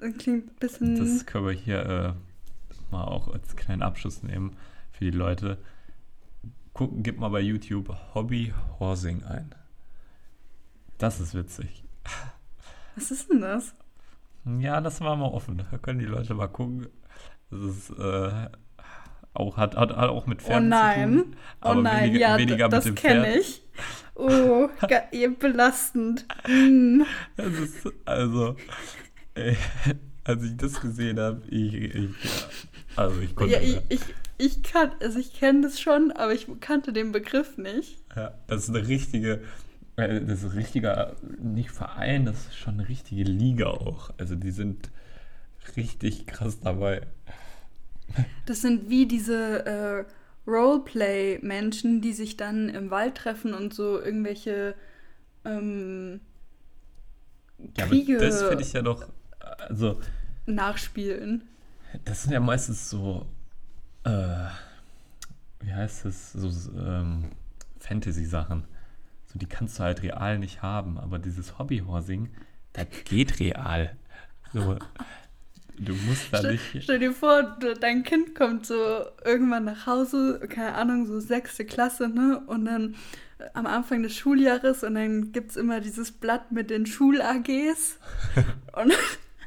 Das 0.06 0.18
klingt 0.18 0.48
ein 0.48 0.56
bisschen. 0.60 0.98
Das 0.98 1.26
können 1.26 1.46
wir 1.48 1.54
hier 1.54 1.86
äh, 1.86 2.14
mal 2.92 3.06
auch 3.06 3.28
als 3.28 3.56
kleinen 3.56 3.82
Abschluss 3.82 4.24
nehmen 4.24 4.56
für 4.92 5.06
die 5.06 5.12
Leute. 5.12 5.58
Gucken, 6.74 7.04
gib 7.04 7.20
mal 7.20 7.30
bei 7.30 7.40
YouTube 7.40 7.96
Hobby 8.14 8.54
Horsing 8.80 9.24
ein. 9.24 9.56
Das 10.98 11.20
ist 11.20 11.34
witzig. 11.34 11.84
Was 12.96 13.12
ist 13.12 13.30
denn 13.30 13.42
das? 13.42 13.74
Ja, 14.60 14.80
das 14.80 15.02
war 15.02 15.16
mal 15.16 15.28
offen. 15.28 15.64
Da 15.72 15.78
können 15.78 16.00
die 16.00 16.06
Leute 16.06 16.34
mal 16.34 16.48
gucken. 16.48 16.88
Das 17.50 17.62
ist 17.62 17.90
äh, 17.92 18.50
auch, 19.34 19.58
hat, 19.58 19.76
hat, 19.76 19.96
hat 19.96 20.10
auch 20.10 20.28
mit 20.28 20.42
Pferden 20.42 20.68
oh 20.68 20.70
nein. 20.70 21.18
zu 21.18 21.24
tun. 21.24 21.36
oh 21.64 21.74
nein, 21.74 22.04
weniger, 22.10 22.20
ja, 22.20 22.38
weniger 22.38 22.70
das 22.70 22.94
kenne 22.96 23.38
ich. 23.38 23.64
Oh, 24.14 24.70
belastend. 25.40 26.26
Mm. 26.48 27.02
Das 27.36 27.48
ist, 27.48 27.88
also, 28.06 28.56
als 30.24 30.44
ich 30.44 30.58
das 30.58 30.82
gesehen 30.82 31.20
habe, 31.20 31.42
ich, 31.50 31.74
ich, 31.74 32.10
also 32.96 33.20
ich 33.22 33.36
konnte, 33.36 33.54
Ja, 33.54 33.60
ich, 33.60 33.82
ich, 33.90 34.02
ich 34.38 34.64
kann, 34.64 34.92
also 35.02 35.20
ich 35.20 35.34
kenne 35.34 35.62
das 35.62 35.80
schon, 35.80 36.12
aber 36.12 36.34
ich 36.34 36.48
kannte 36.60 36.94
den 36.94 37.12
Begriff 37.12 37.58
nicht. 37.58 38.04
ja, 38.16 38.34
das 38.48 38.64
ist 38.64 38.76
eine 38.76 38.88
richtige, 38.88 39.42
äh, 39.98 40.22
das 40.22 40.40
ist 40.40 40.46
ein 40.52 40.58
richtiger, 40.58 41.16
nicht 41.40 41.72
Verein, 41.72 42.26
das 42.26 42.48
ist 42.48 42.58
schon 42.58 42.76
eine 42.76 42.90
richtige 42.90 43.24
Liga 43.24 43.68
auch. 43.68 44.12
Also 44.18 44.36
die 44.36 44.52
sind 44.52 44.92
richtig 45.78 46.28
krass 46.28 46.60
dabei. 46.60 47.08
Das 48.46 48.62
sind 48.62 48.90
wie 48.90 49.08
diese 49.08 49.66
äh, 49.66 50.06
Roleplay-Menschen, 50.50 52.02
die 52.02 52.14
sich 52.14 52.38
dann 52.38 52.70
im 52.70 52.92
Wald 52.92 53.16
treffen 53.16 53.54
und 53.54 53.74
so 53.74 54.00
irgendwelche 54.00 54.76
ähm, 55.44 56.22
Ja, 57.78 57.86
Kriege 57.88 58.18
aber 58.18 58.26
das 58.26 58.44
finde 58.44 58.64
ich 58.64 58.74
ja 58.74 58.82
doch, 58.82 59.08
also 59.60 60.00
nachspielen. 60.46 61.44
das 62.04 62.24
sind 62.24 62.34
ja 62.34 62.40
meistens 62.40 62.90
so, 62.90 63.26
äh, 64.04 64.46
wie 65.62 65.74
heißt 65.74 66.06
es, 66.06 66.34
so 66.34 66.50
ähm, 66.78 67.32
Fantasy-Sachen. 67.80 68.66
So, 69.28 69.40
die 69.40 69.48
kannst 69.48 69.80
du 69.80 69.84
halt 69.84 70.02
real 70.04 70.40
nicht 70.40 70.62
haben, 70.62 70.98
aber 70.98 71.20
dieses 71.20 71.58
Hobbyhorsing, 71.58 72.30
das 72.74 72.88
geht 73.06 73.40
real. 73.40 73.96
So, 74.54 74.78
du 75.78 75.94
musst 75.94 76.32
da 76.32 76.40
Stell, 76.40 76.52
nicht. 76.54 76.84
stell 76.84 77.00
dir 77.00 77.14
vor, 77.14 77.58
dein 77.82 78.04
Kind 78.04 78.36
kommt 78.36 78.66
so 78.66 79.06
irgendwann 79.24 79.66
nach 79.66 79.86
Hause, 79.86 80.40
keine 80.50 80.76
Ahnung, 80.76 81.06
so 81.06 81.20
sechste 81.20 81.66
Klasse, 81.66 82.08
ne? 82.10 82.42
Und 82.48 82.66
dann 82.66 82.96
äh, 83.40 83.46
am 83.54 83.66
Anfang 83.66 84.04
des 84.04 84.16
Schuljahres 84.16 84.84
und 84.84 84.96
dann 84.96 85.32
gibt 85.32 85.52
es 85.52 85.58
immer 85.58 85.82
dieses 85.82 86.12
Blatt 86.12 86.52
mit 86.52 86.70
den 86.70 86.86
Schul-AGs. 86.86 88.00
und, 88.74 88.94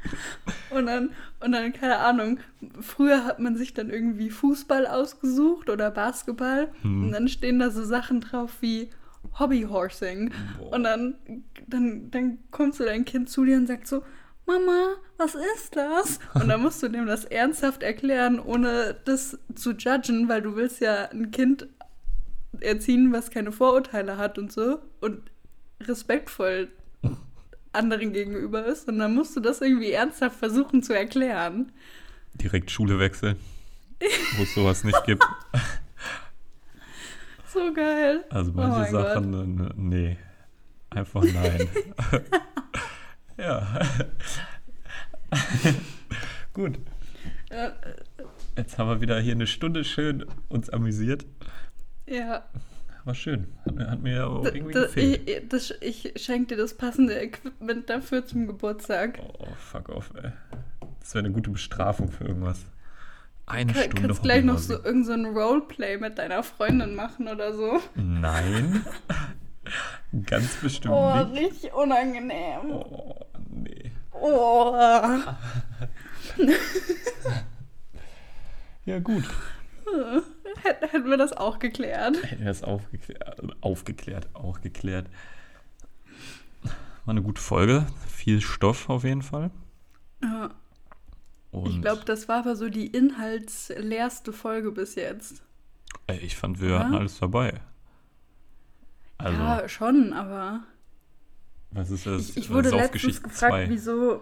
und, 0.69 0.85
dann, 0.85 1.11
und 1.39 1.51
dann, 1.51 1.73
keine 1.73 1.97
Ahnung, 1.97 2.39
früher 2.79 3.25
hat 3.25 3.39
man 3.39 3.55
sich 3.55 3.73
dann 3.73 3.89
irgendwie 3.89 4.29
Fußball 4.29 4.87
ausgesucht 4.87 5.69
oder 5.69 5.91
Basketball. 5.91 6.69
Hm. 6.81 7.05
Und 7.05 7.11
dann 7.11 7.27
stehen 7.27 7.59
da 7.59 7.69
so 7.69 7.83
Sachen 7.83 8.21
drauf 8.21 8.57
wie 8.61 8.89
Hobbyhorsing. 9.37 10.31
Boah. 10.57 10.75
Und 10.75 10.83
dann, 10.83 11.15
dann, 11.67 12.11
dann 12.11 12.39
kommt 12.51 12.75
so 12.75 12.85
dein 12.85 13.05
Kind 13.05 13.29
zu 13.29 13.45
dir 13.45 13.57
und 13.57 13.67
sagt 13.67 13.87
so, 13.87 14.03
Mama, 14.45 14.95
was 15.17 15.35
ist 15.35 15.75
das? 15.75 16.19
Und 16.33 16.47
dann 16.47 16.61
musst 16.61 16.81
du 16.81 16.87
dem 16.87 17.05
das 17.05 17.25
ernsthaft 17.25 17.83
erklären, 17.83 18.39
ohne 18.39 18.95
das 19.05 19.37
zu 19.53 19.73
judgen, 19.73 20.27
weil 20.27 20.41
du 20.41 20.55
willst 20.55 20.81
ja 20.81 21.09
ein 21.11 21.29
Kind 21.29 21.67
erziehen, 22.59 23.13
was 23.13 23.29
keine 23.29 23.51
Vorurteile 23.51 24.17
hat 24.17 24.39
und 24.39 24.51
so 24.51 24.79
und 25.01 25.21
respektvoll 25.81 26.69
anderen 27.73 28.13
gegenüber 28.13 28.65
ist. 28.65 28.87
Und 28.87 28.99
dann 28.99 29.15
musst 29.15 29.35
du 29.35 29.39
das 29.39 29.61
irgendwie 29.61 29.91
ernsthaft 29.91 30.37
versuchen 30.37 30.83
zu 30.83 30.93
erklären. 30.93 31.71
Direkt 32.35 32.71
Schule 32.71 32.99
wechseln, 32.99 33.37
wo 34.37 34.43
es 34.43 34.53
sowas 34.53 34.83
nicht 34.83 35.03
gibt. 35.05 35.23
So 37.51 37.73
geil. 37.73 38.25
Also 38.29 38.51
Oh 38.51 38.57
manche 38.57 38.79
mein 38.79 38.91
Sachen, 38.91 39.59
äh, 39.59 39.73
nee. 39.75 40.17
Einfach 40.91 41.23
nein. 41.23 41.67
ja. 43.37 43.79
Gut. 46.53 46.77
Jetzt 48.55 48.77
haben 48.77 48.89
wir 48.89 49.01
wieder 49.01 49.19
hier 49.19 49.33
eine 49.33 49.47
Stunde 49.47 49.83
schön 49.83 50.25
uns 50.47 50.69
amüsiert. 50.69 51.25
ja. 52.05 52.43
War 53.09 53.15
schön. 53.15 53.47
Hat, 53.65 53.73
mir- 53.73 53.89
hat 53.89 54.01
mir 54.03 54.27
auch 54.27 54.45
irgendwie 54.45 54.71
d- 54.73 54.81
gefehlt. 54.81 55.27
ich, 55.27 55.49
das, 55.49 55.73
ich 55.81 56.13
schenke 56.17 56.53
dir 56.53 56.61
das 56.61 56.75
passende 56.75 57.19
Equipment 57.19 57.89
dafür 57.89 58.23
zum 58.23 58.45
Geburtstag. 58.45 59.17
Oh, 59.39 59.47
fuck 59.57 59.89
off, 59.89 60.11
ey. 60.21 60.31
Das 60.99 61.15
wäre 61.15 61.25
eine 61.25 61.33
gute 61.33 61.49
Bestrafung 61.49 62.11
für 62.11 62.25
irgendwas. 62.25 62.59
Eine 63.47 63.73
Kann, 63.73 63.81
Stunde 63.85 64.01
kannst 64.09 64.21
gleich 64.21 64.43
noch 64.43 64.59
so 64.59 64.75
Hobbyhorsing. 64.75 64.85
irgend 64.85 65.05
so 65.07 65.13
ein 65.13 65.25
Roleplay 65.25 65.97
mit 65.97 66.19
deiner 66.19 66.43
Freundin 66.43 66.93
machen 66.93 67.27
oder 67.27 67.51
so. 67.53 67.79
Nein. 67.95 68.85
Ganz 70.27 70.53
bestimmt 70.57 70.93
Oh, 70.95 71.15
nicht. 71.31 71.41
richtig 71.55 71.73
unangenehm. 71.73 72.59
Oh, 72.69 73.15
nee. 73.49 73.91
Oh. 74.11 74.77
Ja, 78.85 78.99
gut. 78.99 79.23
Hätten, 80.63 81.09
wir 81.09 81.17
das 81.17 81.33
auch 81.33 81.59
geklärt. 81.59 82.21
Hätten 82.23 82.39
wir 82.41 82.47
das 82.47 82.63
aufgeklärt, 82.63 83.41
aufgeklärt, 83.61 84.27
auch 84.33 84.61
geklärt. 84.61 85.07
War 87.05 87.11
eine 87.13 87.21
gute 87.21 87.41
Folge. 87.41 87.87
Viel 88.07 88.41
Stoff 88.41 88.89
auf 88.89 89.03
jeden 89.03 89.21
Fall. 89.21 89.51
Ja, 90.21 90.51
Und 91.51 91.69
ich 91.69 91.81
glaube, 91.81 92.03
das 92.05 92.27
war 92.27 92.39
aber 92.39 92.55
so 92.55 92.69
die 92.69 92.87
inhaltsleerste 92.87 94.33
Folge 94.33 94.71
bis 94.71 94.95
jetzt. 94.95 95.41
ey, 96.07 96.17
ich 96.19 96.35
fand, 96.35 96.59
wir 96.59 96.69
Ja? 96.71 96.79
hatten 96.79 96.95
alles 96.95 97.19
dabei. 97.19 97.61
Also, 99.17 99.37
ja, 99.41 99.67
schon, 99.69 100.13
aber 100.13 100.63
was 101.71 101.91
ist 101.91 102.05
das? 102.05 102.29
ich, 102.29 102.37
ich 102.37 102.49
wurde 102.49 102.69
letztens 102.69 103.21
gefragt, 103.21 103.53
2. 103.53 103.69
wieso, 103.69 104.21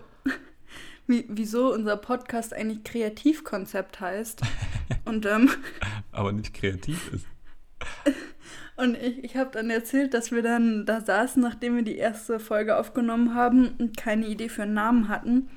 wie, 1.07 1.25
wieso 1.29 1.73
unser 1.73 1.97
Podcast 1.97 2.53
eigentlich 2.53 2.83
Kreativkonzept 2.83 3.99
heißt. 3.99 4.41
Und 5.05 5.25
ähm, 5.25 5.49
Aber 6.11 6.31
nicht 6.31 6.53
kreativ 6.53 7.11
ist. 7.13 7.25
Und 8.75 8.95
ich, 8.95 9.23
ich 9.23 9.35
habe 9.35 9.49
dann 9.51 9.71
erzählt, 9.71 10.13
dass 10.13 10.31
wir 10.31 10.43
dann 10.43 10.85
da 10.85 11.01
saßen, 11.01 11.41
nachdem 11.41 11.75
wir 11.75 11.83
die 11.83 11.97
erste 11.97 12.39
Folge 12.39 12.77
aufgenommen 12.77 13.33
haben 13.33 13.69
und 13.79 13.97
keine 13.97 14.27
Idee 14.27 14.49
für 14.49 14.63
einen 14.63 14.75
Namen 14.75 15.07
hatten. 15.07 15.49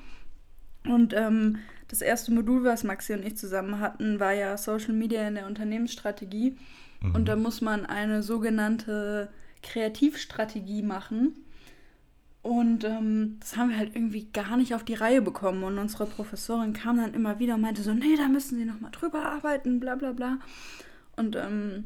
Und 0.85 1.13
ähm, 1.13 1.59
das 1.87 2.01
erste 2.01 2.31
Modul, 2.33 2.63
was 2.63 2.83
Maxi 2.83 3.13
und 3.13 3.23
ich 3.23 3.37
zusammen 3.37 3.79
hatten, 3.79 4.19
war 4.19 4.33
ja 4.33 4.57
Social 4.57 4.93
Media 4.93 5.27
in 5.27 5.35
der 5.35 5.45
Unternehmensstrategie. 5.45 6.57
Mhm. 7.01 7.15
Und 7.15 7.27
da 7.27 7.35
muss 7.35 7.61
man 7.61 7.85
eine 7.85 8.23
sogenannte 8.23 9.29
Kreativstrategie 9.61 10.81
machen. 10.81 11.35
Und 12.43 12.83
ähm, 12.85 13.37
das 13.39 13.55
haben 13.55 13.69
wir 13.69 13.77
halt 13.77 13.95
irgendwie 13.95 14.25
gar 14.33 14.57
nicht 14.57 14.73
auf 14.73 14.83
die 14.83 14.95
Reihe 14.95 15.21
bekommen. 15.21 15.63
Und 15.63 15.77
unsere 15.77 16.07
Professorin 16.07 16.73
kam 16.73 16.97
dann 16.97 17.13
immer 17.13 17.37
wieder 17.39 17.55
und 17.55 17.61
meinte 17.61 17.83
so, 17.83 17.93
nee, 17.93 18.15
da 18.17 18.27
müssen 18.27 18.57
Sie 18.57 18.65
nochmal 18.65 18.91
drüber 18.91 19.23
arbeiten, 19.25 19.79
bla 19.79 19.95
bla 19.95 20.11
bla. 20.11 20.39
Und 21.15 21.35
ähm, 21.35 21.85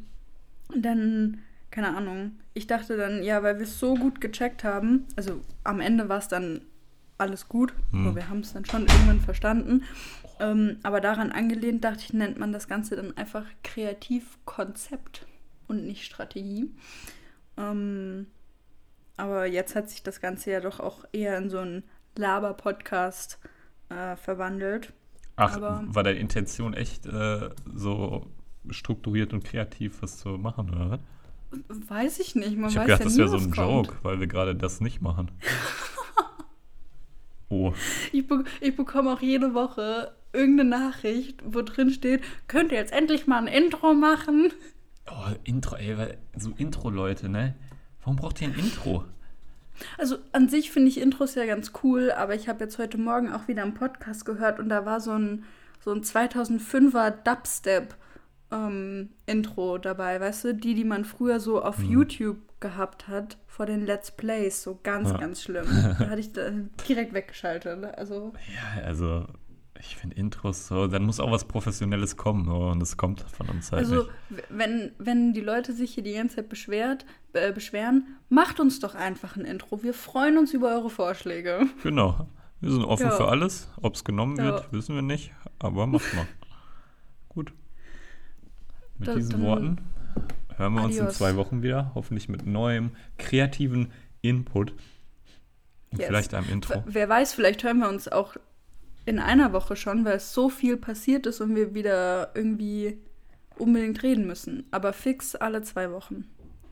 dann, 0.73 1.39
keine 1.71 1.95
Ahnung, 1.95 2.37
ich 2.53 2.67
dachte 2.67 2.95
dann, 2.95 3.21
ja, 3.21 3.43
weil 3.43 3.57
wir 3.57 3.63
es 3.65 3.79
so 3.79 3.95
gut 3.95 4.21
gecheckt 4.21 4.63
haben, 4.63 5.05
also 5.17 5.41
am 5.65 5.81
Ende 5.81 6.07
war 6.07 6.19
es 6.19 6.29
dann 6.29 6.61
alles 7.17 7.47
gut, 7.49 7.73
Hm. 7.91 8.07
aber 8.07 8.15
wir 8.15 8.29
haben 8.29 8.39
es 8.39 8.53
dann 8.53 8.65
schon 8.65 8.81
irgendwann 8.83 9.19
verstanden. 9.21 9.83
Ähm, 10.39 10.77
aber 10.83 11.01
daran 11.01 11.31
angelehnt, 11.31 11.83
dachte 11.83 11.99
ich, 12.01 12.13
nennt 12.13 12.39
man 12.39 12.51
das 12.51 12.67
Ganze 12.67 12.95
dann 12.95 13.15
einfach 13.17 13.45
Kreativkonzept 13.63 15.25
und 15.67 15.85
nicht 15.85 16.03
Strategie. 16.05 16.71
Ähm, 17.57 18.27
aber 19.17 19.45
jetzt 19.45 19.75
hat 19.75 19.89
sich 19.89 20.03
das 20.03 20.21
Ganze 20.21 20.51
ja 20.51 20.59
doch 20.59 20.79
auch 20.79 21.05
eher 21.11 21.37
in 21.37 21.49
so 21.49 21.59
einen 21.59 21.83
Laber-Podcast 22.17 23.39
äh, 23.89 24.15
verwandelt. 24.15 24.93
Ach, 25.35 25.55
aber- 25.57 25.83
war 25.87 26.03
deine 26.03 26.19
Intention 26.19 26.73
echt 26.73 27.05
äh, 27.05 27.49
so 27.73 28.27
strukturiert 28.69 29.33
und 29.33 29.43
kreativ 29.43 30.01
was 30.01 30.17
zu 30.17 30.29
machen, 30.29 30.69
oder 30.71 30.89
was? 30.91 30.99
Weiß 31.89 32.19
ich 32.19 32.35
nicht, 32.35 32.57
man 32.57 32.69
Ich 32.69 32.75
weiß 32.75 32.81
habe 32.81 32.85
gedacht, 32.87 32.99
ja 33.01 33.05
das 33.05 33.17
wäre 33.17 33.27
so 33.29 33.37
ein 33.37 33.51
kommt. 33.51 33.87
Joke, 33.87 33.97
weil 34.03 34.19
wir 34.19 34.27
gerade 34.27 34.55
das 34.55 34.81
nicht 34.81 35.01
machen. 35.01 35.31
Oh, 37.49 37.73
Ich, 38.11 38.27
be 38.27 38.43
ich 38.59 38.75
bekomme 38.75 39.13
auch 39.13 39.21
jede 39.21 39.53
Woche 39.53 40.15
irgendeine 40.33 40.69
Nachricht, 40.69 41.41
wo 41.45 41.61
drin 41.61 41.91
steht, 41.91 42.23
könnt 42.47 42.71
ihr 42.71 42.79
jetzt 42.79 42.91
endlich 42.91 43.27
mal 43.27 43.37
ein 43.37 43.47
Intro 43.47 43.93
machen? 43.93 44.51
oh 45.11 45.31
Intro, 45.43 45.75
ey, 45.75 46.15
so 46.35 46.49
Intro-Leute, 46.57 47.29
ne? 47.29 47.55
Warum 48.05 48.17
braucht 48.17 48.39
ihr 48.39 48.49
ein 48.49 48.53
Intro? 48.53 49.03
Also 49.97 50.17
an 50.31 50.47
sich 50.47 50.69
finde 50.69 50.89
ich 50.89 51.01
Intros 51.01 51.33
ja 51.33 51.45
ganz 51.47 51.71
cool, 51.83 52.11
aber 52.11 52.35
ich 52.35 52.47
habe 52.47 52.63
jetzt 52.63 52.77
heute 52.77 52.99
Morgen 52.99 53.33
auch 53.33 53.47
wieder 53.47 53.63
einen 53.63 53.73
Podcast 53.73 54.25
gehört 54.25 54.59
und 54.59 54.69
da 54.69 54.85
war 54.85 54.99
so 54.99 55.13
ein, 55.13 55.43
so 55.83 55.91
ein 55.91 56.03
2005er 56.03 57.09
Dubstep 57.23 57.95
ähm, 58.51 59.09
Intro 59.25 59.79
dabei, 59.79 60.21
weißt 60.21 60.43
du? 60.45 60.53
Die, 60.53 60.75
die 60.75 60.83
man 60.83 61.03
früher 61.03 61.39
so 61.39 61.63
auf 61.63 61.79
mhm. 61.79 61.89
YouTube 61.89 62.37
gehabt 62.59 63.07
hat 63.07 63.37
vor 63.47 63.65
den 63.65 63.87
Let's 63.87 64.11
Plays. 64.11 64.61
So 64.61 64.79
ganz, 64.83 65.09
ja. 65.09 65.17
ganz 65.17 65.41
schlimm. 65.41 65.65
da 65.99 66.09
hatte 66.09 66.19
ich 66.19 66.31
direkt 66.87 67.13
weggeschaltet. 67.13 67.85
Also. 67.97 68.33
Ja, 68.53 68.83
also 68.83 69.25
ich 69.87 69.97
finde 69.97 70.15
Intros 70.15 70.67
so, 70.67 70.87
dann 70.87 71.03
muss 71.03 71.19
auch 71.19 71.31
was 71.31 71.45
Professionelles 71.45 72.17
kommen 72.17 72.47
oh, 72.49 72.71
und 72.71 72.79
das 72.79 72.97
kommt 72.97 73.21
von 73.21 73.49
uns 73.49 73.71
halt 73.71 73.83
Also, 73.83 74.07
nicht. 74.29 74.43
wenn, 74.49 74.91
wenn 74.97 75.33
die 75.33 75.41
Leute 75.41 75.73
sich 75.73 75.93
hier 75.93 76.03
die 76.03 76.13
ganze 76.13 76.37
Zeit 76.37 76.49
beschwert, 76.49 77.05
äh, 77.33 77.51
beschweren, 77.51 78.17
macht 78.29 78.59
uns 78.59 78.79
doch 78.79 78.95
einfach 78.95 79.35
ein 79.35 79.45
Intro. 79.45 79.83
Wir 79.83 79.93
freuen 79.93 80.37
uns 80.37 80.53
über 80.53 80.69
eure 80.69 80.89
Vorschläge. 80.89 81.67
Genau. 81.83 82.27
Wir 82.61 82.71
sind 82.71 82.83
offen 82.83 83.07
ja. 83.07 83.11
für 83.11 83.27
alles. 83.27 83.69
Ob 83.81 83.95
es 83.95 84.03
genommen 84.03 84.37
ja. 84.37 84.45
wird, 84.45 84.71
wissen 84.71 84.95
wir 84.95 85.01
nicht, 85.01 85.31
aber 85.59 85.85
macht 85.87 86.13
mal. 86.15 86.27
Gut. 87.29 87.53
Mit 88.97 89.07
da, 89.07 89.15
diesen 89.15 89.41
Worten 89.41 89.77
hören 90.55 90.73
wir 90.73 90.81
adios. 90.81 90.99
uns 90.99 91.09
in 91.09 91.15
zwei 91.15 91.35
Wochen 91.35 91.63
wieder. 91.63 91.91
Hoffentlich 91.95 92.29
mit 92.29 92.45
neuem, 92.45 92.91
kreativen 93.17 93.91
Input. 94.21 94.71
Und 95.91 95.99
yes. 95.99 96.07
vielleicht 96.07 96.33
einem 96.33 96.49
Intro. 96.49 96.83
Wer 96.87 97.07
weiß, 97.07 97.33
vielleicht 97.33 97.63
hören 97.63 97.79
wir 97.79 97.89
uns 97.89 98.07
auch 98.07 98.35
in 99.05 99.19
einer 99.19 99.53
Woche 99.53 99.75
schon, 99.75 100.05
weil 100.05 100.17
es 100.17 100.33
so 100.33 100.49
viel 100.49 100.77
passiert 100.77 101.25
ist 101.25 101.41
und 101.41 101.55
wir 101.55 101.73
wieder 101.73 102.31
irgendwie 102.35 102.97
unbedingt 103.57 104.01
reden 104.03 104.25
müssen. 104.27 104.65
Aber 104.71 104.93
fix 104.93 105.35
alle 105.35 105.61
zwei 105.61 105.91
Wochen. 105.91 106.25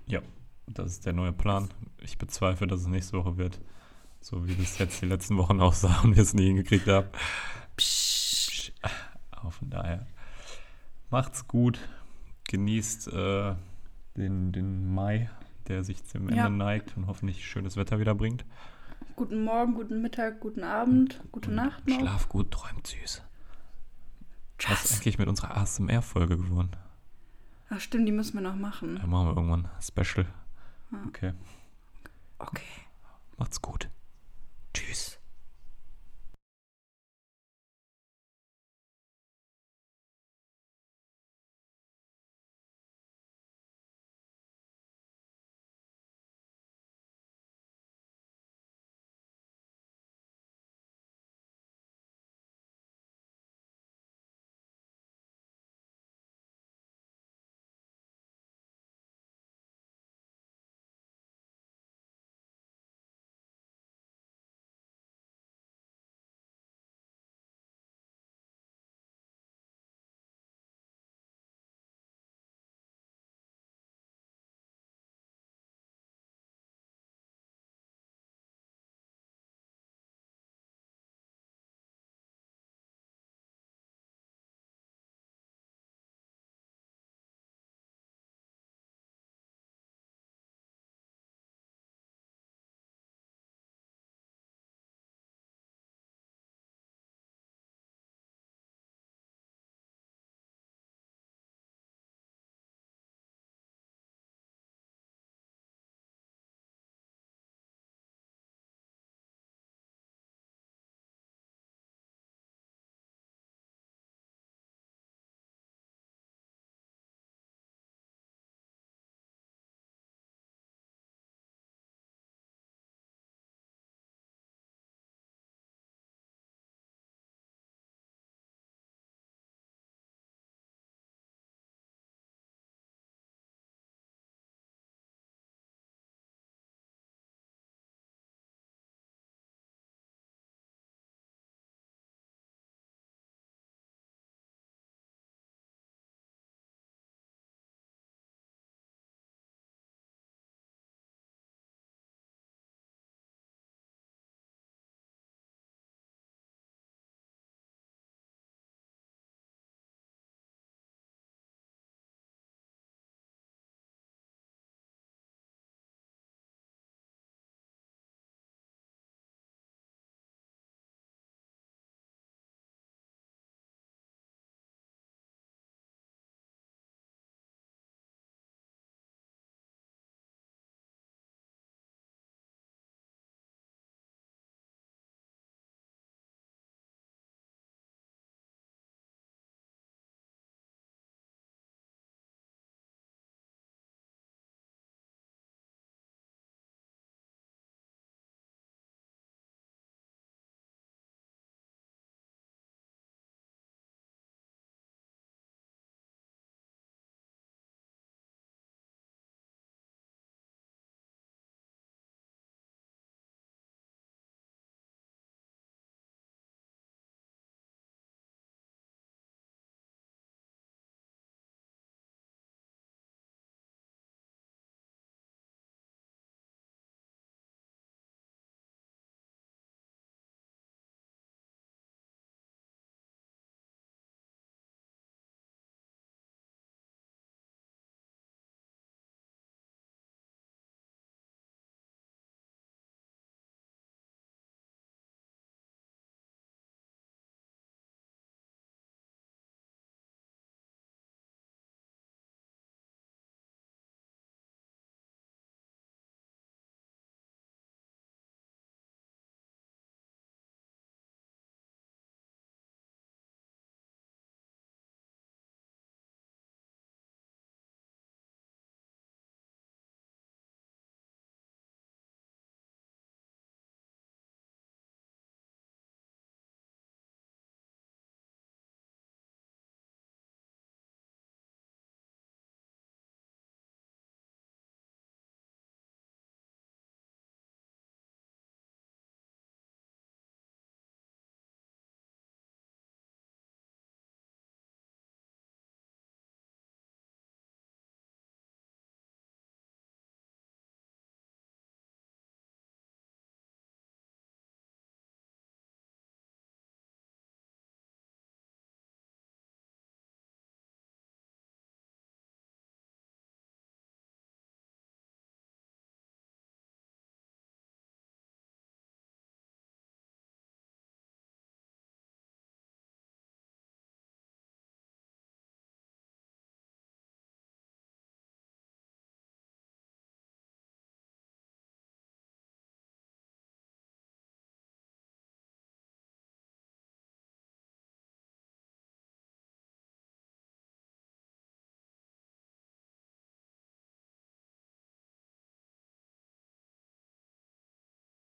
Ja, 0.07 0.21
das 0.67 0.91
ist 0.91 1.05
der 1.05 1.13
neue 1.13 1.34
Plan. 1.34 1.69
Ich 2.01 2.17
bezweifle, 2.17 2.67
dass 2.67 2.81
es 2.81 2.88
nächste 2.88 3.17
Woche 3.17 3.38
wird. 3.38 3.59
So 4.19 4.47
wie 4.47 4.55
das 4.55 4.77
jetzt 4.79 5.01
die 5.01 5.05
letzten 5.05 5.38
Wochen 5.38 5.59
aussah 5.61 6.01
und 6.03 6.15
wir 6.15 6.23
es 6.23 6.34
nie 6.34 6.47
hingekriegt 6.47 6.88
haben. 6.88 7.07
Psch. 7.77 8.71
Aber 9.31 9.51
von 9.51 9.69
daher, 9.69 10.07
macht's 11.09 11.47
gut. 11.47 11.79
Genießt 12.47 13.07
äh, 13.09 13.55
den, 14.15 14.51
den 14.51 14.93
Mai, 14.93 15.29
der 15.67 15.84
sich 15.84 16.03
zum 16.05 16.29
Ende 16.29 16.36
ja. 16.36 16.49
neigt 16.49 16.95
und 16.97 17.07
hoffentlich 17.07 17.45
schönes 17.47 17.77
Wetter 17.77 17.99
wieder 17.99 18.15
bringt. 18.15 18.45
Guten 19.16 19.43
Morgen, 19.43 19.76
guten 19.76 20.01
Mittag, 20.01 20.39
guten 20.39 20.64
Abend, 20.64 21.22
gute 21.32 21.49
und 21.49 21.55
Nacht 21.55 21.88
noch. 21.88 21.99
Schlaf 21.99 22.30
gut, 22.30 22.49
träumt 22.49 22.88
süß. 22.88 23.22
Was 24.68 24.86
ist 24.86 24.93
eigentlich 25.01 25.20
mit 25.20 25.28
unserer 25.28 25.55
ASMR-Folge 25.57 26.38
geworden? 26.38 26.72
Ach 27.70 27.80
stimmt, 27.80 28.07
die 28.07 28.11
müssen 28.11 28.34
wir 28.36 28.41
noch 28.41 28.55
machen. 28.55 28.97
Ja, 28.97 29.05
machen 29.05 29.28
wir 29.28 29.36
irgendwann. 29.36 29.70
Special. 29.80 30.26
Okay. 31.07 31.34
Okay. 32.39 32.64
Macht's 33.38 33.61
gut. 33.61 33.89
Tschüss. 34.74 35.20